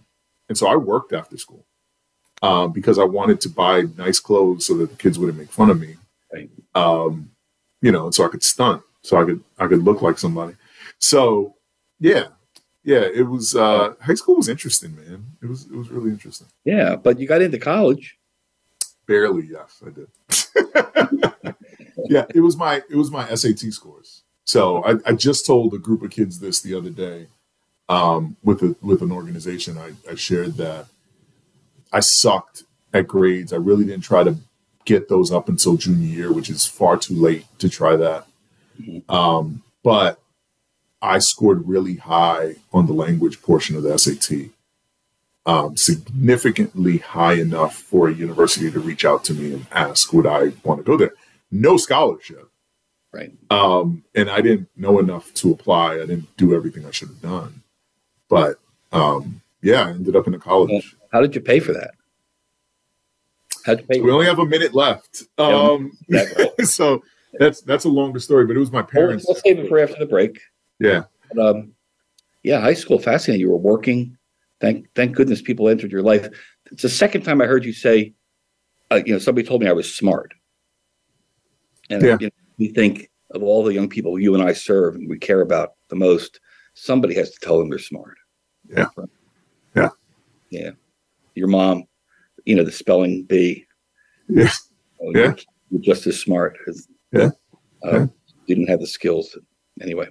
and 0.49 0.57
so 0.57 0.67
I 0.67 0.77
worked 0.77 1.13
after 1.13 1.37
school 1.37 1.65
uh, 2.43 2.67
because 2.67 2.99
I 2.99 3.05
wanted 3.05 3.41
to 3.43 3.49
buy 3.49 3.85
nice 3.97 4.21
clothes 4.21 4.67
so 4.67 4.75
that 4.79 4.91
the 4.91 4.97
kids 4.97 5.19
wouldn't 5.19 5.39
make 5.39 5.51
fun 5.51 5.71
of 5.71 5.81
me. 5.81 5.97
Um, 6.75 7.31
you 7.81 7.93
know, 7.93 8.11
so 8.11 8.25
I 8.25 8.29
could 8.29 8.43
stunt, 8.43 8.83
so 9.03 9.21
I 9.21 9.25
could 9.25 9.43
I 9.59 9.67
could 9.67 9.83
look 9.83 10.03
like 10.03 10.19
somebody. 10.19 10.55
So 10.99 11.55
yeah, 12.01 12.29
yeah, 12.85 13.01
it 13.01 13.23
was 13.23 13.55
uh, 13.55 13.95
high 14.01 14.15
school 14.15 14.37
was 14.37 14.49
interesting, 14.49 14.95
man. 14.95 15.25
It 15.43 15.47
was 15.47 15.65
it 15.65 15.73
was 15.73 15.91
really 15.91 16.11
interesting. 16.11 16.49
Yeah, 16.65 16.97
but 16.97 17.19
you 17.19 17.27
got 17.27 17.43
into 17.43 17.59
college. 17.59 18.19
Barely, 19.07 19.47
yes, 19.47 19.83
I 19.87 19.91
did. 19.91 21.55
yeah, 22.09 22.27
it 22.35 22.41
was 22.41 22.57
my 22.57 22.77
it 22.91 22.97
was 22.97 23.11
my 23.11 23.33
SAT 23.35 23.73
scores. 23.73 24.23
So 24.45 24.85
I, 24.85 24.97
I 25.07 25.13
just 25.13 25.47
told 25.47 25.75
a 25.75 25.79
group 25.79 26.03
of 26.03 26.11
kids 26.11 26.39
this 26.39 26.61
the 26.61 26.75
other 26.75 26.91
day 26.91 27.27
um, 27.89 28.37
with 28.43 28.63
a, 28.63 28.77
with 28.83 29.03
an 29.03 29.13
organization. 29.13 29.79
I, 29.79 29.93
I 30.11 30.15
shared 30.15 30.55
that 30.55 30.87
I 31.93 32.01
sucked 32.01 32.65
at 32.93 33.07
grades. 33.07 33.53
I 33.53 33.57
really 33.57 33.85
didn't 33.85 34.05
try 34.05 34.25
to 34.25 34.37
get 34.85 35.09
those 35.09 35.33
up 35.33 35.49
until 35.49 35.77
junior 35.77 36.07
year, 36.07 36.33
which 36.33 36.49
is 36.51 36.67
far 36.67 36.97
too 36.97 37.15
late 37.15 37.45
to 37.59 37.69
try 37.69 37.97
that. 37.97 38.27
Um, 39.09 39.63
but 39.83 40.21
I 41.03 41.19
scored 41.19 41.69
really 41.69 41.97
high 41.97 42.57
on 42.73 42.87
the 42.87 42.93
language 42.93 43.43
portion 43.43 43.77
of 43.77 43.83
the 43.83 43.97
SAT, 43.99 44.51
um, 45.45 45.77
significantly 45.77 46.99
high 46.99 47.35
enough 47.35 47.75
for 47.77 48.09
a 48.09 48.15
university 48.15 48.71
to 48.71 48.81
reach 48.81 49.05
out 49.05 49.25
to 49.25 49.35
me 49.35 49.53
and 49.53 49.67
ask 49.73 50.13
would 50.13 50.27
I 50.27 50.53
want 50.65 50.79
to 50.81 50.85
go 50.85 50.97
there. 50.97 51.13
No 51.51 51.77
scholarship, 51.77 52.49
Right. 53.13 53.33
um, 53.51 54.05
and 54.15 54.29
I 54.29 54.41
didn't 54.41 54.69
know 54.77 54.99
enough 54.99 55.33
to 55.35 55.53
apply. 55.53 55.95
I 55.95 56.07
didn't 56.07 56.37
do 56.37 56.55
everything 56.55 56.85
I 56.85 56.91
should 56.91 57.09
have 57.09 57.23
done, 57.23 57.63
but 58.29 58.59
um, 58.93 59.41
yeah, 59.63 59.83
I 59.87 59.91
ended 59.91 60.17
up 60.17 60.27
in 60.27 60.35
a 60.35 60.39
college. 60.39 60.97
How 61.13 61.21
did 61.21 61.35
you 61.35 61.41
pay 61.41 61.61
for 61.61 61.73
that? 61.73 61.93
How'd 63.65 63.81
you 63.81 63.87
pay? 63.87 64.01
We 64.01 64.11
only 64.11 64.27
have 64.27 64.39
a 64.39 64.47
minute 64.47 64.75
left, 64.75 65.25
um, 65.39 65.93
so 66.63 67.03
that's 67.39 67.61
that's 67.63 67.85
a 67.85 67.89
longer 67.89 68.21
story. 68.21 68.47
But 68.47 68.57
it 68.57 68.61
was 68.61 68.71
my 68.73 68.83
parents. 68.83 69.25
we'll 69.27 69.37
save 69.37 69.59
it 69.59 69.69
for 69.69 69.79
after 69.79 69.99
the 69.99 70.07
break. 70.07 70.41
Yeah, 70.79 71.05
But, 71.35 71.47
um, 71.57 71.73
yeah, 72.43 72.61
high 72.61 72.75
school, 72.75 72.99
fascinating. 72.99 73.41
You 73.41 73.51
were 73.51 73.57
working. 73.57 74.17
Thank 74.61 74.93
thank 74.95 75.17
goodness 75.17 75.43
people 75.43 75.69
entered 75.69 75.91
your 75.93 76.03
life. 76.03 76.29
It's 76.71 76.83
the 76.83 76.89
second 76.89 77.23
time 77.23 77.41
I 77.41 77.47
heard 77.47 77.65
you 77.65 77.73
say, 77.73 78.15
uh, 78.91 79.01
you 79.05 79.13
know, 79.13 79.19
somebody 79.19 79.47
told 79.47 79.63
me 79.63 79.69
I 79.69 79.73
was 79.73 79.93
smart. 79.95 80.35
And 81.91 82.03
Yeah. 82.03 82.17
you 82.21 82.27
know, 82.27 82.33
we 82.59 82.69
think 82.69 83.11
of 83.31 83.43
all 83.43 83.63
the 83.65 83.73
young 83.75 83.89
people 83.89 84.19
you 84.19 84.35
and 84.35 84.43
I 84.43 84.53
serve 84.53 84.95
and 84.97 85.09
we 85.09 85.19
care 85.19 85.41
about 85.41 85.75
the 85.89 85.97
most, 85.97 86.41
somebody 86.75 87.15
has 87.15 87.31
to 87.31 87.39
tell 87.41 87.59
them 87.59 87.69
they're 87.71 87.79
smart. 87.79 88.16
Yeah. 88.71 88.87
Yeah. 89.75 89.89
Yeah. 90.51 90.71
Your 91.35 91.49
mom, 91.49 91.85
you 92.45 92.55
know, 92.55 92.65
the 92.65 92.73
spelling 92.73 93.25
bee. 93.25 93.67
Yeah. 94.29 94.51
Oh, 95.01 95.11
Yeah. 95.15 95.21
You're, 95.21 95.37
you're 95.71 95.83
just 95.83 96.07
as 96.07 96.21
smart 96.21 96.57
as 96.69 96.89
Yeah. 97.13 97.31
uh, 97.85 97.91
Yeah. 97.93 98.07
didn't 98.47 98.69
have 98.69 98.81
the 98.81 98.87
skills. 98.87 99.37
Anyway. 99.81 100.09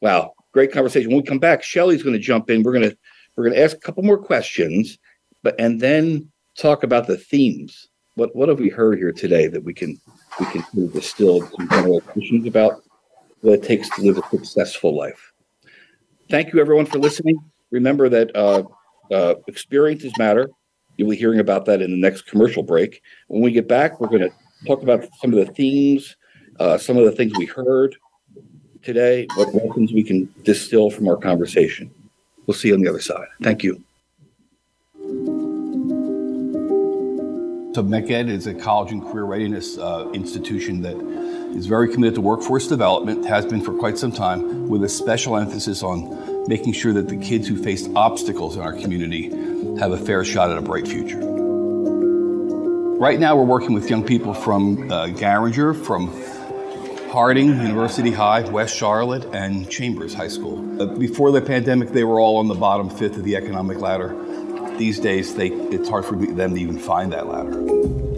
Wow. 0.00 0.32
Great 0.52 0.72
conversation. 0.72 1.10
When 1.10 1.18
we 1.18 1.26
come 1.26 1.38
back, 1.38 1.62
Shelly's 1.62 2.02
going 2.02 2.14
to 2.14 2.18
jump 2.18 2.50
in. 2.50 2.62
We're 2.62 2.72
going 2.72 2.90
to 2.90 2.96
we're 3.36 3.44
going 3.44 3.56
to 3.56 3.62
ask 3.62 3.76
a 3.76 3.80
couple 3.80 4.02
more 4.02 4.18
questions, 4.18 4.98
but 5.42 5.54
and 5.58 5.80
then 5.80 6.30
talk 6.58 6.82
about 6.82 7.06
the 7.06 7.16
themes. 7.16 7.88
What 8.16 8.34
what 8.36 8.48
have 8.50 8.60
we 8.60 8.68
heard 8.68 8.98
here 8.98 9.12
today 9.12 9.46
that 9.46 9.64
we 9.64 9.72
can 9.72 9.98
we 10.38 10.46
can 10.46 10.64
distill 10.92 11.46
some 11.56 11.68
general 11.70 12.00
questions 12.02 12.46
about 12.46 12.82
what 13.40 13.54
it 13.54 13.62
takes 13.62 13.88
to 13.90 14.02
live 14.02 14.18
a 14.18 14.28
successful 14.28 14.94
life. 14.94 15.32
Thank 16.28 16.52
you 16.52 16.60
everyone 16.60 16.86
for 16.86 16.98
listening. 16.98 17.38
Remember 17.72 18.08
that 18.08 18.34
uh, 18.36 18.62
uh, 19.10 19.34
experiences 19.48 20.12
matter. 20.18 20.48
You'll 20.96 21.10
be 21.10 21.16
hearing 21.16 21.40
about 21.40 21.64
that 21.64 21.82
in 21.82 21.90
the 21.90 21.96
next 21.96 22.22
commercial 22.26 22.62
break. 22.62 23.02
When 23.28 23.42
we 23.42 23.50
get 23.50 23.66
back, 23.66 23.98
we're 23.98 24.08
going 24.08 24.22
to 24.22 24.32
talk 24.66 24.82
about 24.82 25.08
some 25.20 25.32
of 25.32 25.44
the 25.44 25.52
themes, 25.52 26.14
uh, 26.60 26.78
some 26.78 26.96
of 26.98 27.04
the 27.04 27.12
things 27.12 27.32
we 27.36 27.46
heard 27.46 27.96
today, 28.82 29.26
what 29.34 29.54
lessons 29.54 29.92
we 29.92 30.02
can 30.02 30.32
distill 30.42 30.90
from 30.90 31.08
our 31.08 31.16
conversation. 31.16 31.90
We'll 32.46 32.54
see 32.54 32.68
you 32.68 32.74
on 32.74 32.82
the 32.82 32.88
other 32.88 33.00
side. 33.00 33.26
Thank 33.42 33.62
you. 33.62 33.82
So 37.74 37.82
MeckEd 37.82 38.28
is 38.28 38.46
a 38.46 38.52
college 38.52 38.92
and 38.92 39.02
career 39.02 39.24
readiness 39.24 39.78
uh, 39.78 40.10
institution 40.12 40.82
that 40.82 40.96
is 41.56 41.66
very 41.66 41.90
committed 41.90 42.16
to 42.16 42.20
workforce 42.20 42.66
development, 42.66 43.24
has 43.24 43.46
been 43.46 43.62
for 43.62 43.72
quite 43.72 43.96
some 43.96 44.12
time, 44.12 44.68
with 44.68 44.84
a 44.84 44.88
special 44.90 45.38
emphasis 45.38 45.82
on 45.82 46.31
making 46.46 46.72
sure 46.72 46.92
that 46.92 47.08
the 47.08 47.16
kids 47.16 47.48
who 47.48 47.62
face 47.62 47.88
obstacles 47.94 48.56
in 48.56 48.62
our 48.62 48.72
community 48.72 49.30
have 49.78 49.92
a 49.92 49.98
fair 49.98 50.24
shot 50.24 50.50
at 50.50 50.58
a 50.58 50.62
bright 50.62 50.86
future. 50.86 51.20
Right 53.02 53.18
now, 53.18 53.36
we're 53.36 53.44
working 53.44 53.74
with 53.74 53.90
young 53.90 54.04
people 54.04 54.32
from 54.32 54.90
uh, 54.90 55.06
Garinger, 55.06 55.74
from 55.74 56.08
Harding, 57.10 57.48
University 57.48 58.12
High, 58.12 58.48
West 58.48 58.76
Charlotte, 58.76 59.24
and 59.34 59.68
Chambers 59.68 60.14
High 60.14 60.28
School. 60.28 60.80
Uh, 60.80 60.86
before 60.86 61.30
the 61.30 61.40
pandemic, 61.40 61.90
they 61.90 62.04
were 62.04 62.20
all 62.20 62.36
on 62.38 62.48
the 62.48 62.54
bottom 62.54 62.88
fifth 62.88 63.16
of 63.16 63.24
the 63.24 63.36
economic 63.36 63.78
ladder. 63.78 64.16
These 64.78 65.00
days, 65.00 65.34
they, 65.34 65.48
it's 65.48 65.88
hard 65.88 66.04
for 66.04 66.16
them 66.16 66.54
to 66.54 66.60
even 66.60 66.78
find 66.78 67.12
that 67.12 67.26
ladder. 67.26 68.11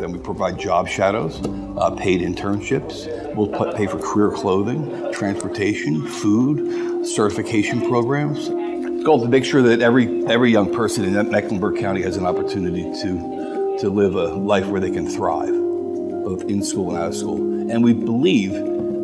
Then 0.00 0.12
we 0.12 0.18
provide 0.18 0.58
job 0.58 0.88
shadows, 0.88 1.38
uh, 1.76 1.90
paid 1.90 2.22
internships. 2.22 3.06
We'll 3.34 3.48
pay 3.74 3.86
for 3.86 3.98
career 3.98 4.30
clothing, 4.30 5.12
transportation, 5.12 6.06
food, 6.06 7.06
certification 7.06 7.86
programs. 7.86 8.48
The 8.48 9.02
goal 9.04 9.20
to 9.20 9.28
make 9.28 9.44
sure 9.44 9.60
that 9.60 9.82
every 9.82 10.24
every 10.26 10.50
young 10.50 10.72
person 10.74 11.04
in 11.04 11.30
Mecklenburg 11.30 11.78
County 11.78 12.00
has 12.00 12.16
an 12.16 12.24
opportunity 12.24 12.84
to 13.02 13.76
to 13.80 13.90
live 13.90 14.14
a 14.14 14.28
life 14.28 14.66
where 14.68 14.80
they 14.80 14.90
can 14.90 15.06
thrive, 15.06 15.52
both 15.52 16.44
in 16.44 16.62
school 16.62 16.90
and 16.90 16.98
out 16.98 17.08
of 17.08 17.14
school. 17.14 17.70
And 17.70 17.84
we 17.84 17.92
believe 17.92 18.52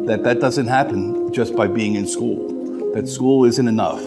that 0.06 0.24
that 0.24 0.40
doesn't 0.40 0.66
happen 0.66 1.30
just 1.30 1.54
by 1.54 1.66
being 1.66 1.94
in 1.94 2.06
school. 2.06 2.92
That 2.94 3.06
school 3.06 3.44
isn't 3.44 3.68
enough. 3.68 4.00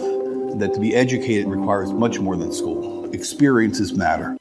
That 0.58 0.72
to 0.74 0.80
be 0.80 0.96
educated 0.96 1.48
requires 1.48 1.94
much 1.94 2.20
more 2.20 2.36
than 2.36 2.52
school. 2.52 3.14
Experiences 3.14 3.94
matter. 3.94 4.39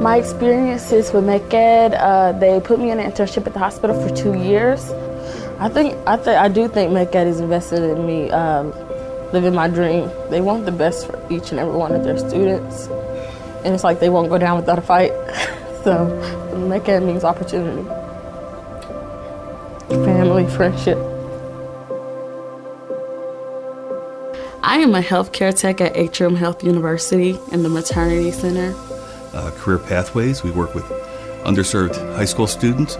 My 0.00 0.16
experiences 0.16 1.12
with 1.12 1.24
MeckEd, 1.24 1.94
uh, 2.00 2.32
they 2.32 2.58
put 2.58 2.80
me 2.80 2.90
in 2.90 2.98
an 2.98 3.12
internship 3.12 3.46
at 3.46 3.52
the 3.52 3.58
hospital 3.58 3.94
for 4.00 4.14
two 4.16 4.32
years. 4.32 4.90
I 5.58 5.68
think 5.68 5.94
I 6.06 6.16
think 6.16 6.38
I 6.38 6.48
do 6.48 6.68
think 6.68 6.90
MeckEd 6.90 7.26
is 7.26 7.38
invested 7.38 7.82
in 7.82 8.06
me 8.06 8.30
um, 8.30 8.72
living 9.34 9.54
my 9.54 9.68
dream. 9.68 10.10
They 10.30 10.40
want 10.40 10.64
the 10.64 10.72
best 10.72 11.06
for 11.06 11.20
each 11.30 11.50
and 11.50 11.60
every 11.60 11.76
one 11.76 11.92
of 11.92 12.02
their 12.02 12.16
students, 12.16 12.86
and 13.62 13.74
it's 13.74 13.84
like 13.84 14.00
they 14.00 14.08
won't 14.08 14.30
go 14.30 14.38
down 14.38 14.56
without 14.56 14.78
a 14.78 14.80
fight. 14.80 15.10
so 15.84 16.08
MeckEd 16.54 17.04
means 17.04 17.22
opportunity, 17.22 17.86
family, 19.88 20.46
friendship. 20.48 20.96
I 24.62 24.78
am 24.78 24.94
a 24.94 25.02
healthcare 25.02 25.54
tech 25.54 25.82
at 25.82 25.94
Atrium 25.94 26.36
Health 26.36 26.64
University 26.64 27.38
in 27.52 27.62
the 27.62 27.68
Maternity 27.68 28.30
Center. 28.30 28.74
Uh, 29.34 29.50
career 29.52 29.78
pathways. 29.78 30.42
We 30.42 30.50
work 30.50 30.74
with 30.74 30.84
underserved 31.44 31.96
high 32.16 32.24
school 32.24 32.46
students. 32.46 32.96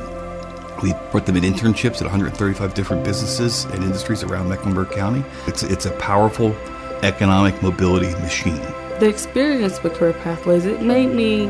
We 0.83 0.95
put 1.11 1.27
them 1.27 1.37
in 1.37 1.45
internships 1.45 1.97
at 1.97 2.03
135 2.03 2.75
different 2.75 3.05
businesses 3.05 3.65
and 3.67 3.85
industries 3.85 4.23
around 4.23 4.49
Mecklenburg 4.49 4.91
County. 4.91 5.25
It's, 5.47 5.63
it's 5.63 5.85
a 5.87 5.91
powerful 5.93 6.55
economic 7.03 7.63
mobility 7.63 8.11
machine. 8.21 8.63
The 8.99 9.09
experience 9.09 9.83
with 9.83 9.95
Career 9.95 10.15
Pathways, 10.15 10.65
it 10.65 10.83
made 10.83 11.15
me 11.15 11.49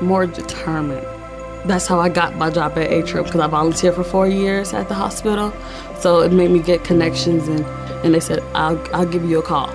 more 0.00 0.26
determined. 0.26 1.06
That's 1.66 1.86
how 1.86 2.00
I 2.00 2.08
got 2.08 2.36
my 2.36 2.48
job 2.48 2.78
at 2.78 2.90
Atrium 2.90 3.26
because 3.26 3.40
I 3.40 3.46
volunteered 3.46 3.94
for 3.94 4.04
four 4.04 4.26
years 4.26 4.72
at 4.72 4.88
the 4.88 4.94
hospital. 4.94 5.52
So 5.98 6.20
it 6.20 6.32
made 6.32 6.50
me 6.50 6.58
get 6.58 6.84
connections 6.84 7.48
and, 7.48 7.64
and 8.04 8.14
they 8.14 8.20
said, 8.20 8.42
I'll, 8.54 8.82
I'll 8.94 9.06
give 9.06 9.24
you 9.24 9.38
a 9.38 9.42
call. 9.42 9.70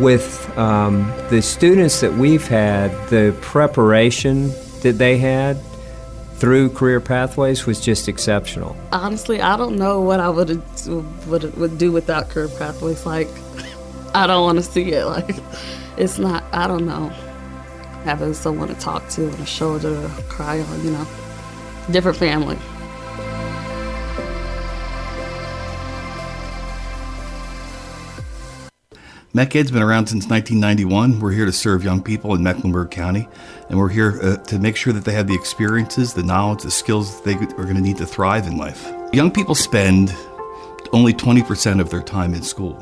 With 0.00 0.56
um, 0.58 1.12
the 1.30 1.42
students 1.42 2.00
that 2.00 2.14
we've 2.14 2.46
had, 2.46 2.90
the 3.08 3.36
preparation 3.40 4.50
that 4.82 4.96
they 4.98 5.18
had 5.18 5.58
through 6.34 6.70
career 6.70 7.00
pathways 7.00 7.66
was 7.66 7.80
just 7.80 8.08
exceptional. 8.08 8.76
Honestly, 8.92 9.40
I 9.40 9.56
don't 9.56 9.76
know 9.76 10.00
what 10.00 10.20
I 10.20 10.28
would 10.28 10.62
would 11.26 11.56
would 11.56 11.78
do 11.78 11.90
without 11.90 12.28
career 12.28 12.48
pathways. 12.48 13.04
Like, 13.04 13.28
I 14.14 14.26
don't 14.26 14.42
want 14.42 14.58
to 14.58 14.62
see 14.62 14.92
it. 14.92 15.04
Like, 15.04 15.36
it's 15.96 16.18
not. 16.18 16.44
I 16.52 16.66
don't 16.68 16.86
know. 16.86 17.08
Having 18.04 18.34
someone 18.34 18.68
to 18.68 18.74
talk 18.74 19.08
to 19.10 19.28
and 19.28 19.40
a 19.40 19.46
shoulder 19.46 19.94
to 20.00 20.22
cry 20.28 20.60
on. 20.60 20.84
You 20.84 20.92
know, 20.92 21.06
different 21.90 22.18
family. 22.18 22.58
MeckEd's 29.34 29.70
been 29.70 29.82
around 29.82 30.06
since 30.06 30.26
1991. 30.26 31.20
We're 31.20 31.32
here 31.32 31.44
to 31.44 31.52
serve 31.52 31.84
young 31.84 32.02
people 32.02 32.34
in 32.34 32.42
Mecklenburg 32.42 32.90
County, 32.90 33.28
and 33.68 33.78
we're 33.78 33.90
here 33.90 34.18
uh, 34.22 34.36
to 34.44 34.58
make 34.58 34.74
sure 34.74 34.94
that 34.94 35.04
they 35.04 35.12
have 35.12 35.26
the 35.26 35.34
experiences, 35.34 36.14
the 36.14 36.22
knowledge, 36.22 36.62
the 36.62 36.70
skills 36.70 37.20
that 37.20 37.24
they 37.26 37.34
are 37.34 37.64
going 37.64 37.74
to 37.74 37.82
need 37.82 37.98
to 37.98 38.06
thrive 38.06 38.46
in 38.46 38.56
life. 38.56 38.90
Young 39.12 39.30
people 39.30 39.54
spend 39.54 40.16
only 40.94 41.12
20% 41.12 41.78
of 41.78 41.90
their 41.90 42.00
time 42.00 42.32
in 42.32 42.42
school. 42.42 42.74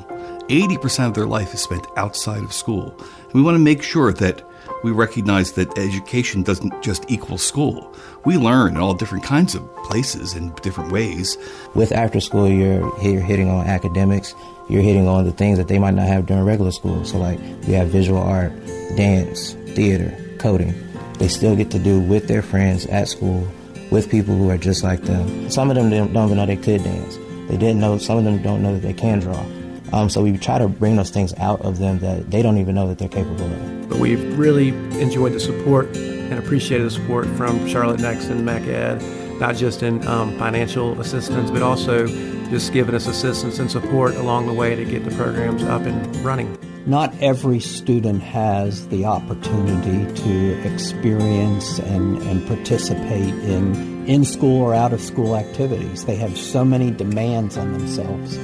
80% 0.48 1.08
of 1.08 1.14
their 1.14 1.26
life 1.26 1.52
is 1.52 1.62
spent 1.62 1.84
outside 1.96 2.44
of 2.44 2.52
school. 2.52 2.94
And 3.24 3.34
we 3.34 3.42
want 3.42 3.56
to 3.56 3.62
make 3.62 3.82
sure 3.82 4.12
that 4.12 4.48
we 4.84 4.92
recognize 4.92 5.52
that 5.52 5.76
education 5.76 6.44
doesn't 6.44 6.80
just 6.80 7.04
equal 7.08 7.38
school. 7.38 7.92
We 8.24 8.36
learn 8.36 8.76
in 8.76 8.80
all 8.80 8.94
different 8.94 9.24
kinds 9.24 9.56
of 9.56 9.74
places 9.78 10.34
and 10.34 10.54
different 10.62 10.92
ways. 10.92 11.36
With 11.74 11.90
after 11.90 12.20
school, 12.20 12.48
you're, 12.48 12.88
you're 13.02 13.20
hitting 13.20 13.48
on 13.48 13.66
academics, 13.66 14.32
you're 14.68 14.82
hitting 14.82 15.06
on 15.06 15.24
the 15.24 15.32
things 15.32 15.58
that 15.58 15.68
they 15.68 15.78
might 15.78 15.94
not 15.94 16.06
have 16.06 16.26
during 16.26 16.44
regular 16.44 16.72
school. 16.72 17.04
So, 17.04 17.18
like, 17.18 17.38
we 17.66 17.74
have 17.74 17.88
visual 17.88 18.20
art, 18.20 18.52
dance, 18.96 19.52
theater, 19.74 20.16
coding. 20.38 20.74
They 21.18 21.28
still 21.28 21.56
get 21.56 21.70
to 21.70 21.78
do 21.78 22.00
with 22.00 22.28
their 22.28 22.42
friends 22.42 22.86
at 22.86 23.08
school, 23.08 23.46
with 23.90 24.10
people 24.10 24.36
who 24.36 24.50
are 24.50 24.58
just 24.58 24.82
like 24.82 25.02
them. 25.02 25.50
Some 25.50 25.70
of 25.70 25.76
them 25.76 25.90
don't 25.90 26.26
even 26.26 26.36
know 26.36 26.46
they 26.46 26.56
could 26.56 26.82
dance. 26.82 27.16
They 27.48 27.56
didn't 27.56 27.80
know, 27.80 27.96
some 27.98 28.18
of 28.18 28.24
them 28.24 28.42
don't 28.42 28.62
know 28.62 28.74
that 28.74 28.82
they 28.82 28.92
can 28.92 29.20
draw. 29.20 29.44
Um, 29.92 30.10
so 30.10 30.22
we 30.22 30.36
try 30.36 30.58
to 30.58 30.66
bring 30.66 30.96
those 30.96 31.10
things 31.10 31.32
out 31.34 31.60
of 31.62 31.78
them 31.78 32.00
that 32.00 32.30
they 32.30 32.42
don't 32.42 32.58
even 32.58 32.74
know 32.74 32.88
that 32.88 32.98
they're 32.98 33.08
capable 33.08 33.44
of. 33.44 33.88
But 33.88 33.98
we've 33.98 34.36
really 34.36 34.68
enjoyed 35.00 35.32
the 35.32 35.40
support 35.40 35.96
and 35.96 36.38
appreciated 36.38 36.84
the 36.84 36.90
support 36.90 37.26
from 37.28 37.66
Charlotte 37.68 38.00
Next 38.00 38.26
and 38.26 38.46
MeckEd, 38.46 39.38
not 39.38 39.54
just 39.54 39.84
in 39.84 40.04
um, 40.08 40.36
financial 40.38 41.00
assistance, 41.00 41.52
but 41.52 41.62
also 41.62 42.08
just 42.48 42.72
giving 42.72 42.94
us 42.94 43.06
assistance 43.06 43.58
and 43.58 43.70
support 43.70 44.14
along 44.14 44.46
the 44.46 44.52
way 44.52 44.74
to 44.74 44.84
get 44.84 45.04
the 45.04 45.14
programs 45.16 45.62
up 45.64 45.82
and 45.82 46.16
running. 46.24 46.56
Not 46.86 47.12
every 47.20 47.58
student 47.58 48.22
has 48.22 48.86
the 48.88 49.04
opportunity 49.04 50.12
to 50.22 50.72
experience 50.72 51.80
and, 51.80 52.22
and 52.22 52.46
participate 52.46 53.34
in 53.34 53.96
in 54.06 54.24
school 54.24 54.62
or 54.62 54.72
out 54.72 54.92
of 54.92 55.00
school 55.00 55.36
activities. 55.36 56.04
They 56.04 56.14
have 56.14 56.38
so 56.38 56.64
many 56.64 56.92
demands 56.92 57.56
on 57.56 57.72
themselves. 57.72 58.36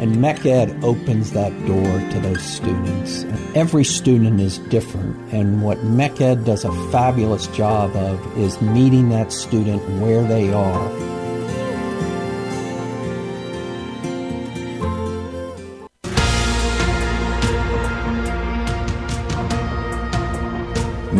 And 0.00 0.16
MeckEd 0.16 0.82
opens 0.82 1.32
that 1.32 1.52
door 1.66 2.10
to 2.10 2.20
those 2.20 2.42
students. 2.42 3.24
Every 3.54 3.84
student 3.84 4.40
is 4.40 4.58
different, 4.58 5.32
and 5.32 5.62
what 5.62 5.78
MeckEd 5.78 6.44
does 6.44 6.64
a 6.64 6.72
fabulous 6.90 7.46
job 7.48 7.94
of 7.94 8.38
is 8.38 8.60
meeting 8.60 9.10
that 9.10 9.30
student 9.30 9.82
where 10.00 10.24
they 10.24 10.52
are 10.52 10.88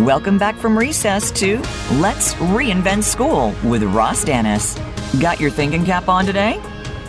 Welcome 0.05 0.37
back 0.37 0.57
from 0.57 0.77
recess 0.77 1.31
to 1.31 1.57
Let's 1.93 2.35
Reinvent 2.35 3.05
School 3.05 3.55
with 3.65 3.83
Ross 3.85 4.23
Dennis. 4.23 4.79
Got 5.19 5.41
your 5.41 5.49
thinking 5.51 5.83
cap 5.83 6.11
on 6.11 6.27
today? 6.27 6.61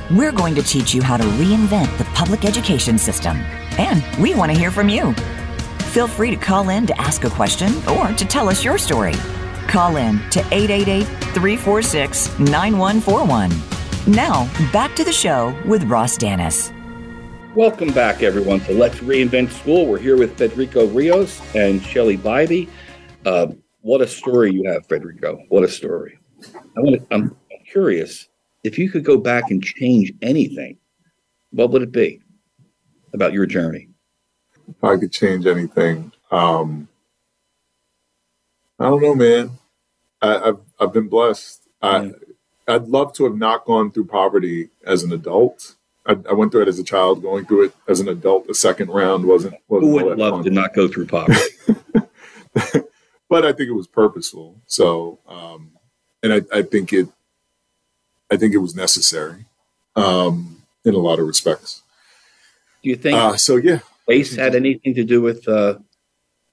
We're 0.10 0.32
going 0.32 0.56
to 0.56 0.64
teach 0.64 0.94
you 0.94 1.02
how 1.02 1.18
to 1.18 1.26
reinvent 1.26 1.98
the 1.98 2.06
public 2.16 2.46
education 2.46 2.98
system. 2.98 3.36
And 3.78 4.02
we 4.18 4.34
want 4.34 4.54
to 4.54 4.58
hear 4.58 4.72
from 4.72 4.88
you. 4.88 5.14
Feel 5.92 6.08
free 6.08 6.32
to 6.32 6.38
call 6.38 6.70
in 6.70 6.88
to 6.88 6.98
ask 7.02 7.26
a 7.26 7.30
question 7.30 7.74
or 7.90 8.14
to 8.14 8.24
tell 8.26 8.48
us 8.48 8.64
your 8.64 8.78
story. 8.78 9.16
Call 9.68 9.98
in 9.98 10.18
to 10.30 10.40
888 10.54 11.04
346 11.04 12.40
9141. 12.40 13.52
Now, 14.08 14.50
back 14.72 14.96
to 14.96 15.04
the 15.04 15.12
show 15.12 15.54
with 15.66 15.84
Ross 15.84 16.16
Dennis. 16.16 16.72
Welcome 17.56 17.94
back, 17.94 18.22
everyone, 18.22 18.60
to 18.62 18.74
Let's 18.74 18.98
Reinvent 19.00 19.50
School. 19.50 19.86
We're 19.86 19.98
here 19.98 20.18
with 20.18 20.38
Federico 20.38 20.88
Rios 20.88 21.42
and 21.56 21.82
Shelly 21.82 22.18
Bybee. 22.18 22.70
Uh, 23.26 23.48
what 23.82 24.02
a 24.02 24.08
story 24.08 24.52
you 24.52 24.72
have, 24.72 24.86
Federico. 24.88 25.44
What 25.50 25.64
a 25.64 25.68
story. 25.68 26.18
I 26.78 27.00
I'm 27.12 27.36
curious 27.70 28.28
if 28.64 28.78
you 28.80 28.90
could 28.90 29.04
go 29.04 29.18
back 29.18 29.52
and 29.52 29.64
change 29.64 30.12
anything, 30.22 30.78
what 31.52 31.72
would 31.72 31.82
it 31.82 31.92
be 31.92 32.22
about 33.14 33.34
your 33.34 33.46
journey? 33.46 33.90
If 34.68 34.84
I 34.84 34.98
could 34.98 35.12
change 35.12 35.46
anything, 35.46 36.12
um, 36.32 36.88
I 38.80 38.86
don't 38.86 39.02
know, 39.02 39.16
man. 39.16 39.52
I, 40.22 40.46
have 40.46 40.60
I've 40.80 40.94
been 40.94 41.08
blessed. 41.08 41.68
I, 41.82 42.12
I'd 42.68 42.88
love 42.88 43.14
to 43.14 43.26
have 43.26 43.36
not 43.36 43.66
gone 43.66 43.92
through 43.92 44.06
poverty 44.06 44.70
as 44.86 45.04
an 45.04 45.14
adult. 45.14 45.76
I, 46.08 46.18
I, 46.30 46.34
went 46.34 46.52
through 46.52 46.64
it 46.64 46.68
as 46.68 46.80
a 46.80 46.84
child. 46.84 47.22
Going 47.22 47.46
through 47.46 47.66
it 47.66 47.76
as 47.88 48.00
an 48.00 48.08
adult, 48.10 48.48
the 48.48 48.56
second 48.56 48.90
round 48.90 49.26
wasn't. 49.26 49.56
wasn't 49.68 49.92
Who 49.92 50.06
would 50.06 50.18
love 50.18 50.34
fun. 50.34 50.44
to 50.44 50.50
not 50.50 50.74
go 50.74 50.88
through 50.88 51.06
poverty? 51.06 51.40
but 53.36 53.44
I 53.44 53.52
think 53.52 53.68
it 53.68 53.74
was 53.74 53.88
purposeful. 53.88 54.62
So, 54.66 55.20
um, 55.28 55.72
and 56.24 56.32
I, 56.36 56.42
I, 56.54 56.62
think 56.62 56.94
it, 56.94 57.10
I 58.32 58.38
think 58.38 58.54
it 58.54 58.60
was 58.60 58.78
necessary, 58.78 59.44
um, 59.98 60.64
in 60.86 60.94
a 60.94 61.00
lot 61.00 61.20
of 61.20 61.28
respects. 61.28 61.82
Do 62.82 62.92
you 62.92 62.96
think? 62.96 63.18
Uh, 63.18 63.36
so 63.36 63.58
yeah, 63.58 63.80
race 64.08 64.34
had 64.34 64.56
anything 64.56 64.94
to 64.94 65.04
do 65.04 65.22
with 65.22 65.46
uh, 65.50 65.80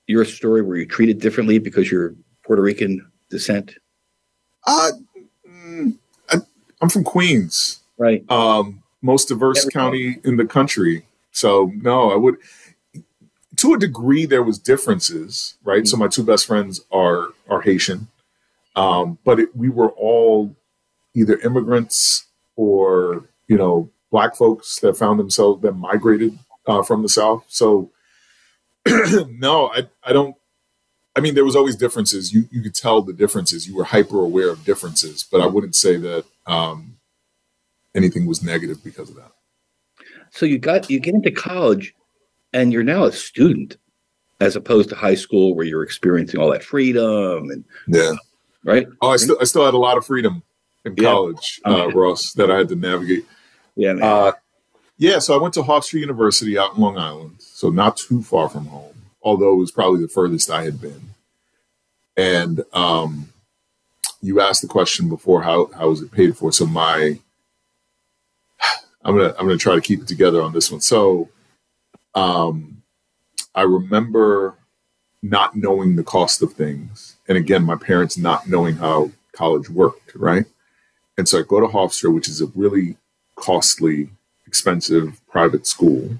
your 0.08 0.24
story? 0.24 0.60
Were 0.60 0.76
you 0.76 0.84
treated 0.84 1.20
differently 1.20 1.60
because 1.60 1.88
you're 1.88 2.16
Puerto 2.44 2.62
Rican 2.62 3.08
descent? 3.30 3.76
Uh, 4.66 4.90
mm, 5.48 5.96
I, 6.30 6.38
am 6.82 6.88
from 6.88 7.04
Queens, 7.04 7.78
right? 7.96 8.28
Um, 8.28 8.82
most 9.02 9.28
diverse 9.28 9.68
county 9.68 10.18
in 10.24 10.36
the 10.36 10.46
country. 10.46 11.06
So 11.30 11.70
no, 11.76 12.10
I 12.10 12.16
would. 12.16 12.38
To 13.62 13.74
a 13.74 13.78
degree, 13.78 14.26
there 14.26 14.42
was 14.42 14.58
differences, 14.58 15.54
right? 15.62 15.82
Mm-hmm. 15.82 15.86
So 15.86 15.96
my 15.96 16.08
two 16.08 16.24
best 16.24 16.46
friends 16.46 16.80
are 16.90 17.28
are 17.48 17.60
Haitian, 17.60 18.08
um, 18.74 19.18
but 19.24 19.38
it, 19.38 19.56
we 19.56 19.68
were 19.68 19.90
all 19.90 20.56
either 21.14 21.38
immigrants 21.38 22.26
or 22.56 23.28
you 23.46 23.56
know 23.56 23.88
black 24.10 24.34
folks 24.34 24.80
that 24.80 24.96
found 24.96 25.20
themselves 25.20 25.62
that 25.62 25.74
migrated 25.74 26.36
uh, 26.66 26.82
from 26.82 27.02
the 27.02 27.08
south. 27.08 27.44
So 27.46 27.92
no, 29.28 29.68
I 29.68 29.86
I 30.02 30.12
don't. 30.12 30.34
I 31.14 31.20
mean, 31.20 31.36
there 31.36 31.44
was 31.44 31.54
always 31.54 31.76
differences. 31.76 32.32
You 32.32 32.48
you 32.50 32.62
could 32.62 32.74
tell 32.74 33.00
the 33.00 33.12
differences. 33.12 33.68
You 33.68 33.76
were 33.76 33.84
hyper 33.84 34.24
aware 34.24 34.50
of 34.50 34.64
differences, 34.64 35.22
but 35.22 35.40
I 35.40 35.46
wouldn't 35.46 35.76
say 35.76 35.98
that 35.98 36.24
um, 36.48 36.96
anything 37.94 38.26
was 38.26 38.42
negative 38.42 38.82
because 38.82 39.08
of 39.08 39.14
that. 39.14 39.30
So 40.30 40.46
you 40.46 40.58
got 40.58 40.90
you 40.90 40.98
get 40.98 41.14
into 41.14 41.30
college, 41.30 41.94
and 42.52 42.72
you're 42.72 42.82
now 42.82 43.04
a 43.04 43.12
student, 43.12 43.76
as 44.40 44.56
opposed 44.56 44.88
to 44.90 44.94
high 44.94 45.14
school 45.14 45.54
where 45.54 45.64
you're 45.64 45.82
experiencing 45.82 46.40
all 46.40 46.50
that 46.50 46.64
freedom 46.64 47.50
and 47.50 47.64
yeah, 47.86 48.12
right. 48.64 48.86
Oh, 49.00 49.10
I 49.10 49.16
still 49.16 49.36
I 49.40 49.44
still 49.44 49.64
had 49.64 49.74
a 49.74 49.78
lot 49.78 49.98
of 49.98 50.06
freedom 50.06 50.42
in 50.84 50.94
yeah. 50.96 51.04
college, 51.04 51.60
uh, 51.64 51.88
Ross, 51.90 52.32
that 52.34 52.50
I 52.50 52.58
had 52.58 52.68
to 52.68 52.76
navigate. 52.76 53.24
Yeah, 53.76 53.92
uh, 53.92 54.32
yeah. 54.98 55.18
So 55.18 55.38
I 55.38 55.40
went 55.40 55.54
to 55.54 55.62
Hofstra 55.62 56.00
University 56.00 56.58
out 56.58 56.74
in 56.74 56.80
Long 56.80 56.98
Island, 56.98 57.36
so 57.38 57.70
not 57.70 57.96
too 57.96 58.22
far 58.22 58.48
from 58.48 58.66
home, 58.66 58.94
although 59.22 59.52
it 59.52 59.58
was 59.58 59.70
probably 59.70 60.00
the 60.00 60.08
furthest 60.08 60.50
I 60.50 60.64
had 60.64 60.80
been. 60.80 61.10
And 62.16 62.62
um, 62.72 63.32
you 64.20 64.40
asked 64.40 64.62
the 64.62 64.68
question 64.68 65.08
before, 65.08 65.42
how 65.42 65.70
how 65.76 65.88
was 65.88 66.00
it 66.00 66.12
paid 66.12 66.36
for? 66.36 66.52
So 66.52 66.66
my 66.66 67.18
I'm 69.04 69.16
gonna 69.16 69.34
I'm 69.38 69.46
gonna 69.46 69.56
try 69.56 69.74
to 69.74 69.80
keep 69.80 70.02
it 70.02 70.08
together 70.08 70.42
on 70.42 70.52
this 70.52 70.70
one. 70.70 70.80
So, 70.80 71.28
um, 72.14 72.82
I 73.54 73.62
remember 73.62 74.56
not 75.22 75.54
knowing 75.54 75.96
the 75.96 76.02
cost 76.04 76.42
of 76.42 76.52
things, 76.52 77.16
and 77.28 77.38
again, 77.38 77.64
my 77.64 77.76
parents 77.76 78.18
not 78.18 78.48
knowing 78.48 78.76
how 78.76 79.10
college 79.32 79.70
worked, 79.70 80.14
right? 80.14 80.46
And 81.16 81.28
so 81.28 81.38
I 81.38 81.42
go 81.42 81.60
to 81.60 81.66
Hofstra, 81.66 82.12
which 82.12 82.28
is 82.28 82.40
a 82.40 82.46
really 82.54 82.96
costly, 83.36 84.10
expensive 84.46 85.20
private 85.28 85.66
school, 85.66 86.18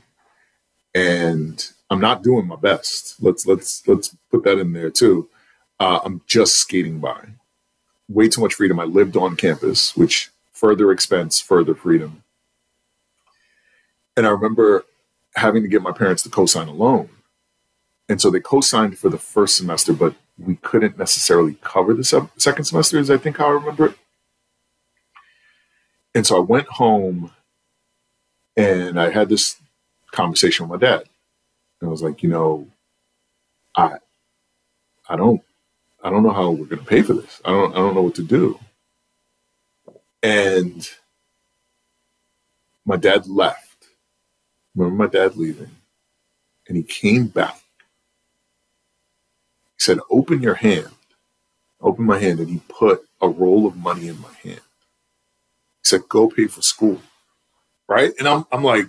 and 0.95 1.69
I'm 1.91 2.01
not 2.01 2.23
doing 2.23 2.47
my 2.47 2.57
best. 2.57 3.17
Let's 3.21 3.47
let's 3.47 3.87
let's 3.87 4.17
put 4.31 4.45
that 4.45 4.59
in 4.59 4.73
there 4.73 4.91
too. 4.91 5.29
Uh, 5.81 6.01
I'm 6.05 6.23
just 6.27 6.57
skating 6.57 7.01
by. 7.01 7.21
Way 8.09 8.29
too 8.29 8.41
much 8.41 8.55
freedom. 8.55 8.79
I 8.79 8.85
lived 8.85 9.17
on 9.17 9.37
campus, 9.37 9.97
which 9.97 10.31
further 10.53 10.93
expense, 10.93 11.41
further 11.41 11.75
freedom. 11.75 12.23
And 14.17 14.27
I 14.27 14.31
remember 14.31 14.85
having 15.37 15.63
to 15.63 15.69
get 15.69 15.83
my 15.83 15.93
parents 15.93 16.23
to 16.25 16.31
co-sign 16.31 16.69
a 16.69 16.73
loan. 16.73 17.09
And 18.09 18.21
so 18.21 18.31
they 18.31 18.41
co-signed 18.41 18.99
for 18.99 19.09
the 19.11 19.19
first 19.19 19.57
semester, 19.57 19.93
but 19.93 20.15
we 20.39 20.57
couldn't 20.57 20.99
necessarily 20.99 21.57
cover 21.63 21.95
the 21.95 22.05
se- 22.05 22.29
second 22.39 22.65
semester, 22.65 22.99
as 22.99 23.11
I 23.11 23.17
think 23.19 23.39
how 23.39 23.47
I 23.49 23.53
remember 23.53 23.87
it. 23.87 23.97
And 26.15 26.27
so 26.27 26.37
I 26.37 26.41
went 26.41 26.69
home 26.69 27.33
and 28.57 29.01
I 29.01 29.11
had 29.11 29.29
this 29.29 29.57
conversation 30.13 30.69
with 30.69 30.81
my 30.81 30.87
dad. 30.87 31.05
And 31.81 31.89
I 31.89 31.91
was 31.91 32.03
like, 32.03 32.23
you 32.23 32.29
know, 32.29 32.69
I 33.77 33.97
I 35.09 35.17
don't 35.17 35.43
I 36.03 36.11
don't 36.11 36.23
know 36.23 36.31
how 36.33 36.51
we're 36.51 36.67
gonna 36.67 36.83
pay 36.83 37.03
for 37.03 37.15
this. 37.15 37.41
I 37.45 37.51
don't 37.51 37.73
I 37.73 37.77
don't 37.77 37.95
know 37.95 38.03
what 38.03 38.17
to 38.17 38.23
do. 38.23 38.59
And 40.23 40.89
my 42.85 42.97
dad 42.97 43.27
left 43.29 43.72
remember 44.75 45.05
my 45.05 45.11
dad 45.11 45.37
leaving, 45.37 45.71
and 46.69 46.77
he 46.77 46.83
came 46.83 47.29
back. 47.29 47.57
He 49.65 49.85
said, 49.85 50.01
Open 50.11 50.43
your 50.43 50.55
hand. 50.55 50.89
Open 51.81 52.07
my 52.07 52.19
hand. 52.19 52.41
And 52.41 52.51
he 52.51 52.61
put 52.69 53.03
a 53.21 53.29
roll 53.29 53.67
of 53.67 53.77
money 53.77 54.09
in 54.09 54.21
my 54.21 54.33
hand. 54.43 54.61
He 55.83 55.85
said, 55.85 56.03
Go 56.09 56.29
pay 56.29 56.47
for 56.47 56.63
school. 56.63 57.01
Right? 57.89 58.13
And 58.19 58.29
I'm, 58.29 58.47
I'm 58.53 58.65
like, 58.65 58.87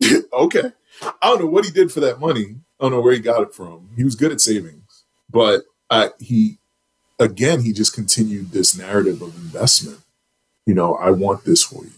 Okay. 0.32 0.72
I 1.02 1.28
don't 1.28 1.40
know 1.40 1.46
what 1.46 1.64
he 1.64 1.70
did 1.70 1.92
for 1.92 2.00
that 2.00 2.20
money. 2.20 2.56
I 2.80 2.84
don't 2.84 2.92
know 2.92 3.00
where 3.00 3.12
he 3.12 3.20
got 3.20 3.42
it 3.42 3.54
from. 3.54 3.90
He 3.96 4.04
was 4.04 4.16
good 4.16 4.32
at 4.32 4.40
savings, 4.40 5.04
but 5.30 5.62
I, 5.90 6.10
he, 6.18 6.58
again, 7.20 7.62
he 7.62 7.72
just 7.72 7.94
continued 7.94 8.50
this 8.52 8.76
narrative 8.76 9.22
of 9.22 9.36
investment. 9.36 10.00
You 10.66 10.74
know, 10.74 10.94
I 10.94 11.10
want 11.10 11.44
this 11.44 11.62
for 11.62 11.84
you. 11.84 11.92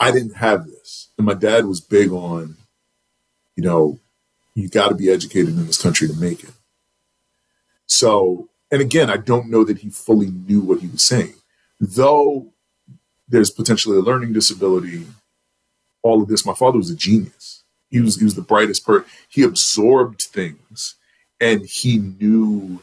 I 0.00 0.10
didn't 0.10 0.36
have 0.36 0.66
this. 0.66 1.08
And 1.16 1.26
my 1.26 1.34
dad 1.34 1.66
was 1.66 1.80
big 1.80 2.10
on, 2.12 2.56
you 3.56 3.64
know, 3.64 3.98
you 4.54 4.68
got 4.68 4.88
to 4.88 4.94
be 4.94 5.10
educated 5.10 5.50
in 5.50 5.66
this 5.66 5.80
country 5.80 6.08
to 6.08 6.14
make 6.14 6.42
it. 6.44 6.52
So, 7.86 8.48
and 8.70 8.80
again, 8.80 9.10
I 9.10 9.16
don't 9.16 9.50
know 9.50 9.64
that 9.64 9.78
he 9.78 9.90
fully 9.90 10.30
knew 10.30 10.60
what 10.60 10.80
he 10.80 10.88
was 10.88 11.02
saying. 11.02 11.34
Though 11.80 12.52
there's 13.28 13.50
potentially 13.50 13.96
a 13.96 14.02
learning 14.02 14.32
disability, 14.32 15.06
all 16.02 16.22
of 16.22 16.28
this. 16.28 16.46
My 16.46 16.54
father 16.54 16.78
was 16.78 16.90
a 16.90 16.96
genius. 16.96 17.64
He 17.90 18.00
was 18.00 18.16
he 18.16 18.24
was 18.24 18.34
the 18.34 18.42
brightest 18.42 18.84
person. 18.84 19.08
He 19.28 19.42
absorbed 19.42 20.22
things, 20.22 20.96
and 21.40 21.64
he 21.66 21.98
knew 21.98 22.80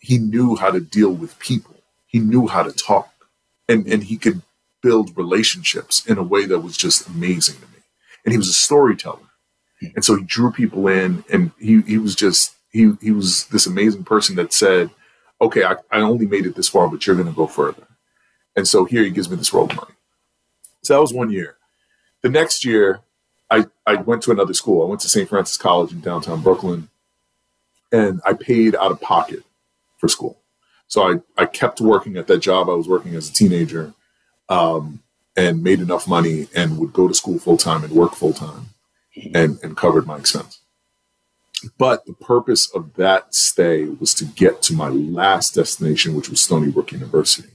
he 0.00 0.18
knew 0.18 0.56
how 0.56 0.70
to 0.70 0.80
deal 0.80 1.10
with 1.10 1.38
people. 1.38 1.76
He 2.06 2.18
knew 2.18 2.46
how 2.46 2.62
to 2.62 2.72
talk, 2.72 3.12
and 3.68 3.86
and 3.86 4.04
he 4.04 4.16
could 4.16 4.42
build 4.86 5.16
relationships 5.16 6.06
in 6.06 6.16
a 6.16 6.22
way 6.22 6.46
that 6.46 6.60
was 6.60 6.76
just 6.76 7.08
amazing 7.08 7.56
to 7.56 7.62
me. 7.62 7.82
And 8.24 8.30
he 8.32 8.38
was 8.38 8.48
a 8.48 8.52
storyteller, 8.52 9.18
and 9.96 10.04
so 10.04 10.14
he 10.14 10.22
drew 10.22 10.52
people 10.52 10.86
in, 10.86 11.24
and 11.32 11.50
he 11.58 11.80
he 11.80 11.98
was 11.98 12.14
just 12.14 12.54
he 12.70 12.92
he 13.00 13.10
was 13.10 13.46
this 13.46 13.66
amazing 13.66 14.04
person 14.04 14.36
that 14.36 14.52
said, 14.52 14.90
"Okay, 15.40 15.64
I, 15.64 15.74
I 15.90 16.00
only 16.00 16.26
made 16.26 16.46
it 16.46 16.54
this 16.54 16.68
far, 16.68 16.88
but 16.88 17.04
you're 17.04 17.16
going 17.16 17.26
to 17.26 17.34
go 17.34 17.48
further." 17.48 17.88
And 18.54 18.68
so 18.68 18.84
here 18.84 19.02
he 19.02 19.10
gives 19.10 19.28
me 19.28 19.36
this 19.36 19.52
road 19.52 19.74
money. 19.74 19.94
So 20.84 20.94
that 20.94 21.00
was 21.00 21.12
one 21.12 21.30
year. 21.32 21.56
The 22.22 22.30
next 22.30 22.64
year, 22.64 23.00
I, 23.50 23.66
I 23.86 23.96
went 23.96 24.22
to 24.22 24.30
another 24.30 24.54
school. 24.54 24.84
I 24.84 24.88
went 24.88 25.00
to 25.00 25.08
St. 25.08 25.28
Francis 25.28 25.56
College 25.56 25.90
in 25.92 26.00
downtown 26.00 26.42
Brooklyn, 26.42 26.90
and 27.90 28.20
I 28.24 28.34
paid 28.34 28.76
out 28.76 28.92
of 28.92 29.00
pocket 29.00 29.42
for 29.98 30.08
school. 30.08 30.38
So 30.86 31.02
I, 31.02 31.42
I 31.42 31.46
kept 31.46 31.80
working 31.80 32.16
at 32.16 32.28
that 32.28 32.38
job 32.38 32.68
I 32.68 32.74
was 32.74 32.88
working 32.88 33.16
as 33.16 33.28
a 33.28 33.32
teenager 33.32 33.92
um, 34.48 35.02
and 35.36 35.62
made 35.62 35.80
enough 35.80 36.08
money 36.08 36.48
and 36.54 36.78
would 36.78 36.92
go 36.92 37.08
to 37.08 37.14
school 37.14 37.38
full 37.38 37.56
time 37.56 37.84
and 37.84 37.92
work 37.92 38.14
full 38.14 38.32
time 38.32 38.66
and, 39.34 39.58
and 39.62 39.76
covered 39.76 40.06
my 40.06 40.16
expense. 40.16 40.60
But 41.78 42.04
the 42.06 42.12
purpose 42.12 42.70
of 42.74 42.94
that 42.94 43.34
stay 43.34 43.84
was 43.84 44.14
to 44.14 44.24
get 44.24 44.62
to 44.62 44.74
my 44.74 44.88
last 44.88 45.54
destination, 45.54 46.14
which 46.14 46.28
was 46.28 46.40
Stony 46.40 46.70
Brook 46.70 46.92
University. 46.92 47.48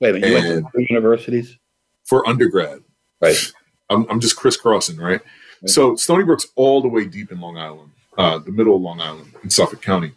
Wait 0.00 0.10
a 0.10 0.12
minute, 0.18 0.28
you 0.28 0.34
went 0.34 0.66
to 0.74 0.92
universities? 0.92 1.58
for 2.10 2.28
undergrad. 2.28 2.80
Right. 3.20 3.52
I'm, 3.88 4.04
I'm 4.10 4.20
just 4.20 4.36
crisscrossing, 4.36 4.96
right? 4.96 5.20
So 5.66 5.94
Stony 5.94 6.24
Brook's 6.24 6.46
all 6.56 6.82
the 6.82 6.88
way 6.88 7.04
deep 7.06 7.30
in 7.30 7.40
Long 7.40 7.56
Island, 7.56 7.90
uh, 8.18 8.38
the 8.38 8.50
middle 8.50 8.74
of 8.74 8.82
Long 8.82 9.00
Island 9.00 9.32
in 9.44 9.50
Suffolk 9.50 9.80
County. 9.82 10.12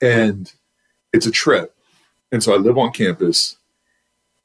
And 0.00 0.52
it's 1.12 1.26
a 1.26 1.30
trip. 1.30 1.74
And 2.30 2.42
so 2.42 2.54
I 2.54 2.56
live 2.56 2.78
on 2.78 2.92
campus. 2.92 3.55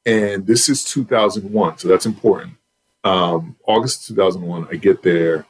And 0.04 0.46
this 0.46 0.68
is 0.68 0.84
2001. 0.84 1.78
So 1.78 1.88
that's 1.88 2.06
important. 2.06 2.54
Um, 3.04 3.56
August 3.66 4.06
2001, 4.08 4.68
I 4.70 4.76
get 4.76 5.02
there. 5.02 5.46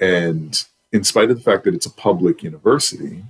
And 0.00 0.56
in 0.92 1.04
spite 1.04 1.30
of 1.30 1.36
the 1.36 1.42
fact 1.42 1.64
that 1.64 1.74
it's 1.74 1.86
a 1.86 1.90
public 1.90 2.42
university, 2.42 3.24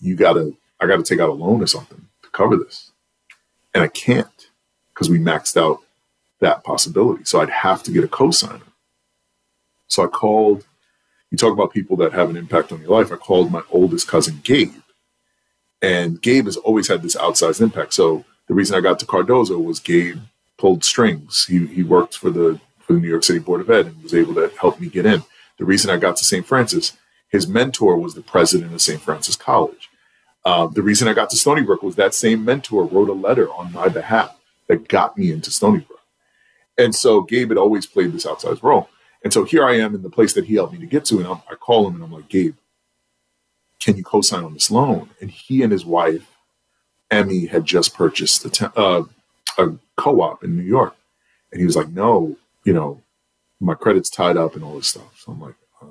you 0.00 0.16
gotta, 0.16 0.54
I 0.80 0.86
gotta 0.86 1.02
take 1.02 1.20
out 1.20 1.28
a 1.28 1.32
loan 1.32 1.62
or 1.62 1.66
something 1.66 2.08
to 2.22 2.30
cover 2.30 2.56
this. 2.56 2.92
And 3.74 3.82
I 3.82 3.88
can't 3.88 4.48
because 4.92 5.08
we 5.08 5.18
maxed 5.18 5.56
out 5.56 5.80
that 6.40 6.64
possibility. 6.64 7.24
So 7.24 7.40
I'd 7.40 7.50
have 7.50 7.82
to 7.84 7.92
get 7.92 8.04
a 8.04 8.08
cosigner. 8.08 8.62
So 9.86 10.04
I 10.04 10.06
called, 10.06 10.66
you 11.30 11.38
talk 11.38 11.52
about 11.52 11.72
people 11.72 11.96
that 11.98 12.12
have 12.12 12.28
an 12.30 12.36
impact 12.36 12.72
on 12.72 12.80
your 12.80 12.90
life. 12.90 13.12
I 13.12 13.16
called 13.16 13.50
my 13.50 13.62
oldest 13.70 14.08
cousin, 14.08 14.40
Gabe. 14.42 14.74
And 15.80 16.20
Gabe 16.20 16.44
has 16.46 16.56
always 16.56 16.88
had 16.88 17.02
this 17.02 17.16
outsized 17.16 17.60
impact. 17.60 17.94
So 17.94 18.24
the 18.48 18.54
reason 18.54 18.76
I 18.76 18.80
got 18.80 18.98
to 19.00 19.06
Cardozo 19.06 19.58
was 19.58 19.80
Gabe 19.80 20.18
pulled 20.58 20.84
strings. 20.84 21.46
He, 21.46 21.66
he 21.66 21.82
worked 21.82 22.16
for 22.16 22.30
the, 22.30 22.60
for 22.80 22.92
the 22.92 23.00
New 23.00 23.08
York 23.08 23.24
City 23.24 23.38
Board 23.38 23.60
of 23.60 23.70
Ed 23.70 23.86
and 23.86 24.02
was 24.02 24.14
able 24.14 24.34
to 24.34 24.52
help 24.60 24.80
me 24.80 24.88
get 24.88 25.06
in. 25.06 25.22
The 25.58 25.64
reason 25.64 25.90
I 25.90 25.96
got 25.96 26.16
to 26.16 26.24
St. 26.24 26.46
Francis, 26.46 26.96
his 27.28 27.46
mentor 27.46 27.96
was 27.96 28.14
the 28.14 28.22
president 28.22 28.72
of 28.72 28.82
St. 28.82 29.00
Francis 29.00 29.36
College. 29.36 29.88
Uh, 30.44 30.66
the 30.66 30.82
reason 30.82 31.08
I 31.08 31.12
got 31.12 31.30
to 31.30 31.36
Stony 31.36 31.62
Brook 31.62 31.82
was 31.82 31.96
that 31.96 32.14
same 32.14 32.44
mentor 32.44 32.84
wrote 32.84 33.08
a 33.08 33.12
letter 33.12 33.48
on 33.52 33.72
my 33.72 33.88
behalf 33.88 34.36
that 34.68 34.88
got 34.88 35.16
me 35.16 35.30
into 35.30 35.50
Stony 35.50 35.80
Brook. 35.80 36.00
And 36.76 36.94
so 36.94 37.20
Gabe 37.22 37.50
had 37.50 37.58
always 37.58 37.86
played 37.86 38.12
this 38.12 38.26
outsized 38.26 38.62
role. 38.62 38.88
And 39.22 39.32
so 39.32 39.44
here 39.44 39.64
I 39.64 39.76
am 39.76 39.94
in 39.94 40.02
the 40.02 40.10
place 40.10 40.32
that 40.32 40.46
he 40.46 40.54
helped 40.54 40.72
me 40.72 40.80
to 40.80 40.86
get 40.86 41.04
to. 41.06 41.18
And 41.18 41.26
I'm, 41.26 41.42
I 41.50 41.54
call 41.54 41.86
him 41.86 41.94
and 41.94 42.04
I'm 42.04 42.12
like, 42.12 42.28
Gabe, 42.28 42.56
can 43.80 43.96
you 43.96 44.02
co-sign 44.04 44.44
on 44.44 44.54
this 44.54 44.70
loan? 44.70 45.10
And 45.20 45.30
he 45.30 45.62
and 45.62 45.70
his 45.70 45.84
wife, 45.84 46.31
Emmy, 47.12 47.46
had 47.46 47.64
just 47.64 47.94
purchased 47.94 48.62
uh, 48.76 49.02
a 49.58 49.68
co-op 49.96 50.42
in 50.42 50.56
New 50.56 50.64
York. 50.64 50.96
And 51.52 51.60
he 51.60 51.66
was 51.66 51.76
like, 51.76 51.88
no, 51.88 52.36
you 52.64 52.72
know, 52.72 53.02
my 53.60 53.74
credit's 53.74 54.10
tied 54.10 54.36
up 54.36 54.54
and 54.54 54.64
all 54.64 54.76
this 54.76 54.88
stuff. 54.88 55.20
So 55.20 55.32
I'm 55.32 55.40
like, 55.40 55.54
uh. 55.80 55.86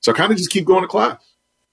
so 0.00 0.12
I 0.12 0.16
kind 0.16 0.32
of 0.32 0.36
just 0.36 0.50
keep 0.50 0.64
going 0.64 0.82
to 0.82 0.88
class. 0.88 1.18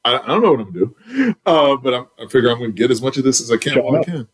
I, 0.06 0.20
I 0.20 0.28
don't 0.28 0.44
know 0.44 0.52
what 0.52 0.60
I'm 0.62 0.72
gonna 0.72 0.86
do, 0.86 1.36
uh, 1.46 1.76
but 1.78 1.94
I'm, 1.94 2.08
I 2.20 2.28
figure 2.28 2.50
I'm 2.50 2.60
going 2.60 2.72
to 2.72 2.78
get 2.78 2.92
as 2.92 3.02
much 3.02 3.18
of 3.18 3.24
this 3.24 3.42
as 3.42 3.52
I 3.52 3.58
can 3.58 3.84
while 3.84 4.00
I 4.00 4.04
can. 4.04 4.28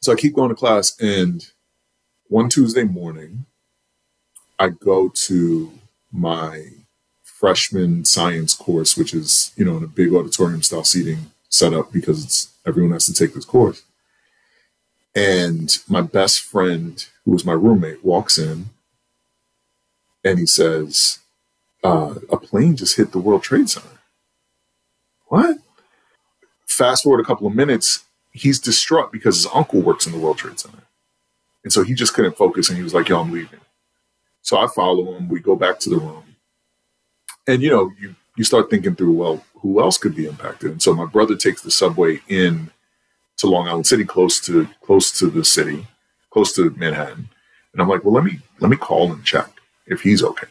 So 0.00 0.12
I 0.12 0.16
keep 0.16 0.34
going 0.34 0.50
to 0.50 0.54
class, 0.54 0.96
and 1.00 1.44
one 2.28 2.48
Tuesday 2.48 2.84
morning, 2.84 3.46
I 4.58 4.68
go 4.68 5.10
to 5.26 5.72
my 6.12 6.68
freshman 7.22 8.04
science 8.04 8.54
course, 8.54 8.96
which 8.96 9.12
is 9.12 9.52
you 9.56 9.64
know 9.64 9.76
in 9.76 9.84
a 9.84 9.88
big 9.88 10.14
auditorium 10.14 10.62
style 10.62 10.84
seating 10.84 11.32
setup 11.48 11.92
because 11.92 12.24
it's 12.24 12.55
everyone 12.66 12.92
has 12.92 13.06
to 13.06 13.14
take 13.14 13.34
this 13.34 13.44
course. 13.44 13.82
And 15.14 15.78
my 15.88 16.02
best 16.02 16.40
friend, 16.40 17.04
who 17.24 17.32
was 17.32 17.44
my 17.44 17.52
roommate, 17.52 18.04
walks 18.04 18.38
in, 18.38 18.66
and 20.24 20.38
he 20.38 20.46
says, 20.46 21.20
uh, 21.82 22.16
"A 22.30 22.36
plane 22.36 22.76
just 22.76 22.96
hit 22.96 23.12
the 23.12 23.18
World 23.18 23.42
Trade 23.42 23.70
Center." 23.70 23.98
What? 25.28 25.58
Fast 26.66 27.04
forward 27.04 27.20
a 27.20 27.24
couple 27.24 27.46
of 27.46 27.54
minutes, 27.54 28.04
he's 28.32 28.60
distraught 28.60 29.10
because 29.10 29.36
his 29.36 29.48
uncle 29.52 29.80
works 29.80 30.06
in 30.06 30.12
the 30.12 30.18
World 30.18 30.38
Trade 30.38 30.60
Center. 30.60 30.82
And 31.64 31.72
so 31.72 31.82
he 31.82 31.94
just 31.94 32.14
couldn't 32.14 32.36
focus 32.36 32.68
and 32.68 32.76
he 32.76 32.84
was 32.84 32.94
like, 32.94 33.08
yo, 33.08 33.20
I'm 33.20 33.32
leaving. 33.32 33.60
So 34.42 34.58
I 34.58 34.68
follow 34.68 35.14
him. 35.14 35.28
We 35.28 35.40
go 35.40 35.56
back 35.56 35.80
to 35.80 35.90
the 35.90 35.96
room. 35.96 36.22
And, 37.46 37.62
you 37.62 37.70
know, 37.70 37.90
you, 37.98 38.14
you 38.36 38.44
start 38.44 38.70
thinking 38.70 38.94
through, 38.94 39.14
well, 39.14 39.44
who 39.66 39.80
else 39.80 39.98
could 39.98 40.14
be 40.14 40.26
impacted? 40.26 40.70
And 40.70 40.82
so 40.82 40.94
my 40.94 41.06
brother 41.06 41.36
takes 41.36 41.60
the 41.60 41.70
subway 41.70 42.20
in 42.28 42.70
to 43.38 43.48
Long 43.48 43.66
Island 43.66 43.86
City, 43.86 44.04
close 44.04 44.40
to 44.40 44.68
close 44.80 45.10
to 45.18 45.26
the 45.26 45.44
city, 45.44 45.86
close 46.30 46.54
to 46.54 46.70
Manhattan. 46.70 47.28
And 47.72 47.82
I'm 47.82 47.88
like, 47.88 48.04
well, 48.04 48.14
let 48.14 48.24
me 48.24 48.38
let 48.60 48.70
me 48.70 48.76
call 48.76 49.12
and 49.12 49.24
check 49.24 49.50
if 49.86 50.02
he's 50.02 50.22
okay. 50.22 50.46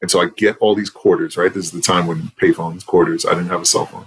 And 0.00 0.10
so 0.10 0.20
I 0.20 0.28
get 0.28 0.56
all 0.58 0.74
these 0.74 0.90
quarters, 0.90 1.36
right? 1.36 1.52
This 1.52 1.66
is 1.66 1.72
the 1.72 1.80
time 1.80 2.06
when 2.06 2.30
payphones, 2.40 2.86
quarters, 2.86 3.26
I 3.26 3.30
didn't 3.30 3.48
have 3.48 3.62
a 3.62 3.66
cell 3.66 3.86
phone. 3.86 4.06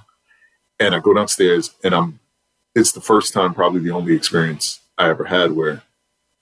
And 0.79 0.95
I 0.95 0.99
go 0.99 1.13
downstairs 1.13 1.71
and 1.83 1.93
I'm 1.93 2.19
it's 2.75 2.91
the 2.93 3.01
first 3.01 3.33
time, 3.33 3.53
probably 3.53 3.81
the 3.81 3.91
only 3.91 4.15
experience 4.15 4.79
I 4.97 5.09
ever 5.09 5.25
had 5.25 5.51
where 5.51 5.81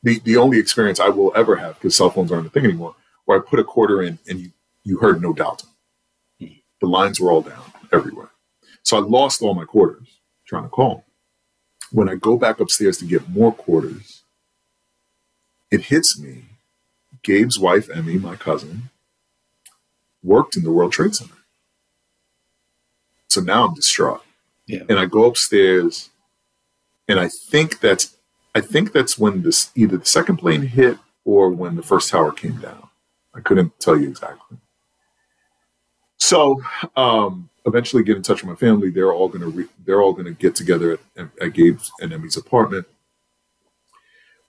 the, 0.04 0.20
the 0.20 0.38
only 0.38 0.60
experience 0.60 1.00
I 1.00 1.10
will 1.10 1.32
ever 1.36 1.56
have, 1.56 1.76
because 1.76 1.96
cell 1.96 2.12
phones 2.12 2.32
aren't 2.32 2.48
a 2.48 2.50
thing 2.50 2.66
anymore, 2.66 2.96
where 3.26 3.40
I 3.40 3.42
put 3.42 3.60
a 3.60 3.64
quarter 3.64 4.04
in 4.04 4.20
and 4.30 4.40
you, 4.40 4.52
you 4.84 4.98
heard 5.00 5.22
no 5.22 5.34
doubt. 5.34 5.64
The 6.40 6.88
lines 6.88 7.20
were 7.20 7.32
all 7.32 7.42
down 7.42 7.67
everywhere. 7.92 8.30
So 8.84 8.98
I 8.98 9.02
lost 9.02 9.42
all 9.42 9.54
my 9.54 9.66
quarters 9.66 10.08
trying 10.46 10.64
to 10.64 10.70
call. 10.70 11.06
When 11.92 12.10
I 12.10 12.16
go 12.16 12.38
back 12.38 12.60
upstairs 12.60 12.98
to 13.00 13.06
get 13.06 13.30
more 13.30 13.54
quarters, 13.54 14.24
it 15.72 15.86
hits 15.86 16.20
me. 16.20 16.46
Gabe's 17.24 17.60
wife, 17.60 17.90
Emmy, 17.94 18.18
my 18.18 18.36
cousin, 18.36 18.90
worked 20.24 20.56
in 20.56 20.64
the 20.64 20.72
World 20.72 20.94
Trade 20.94 21.16
Center. 21.16 21.34
So 23.30 23.42
now 23.42 23.68
I'm 23.68 23.74
distraught. 23.74 24.24
Yeah. 24.66 24.84
And 24.90 25.00
I 25.00 25.06
go 25.06 25.26
upstairs 25.26 26.10
and 27.08 27.20
I 27.20 27.28
think 27.30 27.80
that's 27.80 28.16
I 28.56 28.62
think 28.62 28.92
that's 28.92 29.20
when 29.20 29.44
this 29.44 29.70
either 29.76 29.98
the 29.98 30.06
second 30.06 30.38
plane 30.38 30.64
hit 30.64 30.98
or 31.26 31.50
when 31.50 31.76
the 31.76 31.84
first 31.84 32.10
tower 32.10 32.32
came 32.32 32.58
down. 32.60 32.90
I 33.34 33.40
couldn't 33.42 33.80
tell 33.80 34.00
you 34.00 34.10
exactly. 34.10 34.58
So 36.18 36.62
um, 36.96 37.50
eventually 37.68 38.04
get 38.04 38.18
in 38.18 38.24
touch 38.24 38.44
with 38.44 38.50
my 38.50 38.56
family. 38.56 38.90
They're 38.90 39.14
all 39.14 39.30
gonna 39.30 39.50
re- 39.50 39.70
they're 39.86 40.02
all 40.02 40.14
gonna 40.14 40.32
get 40.32 40.56
together 40.56 40.94
at, 41.18 41.30
at 41.42 41.54
Gabe's 41.54 41.92
and 42.02 42.14
Emmy's 42.14 42.38
apartment. 42.38 42.88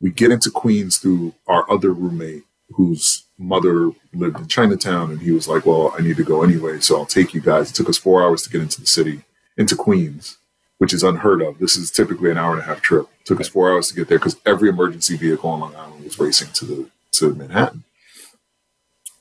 We 0.01 0.11
get 0.11 0.31
into 0.31 0.51
Queens 0.51 0.99
through 0.99 1.35
our 1.47 1.71
other 1.71 1.93
roommate 1.93 2.45
whose 2.71 3.25
mother 3.39 3.91
lived 4.15 4.39
in 4.39 4.47
Chinatown, 4.47 5.11
and 5.11 5.21
he 5.21 5.33
was 5.33 5.49
like, 5.49 5.67
"Well, 5.67 5.95
I 5.99 6.03
need 6.03 6.17
to 6.19 6.25
go 6.25 6.43
anyway, 6.43 6.81
so 6.81 6.97
I'll 6.97 7.07
take 7.07 7.35
you 7.35 7.41
guys." 7.41 7.71
It 7.71 7.75
took 7.75 7.89
us 7.89 7.99
four 7.99 8.23
hours 8.23 8.43
to 8.45 8.51
get 8.51 8.63
into 8.63 8.81
the 8.81 8.87
city, 8.87 9.25
into 9.57 9.77
Queens, 9.77 10.39
which 10.79 10.95
is 10.95 11.03
unheard 11.03 11.43
of. 11.43 11.59
This 11.59 11.77
is 11.77 11.91
typically 11.91 12.31
an 12.31 12.39
hour 12.39 12.53
and 12.53 12.61
a 12.61 12.67
half 12.67 12.81
trip. 12.81 13.07
It 13.21 13.27
took 13.27 13.41
us 13.41 13.49
four 13.49 13.73
hours 13.73 13.89
to 13.89 13.95
get 13.95 14.09
there 14.09 14.19
because 14.19 14.37
every 14.47 14.69
emergency 14.69 15.17
vehicle 15.17 15.51
on 15.51 15.61
Long 15.61 15.77
Island 15.77 16.05
was 16.05 16.19
racing 16.19 16.53
to 16.55 16.65
the 16.65 16.91
to 17.13 17.35
Manhattan. 17.35 17.85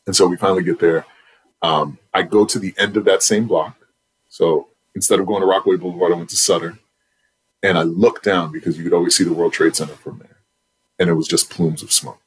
And 0.05 0.15
so 0.15 0.27
we 0.27 0.37
finally 0.37 0.63
get 0.63 0.79
there. 0.79 1.05
Um, 1.61 1.97
I 2.13 2.23
go 2.23 2.45
to 2.45 2.59
the 2.59 2.73
end 2.77 2.97
of 2.97 3.05
that 3.05 3.23
same 3.23 3.47
block. 3.47 3.75
So 4.37 4.67
instead 4.93 5.19
of 5.19 5.25
going 5.25 5.41
to 5.41 5.47
Rockaway 5.47 5.77
Boulevard, 5.77 6.13
I 6.13 6.15
went 6.15 6.29
to 6.29 6.35
Sutter, 6.37 6.77
and 7.63 7.75
I 7.75 7.81
looked 7.81 8.23
down 8.23 8.51
because 8.51 8.77
you 8.77 8.83
could 8.83 8.93
always 8.93 9.17
see 9.17 9.23
the 9.23 9.33
World 9.33 9.51
Trade 9.53 9.75
Center 9.75 9.95
from 9.95 10.19
there, 10.19 10.37
and 10.99 11.09
it 11.09 11.13
was 11.15 11.27
just 11.27 11.49
plumes 11.49 11.81
of 11.81 11.91
smoke. 11.91 12.21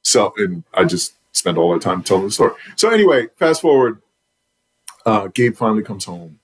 So, 0.00 0.32
and 0.38 0.64
I 0.72 0.84
just 0.84 1.14
spent 1.32 1.58
all 1.58 1.70
that 1.74 1.82
time 1.82 2.02
telling 2.02 2.24
the 2.24 2.30
story. 2.30 2.54
So 2.76 2.88
anyway, 2.88 3.26
fast 3.36 3.60
forward, 3.60 4.00
uh, 5.04 5.28
Gabe 5.34 5.54
finally 5.54 5.82
comes 5.82 6.06
home. 6.06 6.40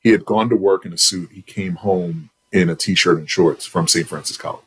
He 0.00 0.10
had 0.10 0.24
gone 0.24 0.48
to 0.48 0.56
work 0.56 0.84
in 0.84 0.92
a 0.92 0.98
suit. 0.98 1.30
He 1.32 1.42
came 1.42 1.76
home 1.76 2.30
in 2.52 2.68
a 2.70 2.74
t-shirt 2.74 3.18
and 3.18 3.30
shorts 3.30 3.66
from 3.66 3.86
St. 3.86 4.08
Francis 4.08 4.36
College. 4.36 4.64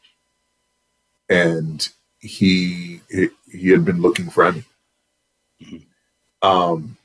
and 1.29 1.89
he 2.19 3.01
he 3.51 3.69
had 3.69 3.83
been 3.83 4.01
looking 4.01 4.29
for 4.29 4.45
Emmy. 4.45 4.63
Um, 6.41 6.97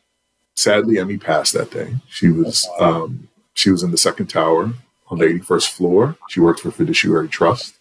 sadly, 0.56 0.98
Emmy 0.98 1.18
passed 1.18 1.52
that 1.52 1.70
day. 1.70 1.96
She 2.08 2.28
was 2.28 2.68
um, 2.78 3.28
she 3.54 3.70
was 3.70 3.82
in 3.82 3.90
the 3.90 3.98
second 3.98 4.26
tower 4.26 4.72
on 5.08 5.18
the 5.18 5.26
81st 5.26 5.70
floor. 5.70 6.16
She 6.28 6.40
worked 6.40 6.60
for 6.60 6.70
Fiduciary 6.70 7.28
Trust. 7.28 7.76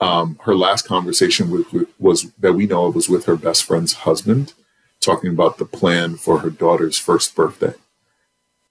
Um, 0.00 0.38
her 0.44 0.54
last 0.54 0.86
conversation 0.86 1.50
with, 1.50 1.66
was 1.98 2.30
that 2.38 2.52
we 2.52 2.66
know 2.66 2.86
of 2.86 2.94
was 2.94 3.08
with 3.08 3.24
her 3.24 3.36
best 3.36 3.64
friend's 3.64 3.94
husband, 3.94 4.54
talking 5.00 5.30
about 5.30 5.58
the 5.58 5.64
plan 5.64 6.16
for 6.16 6.38
her 6.38 6.50
daughter's 6.50 6.96
first 6.96 7.34
birthday, 7.34 7.74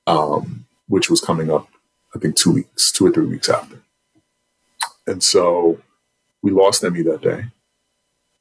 um, 0.05 0.65
which 0.88 1.09
was 1.09 1.20
coming 1.20 1.51
up, 1.51 1.68
I 2.15 2.20
think, 2.20 2.38
two 2.38 2.53
weeks, 2.53 2.93
two 2.93 3.07
or 3.07 3.11
three 3.11 3.26
weeks 3.26 3.49
after. 3.49 3.82
And 5.05 5.22
so 5.22 5.82
we 6.41 6.51
lost 6.51 6.84
Emmy 6.84 7.01
that 7.03 7.22
day. 7.22 7.45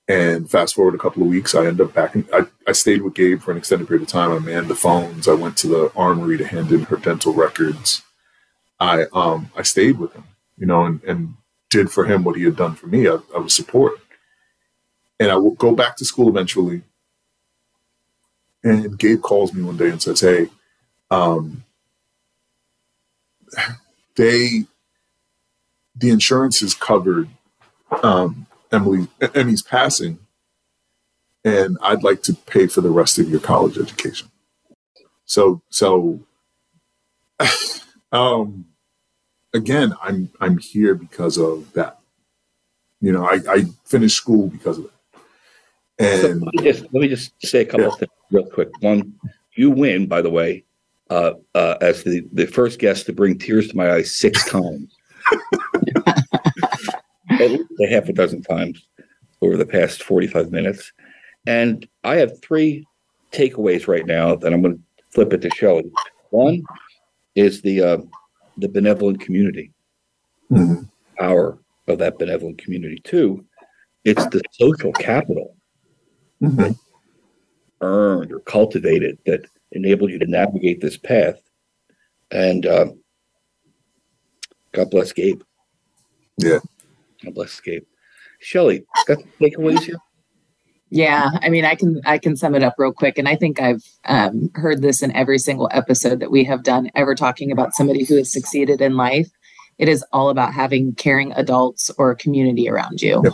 And 0.09 0.49
fast 0.49 0.77
forward 0.77 0.95
a 0.95 0.99
couple 0.99 1.22
of 1.22 1.29
weeks, 1.29 1.57
I 1.57 1.66
end 1.66 1.81
up 1.81 1.93
back. 1.93 2.14
In, 2.14 2.24
I, 2.33 2.47
I 2.67 2.73
stayed 2.73 3.03
with 3.03 3.14
Gabe 3.14 3.41
for 3.41 3.53
an 3.53 3.59
extended 3.59 3.87
period 3.87 4.03
of 4.03 4.09
time. 4.09 4.33
I 4.33 4.39
manned 4.39 4.69
the 4.69 4.75
phones. 4.75 5.29
I 5.29 5.35
went 5.35 5.57
to 5.59 5.69
the 5.69 5.93
armory 5.95 6.37
to 6.39 6.47
hand 6.47 6.73
in 6.73 6.83
her 6.85 6.97
dental 6.97 7.33
records. 7.33 8.03
I 8.81 9.05
um 9.12 9.51
I 9.57 9.62
stayed 9.62 9.99
with 9.99 10.12
him, 10.14 10.25
you 10.59 10.67
know, 10.67 10.85
and, 10.85 11.03
and 11.05 11.35
did 11.71 11.91
for 11.91 12.05
him 12.07 12.25
what 12.25 12.37
he 12.37 12.45
had 12.45 12.57
done 12.57 12.75
for 12.75 12.87
me. 12.87 13.09
I, 13.09 13.19
I 13.35 13.39
was 13.39 13.55
supported. 13.55 14.01
And 15.19 15.31
I 15.31 15.37
will 15.37 15.53
go 15.53 15.75
back 15.75 15.97
to 15.97 16.05
school 16.05 16.29
eventually. 16.29 16.83
And 18.62 18.99
Gabe 18.99 19.23
calls 19.23 19.53
me 19.55 19.62
one 19.62 19.77
day 19.77 19.91
and 19.91 20.03
says, 20.03 20.21
Hey, 20.21 20.49
um, 21.11 21.64
they, 24.17 24.64
the 25.95 26.11
insurance 26.11 26.61
has 26.61 26.75
covered 26.75 27.29
um, 28.03 28.47
Emily, 28.73 29.09
Emmy's 29.35 29.62
passing, 29.62 30.19
and 31.47 31.79
I'd 31.81 32.03
like 32.03 32.23
to 32.25 32.35
pay 32.35 32.67
for 32.67 32.81
the 32.81 32.91
rest 32.91 33.21
of 33.21 33.31
your 33.31 33.39
college 33.39 33.79
education. 33.79 34.29
So, 35.27 35.63
so, 35.71 36.21
um, 38.13 38.67
again, 39.55 39.95
I'm 40.03 40.29
I'm 40.41 40.59
here 40.59 40.95
because 40.95 41.39
of 41.39 41.73
that. 41.75 42.01
You 43.01 43.13
know, 43.13 43.25
I, 43.25 43.39
I 43.49 43.65
finished 43.85 44.17
school 44.17 44.49
because 44.49 44.79
of 44.79 44.87
it. 44.87 44.91
And 45.99 46.21
so 46.21 46.29
let, 46.29 46.55
me 46.55 46.73
just, 46.73 46.83
let 46.83 47.01
me 47.01 47.09
just 47.09 47.47
say 47.47 47.61
a 47.61 47.65
couple 47.65 47.83
yeah. 47.83 47.93
of 47.93 47.99
things 47.99 48.11
real 48.31 48.47
quick. 48.47 48.69
One, 48.81 49.15
you 49.55 49.71
win, 49.71 50.07
by 50.07 50.23
the 50.23 50.31
way, 50.31 50.65
uh, 51.11 51.35
uh, 51.55 51.77
as 51.81 52.03
the, 52.03 52.27
the 52.33 52.47
first 52.47 52.79
guest 52.79 53.07
to 53.07 53.13
bring 53.13 53.39
tears 53.39 53.69
to 53.69 53.77
my 53.77 53.93
eyes 53.93 54.15
six 54.15 54.51
times. 54.51 54.95
At 57.31 57.51
least 57.51 57.71
a 57.83 57.87
half 57.87 58.09
a 58.09 58.13
dozen 58.13 58.43
times 58.43 58.89
over 59.43 59.57
the 59.57 59.67
past 59.67 60.03
45 60.03 60.51
minutes. 60.51 60.93
And 61.47 61.87
I 62.05 62.17
have 62.17 62.43
three 62.43 62.87
takeaways 63.33 63.87
right 63.89 64.07
now 64.07 64.35
that 64.35 64.53
I'm 64.53 64.63
going 64.63 64.77
to 64.77 64.83
flip 65.13 65.33
it 65.33 65.43
to 65.43 65.51
Shelley. 65.51 65.91
One 66.31 66.63
is 67.35 67.63
the 67.63 67.83
uh, 67.83 67.99
the 68.57 68.69
benevolent 68.69 69.21
community, 69.21 69.73
mm-hmm. 70.51 70.83
power 71.19 71.59
of 71.89 71.99
that 71.99 72.19
benevolent 72.19 72.59
community. 72.59 73.01
Two, 73.05 73.45
it's 74.05 74.25
the 74.27 74.43
social 74.53 74.93
capital 74.93 75.57
mm-hmm. 76.43 76.73
earned 77.81 78.33
or 78.33 78.41
cultivated 78.41 79.19
that 79.27 79.47
enabled 79.73 80.11
you 80.11 80.19
to 80.19 80.27
navigate 80.27 80.81
this 80.81 80.97
path. 80.97 81.41
And 82.31 82.67
uh, 82.67 82.87
God 84.73 84.91
bless 84.91 85.13
Gabe. 85.13 85.43
Yeah. 86.39 86.59
God 87.25 87.35
bless 87.35 87.61
Gabe. 87.61 87.85
Shelley, 88.41 88.85
got 89.07 89.19
takeaways 89.41 89.83
here? 89.83 89.97
Yeah, 90.97 91.29
I 91.43 91.51
mean, 91.51 91.67
I 91.67 91.75
can 91.75 92.01
I 92.07 92.17
can 92.17 92.37
sum 92.37 92.55
it 92.55 92.63
up 92.63 92.75
real 92.79 92.93
quick, 92.93 93.19
and 93.19 93.29
I 93.29 93.37
think 93.37 93.61
I've 93.61 93.85
um, 94.07 94.51
heard 94.55 94.81
this 94.81 95.03
in 95.03 95.15
every 95.15 95.39
single 95.39 95.69
episode 95.71 96.21
that 96.21 96.31
we 96.31 96.43
have 96.45 96.63
done 96.63 96.91
ever 96.95 97.15
talking 97.15 97.53
about 97.53 97.75
somebody 97.75 98.05
who 98.05 98.17
has 98.17 98.33
succeeded 98.33 98.81
in 98.81 98.97
life. 98.97 99.29
It 99.79 99.91
is 99.91 100.03
all 100.11 100.31
about 100.31 100.55
having 100.55 100.95
caring 100.95 101.33
adults 101.33 101.91
or 101.99 102.15
community 102.15 102.67
around 102.67 103.03
you. 103.03 103.21
Yep. 103.25 103.33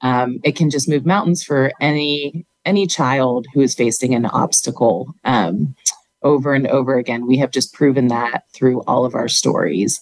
Um, 0.00 0.40
it 0.42 0.56
can 0.56 0.70
just 0.70 0.88
move 0.88 1.04
mountains 1.04 1.44
for 1.44 1.70
any 1.82 2.46
any 2.64 2.86
child 2.86 3.46
who 3.52 3.60
is 3.60 3.74
facing 3.74 4.14
an 4.14 4.24
obstacle 4.24 5.12
um, 5.24 5.74
over 6.22 6.54
and 6.54 6.66
over 6.68 6.96
again. 6.96 7.26
We 7.26 7.36
have 7.36 7.50
just 7.50 7.74
proven 7.74 8.08
that 8.08 8.44
through 8.54 8.80
all 8.82 9.04
of 9.04 9.14
our 9.14 9.28
stories 9.28 10.00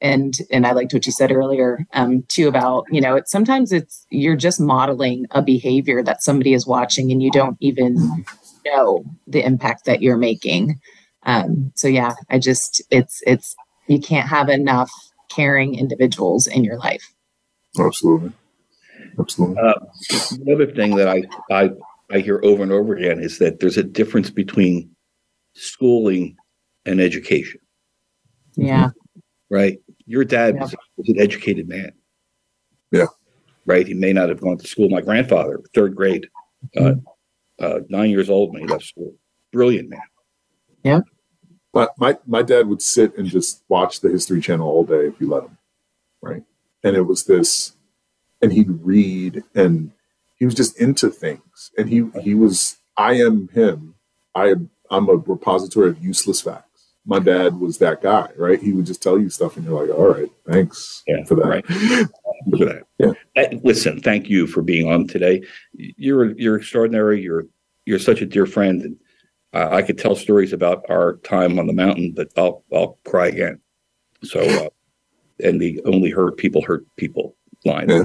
and 0.00 0.38
and 0.50 0.66
I 0.66 0.72
liked 0.72 0.92
what 0.92 1.06
you 1.06 1.12
said 1.12 1.32
earlier 1.32 1.86
um, 1.94 2.22
too 2.28 2.48
about 2.48 2.84
you 2.90 3.00
know 3.00 3.16
it's 3.16 3.30
sometimes 3.30 3.72
it's 3.72 4.06
you're 4.10 4.36
just 4.36 4.60
modeling 4.60 5.26
a 5.30 5.42
behavior 5.42 6.02
that 6.02 6.22
somebody 6.22 6.52
is 6.52 6.66
watching 6.66 7.10
and 7.10 7.22
you 7.22 7.30
don't 7.30 7.56
even 7.60 7.96
know 8.66 9.04
the 9.26 9.44
impact 9.44 9.84
that 9.84 10.02
you're 10.02 10.16
making. 10.16 10.80
Um, 11.24 11.72
so 11.74 11.88
yeah, 11.88 12.14
I 12.28 12.38
just 12.38 12.82
it's 12.90 13.22
it's 13.26 13.54
you 13.86 14.00
can't 14.00 14.28
have 14.28 14.48
enough 14.48 14.90
caring 15.30 15.74
individuals 15.74 16.46
in 16.46 16.64
your 16.64 16.78
life. 16.78 17.14
Absolutely, 17.78 18.32
absolutely. 19.18 19.56
Uh, 19.56 19.74
another 20.42 20.70
thing 20.70 20.96
that 20.96 21.08
I 21.08 21.22
I 21.50 21.70
I 22.10 22.18
hear 22.18 22.40
over 22.44 22.62
and 22.62 22.72
over 22.72 22.94
again 22.94 23.20
is 23.20 23.38
that 23.38 23.60
there's 23.60 23.78
a 23.78 23.82
difference 23.82 24.30
between 24.30 24.90
schooling 25.54 26.36
and 26.84 27.00
education. 27.00 27.60
Yeah. 28.56 28.90
Right 29.50 29.78
your 30.06 30.24
dad 30.24 30.54
yeah. 30.54 30.62
was, 30.62 30.74
was, 30.96 31.08
an 31.08 31.20
educated 31.20 31.68
man. 31.68 31.92
Yeah. 32.90 33.06
Right. 33.66 33.86
He 33.86 33.94
may 33.94 34.12
not 34.12 34.28
have 34.28 34.40
gone 34.40 34.58
to 34.58 34.66
school. 34.66 34.88
My 34.88 35.00
grandfather, 35.00 35.60
third 35.74 35.94
grade, 35.94 36.28
uh, 36.76 36.80
mm-hmm. 36.80 37.64
uh, 37.64 37.80
nine 37.88 38.10
years 38.10 38.28
old 38.28 38.52
when 38.52 38.62
he 38.62 38.68
left 38.68 38.84
school. 38.84 39.14
Brilliant 39.52 39.88
man. 39.88 40.00
Yeah. 40.82 41.00
My, 41.72 41.88
my 41.98 42.18
my 42.26 42.42
dad 42.42 42.68
would 42.68 42.82
sit 42.82 43.16
and 43.18 43.26
just 43.26 43.64
watch 43.68 44.00
the 44.00 44.10
History 44.10 44.40
Channel 44.40 44.68
all 44.68 44.84
day 44.84 45.06
if 45.06 45.20
you 45.20 45.28
let 45.28 45.44
him. 45.44 45.58
Right. 46.20 46.42
And 46.84 46.94
it 46.96 47.02
was 47.02 47.24
this, 47.24 47.74
and 48.42 48.52
he'd 48.52 48.70
read 48.70 49.42
and 49.54 49.90
he 50.36 50.44
was 50.44 50.54
just 50.54 50.78
into 50.78 51.10
things. 51.10 51.72
And 51.76 51.88
he 51.88 52.04
he 52.22 52.34
was 52.34 52.76
I 52.96 53.14
am 53.14 53.48
him. 53.48 53.94
I 54.34 54.50
am 54.50 54.70
I'm 54.90 55.08
a 55.08 55.16
repository 55.16 55.88
of 55.88 56.04
useless 56.04 56.42
facts 56.42 56.63
my 57.06 57.18
dad 57.18 57.58
was 57.60 57.78
that 57.78 58.02
guy, 58.02 58.28
right? 58.36 58.60
He 58.60 58.72
would 58.72 58.86
just 58.86 59.02
tell 59.02 59.18
you 59.18 59.28
stuff, 59.28 59.56
and 59.56 59.64
you're 59.64 59.80
like, 59.86 59.96
"All 59.96 60.08
right, 60.08 60.30
thanks 60.50 61.02
yeah, 61.06 61.24
for 61.24 61.34
that." 61.36 61.46
Right. 61.46 61.66
for 62.50 62.64
that. 62.64 62.82
Yeah. 62.98 63.58
Listen, 63.62 64.00
thank 64.00 64.28
you 64.28 64.46
for 64.46 64.62
being 64.62 64.90
on 64.90 65.06
today. 65.06 65.42
You're 65.72 66.32
you're 66.38 66.56
extraordinary. 66.56 67.20
You're 67.20 67.46
you're 67.84 67.98
such 67.98 68.22
a 68.22 68.26
dear 68.26 68.46
friend, 68.46 68.82
and 68.82 68.96
uh, 69.52 69.68
I 69.70 69.82
could 69.82 69.98
tell 69.98 70.16
stories 70.16 70.52
about 70.52 70.84
our 70.88 71.16
time 71.18 71.58
on 71.58 71.66
the 71.66 71.72
mountain, 71.72 72.12
but 72.12 72.28
I'll 72.36 72.64
I'll 72.72 72.98
cry 73.04 73.28
again. 73.28 73.60
So, 74.22 74.40
uh, 74.40 74.68
and 75.46 75.60
the 75.60 75.80
only 75.84 76.10
hurt 76.10 76.36
people 76.36 76.62
hurt 76.62 76.84
people 76.96 77.36
line 77.64 77.88
yeah. 77.88 78.04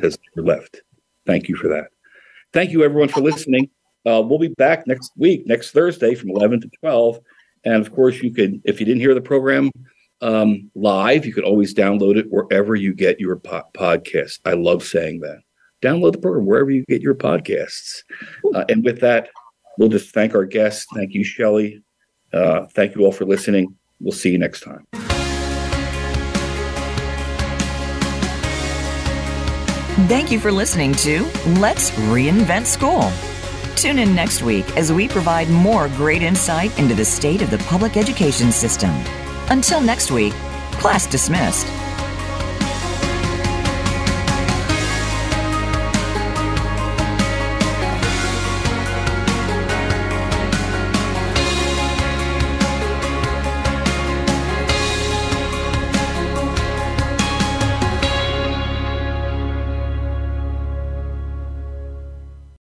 has 0.00 0.18
left. 0.36 0.82
Thank 1.26 1.48
you 1.48 1.56
for 1.56 1.68
that. 1.68 1.88
Thank 2.52 2.70
you, 2.70 2.84
everyone, 2.84 3.08
for 3.08 3.20
listening. 3.20 3.68
Uh, 4.06 4.22
we'll 4.24 4.38
be 4.38 4.48
back 4.48 4.86
next 4.86 5.12
week, 5.16 5.46
next 5.46 5.72
Thursday 5.72 6.14
from 6.14 6.30
11 6.30 6.60
to 6.60 6.70
12. 6.80 7.18
And 7.66 7.74
of 7.84 7.92
course, 7.92 8.22
you 8.22 8.32
could, 8.32 8.62
if 8.64 8.78
you 8.80 8.86
didn't 8.86 9.00
hear 9.00 9.12
the 9.12 9.20
program 9.20 9.70
um, 10.22 10.70
live, 10.76 11.26
you 11.26 11.34
could 11.34 11.44
always 11.44 11.74
download 11.74 12.16
it 12.16 12.26
wherever 12.30 12.76
you 12.76 12.94
get 12.94 13.20
your 13.20 13.36
po- 13.36 13.64
podcast. 13.74 14.38
I 14.44 14.52
love 14.52 14.84
saying 14.84 15.20
that. 15.20 15.40
Download 15.82 16.12
the 16.12 16.18
program 16.18 16.46
wherever 16.46 16.70
you 16.70 16.84
get 16.88 17.02
your 17.02 17.16
podcasts. 17.16 18.04
Uh, 18.54 18.64
and 18.68 18.84
with 18.84 19.00
that, 19.00 19.28
we'll 19.78 19.88
just 19.88 20.14
thank 20.14 20.34
our 20.34 20.46
guests. 20.46 20.86
Thank 20.94 21.12
you, 21.12 21.24
Shelley. 21.24 21.82
Uh, 22.32 22.66
thank 22.74 22.94
you 22.94 23.04
all 23.04 23.12
for 23.12 23.24
listening. 23.24 23.74
We'll 24.00 24.12
see 24.12 24.30
you 24.30 24.38
next 24.38 24.60
time. 24.60 24.86
Thank 30.08 30.30
you 30.30 30.38
for 30.38 30.52
listening 30.52 30.92
to 30.94 31.24
Let's 31.58 31.90
Reinvent 31.90 32.66
School. 32.66 33.10
Tune 33.76 33.98
in 33.98 34.14
next 34.14 34.42
week 34.42 34.64
as 34.78 34.90
we 34.90 35.06
provide 35.06 35.50
more 35.50 35.88
great 35.88 36.22
insight 36.22 36.76
into 36.78 36.94
the 36.94 37.04
state 37.04 37.42
of 37.42 37.50
the 37.50 37.58
public 37.58 37.98
education 37.98 38.50
system. 38.50 38.90
Until 39.50 39.82
next 39.82 40.10
week, 40.10 40.32
class 40.72 41.06
dismissed. 41.06 41.66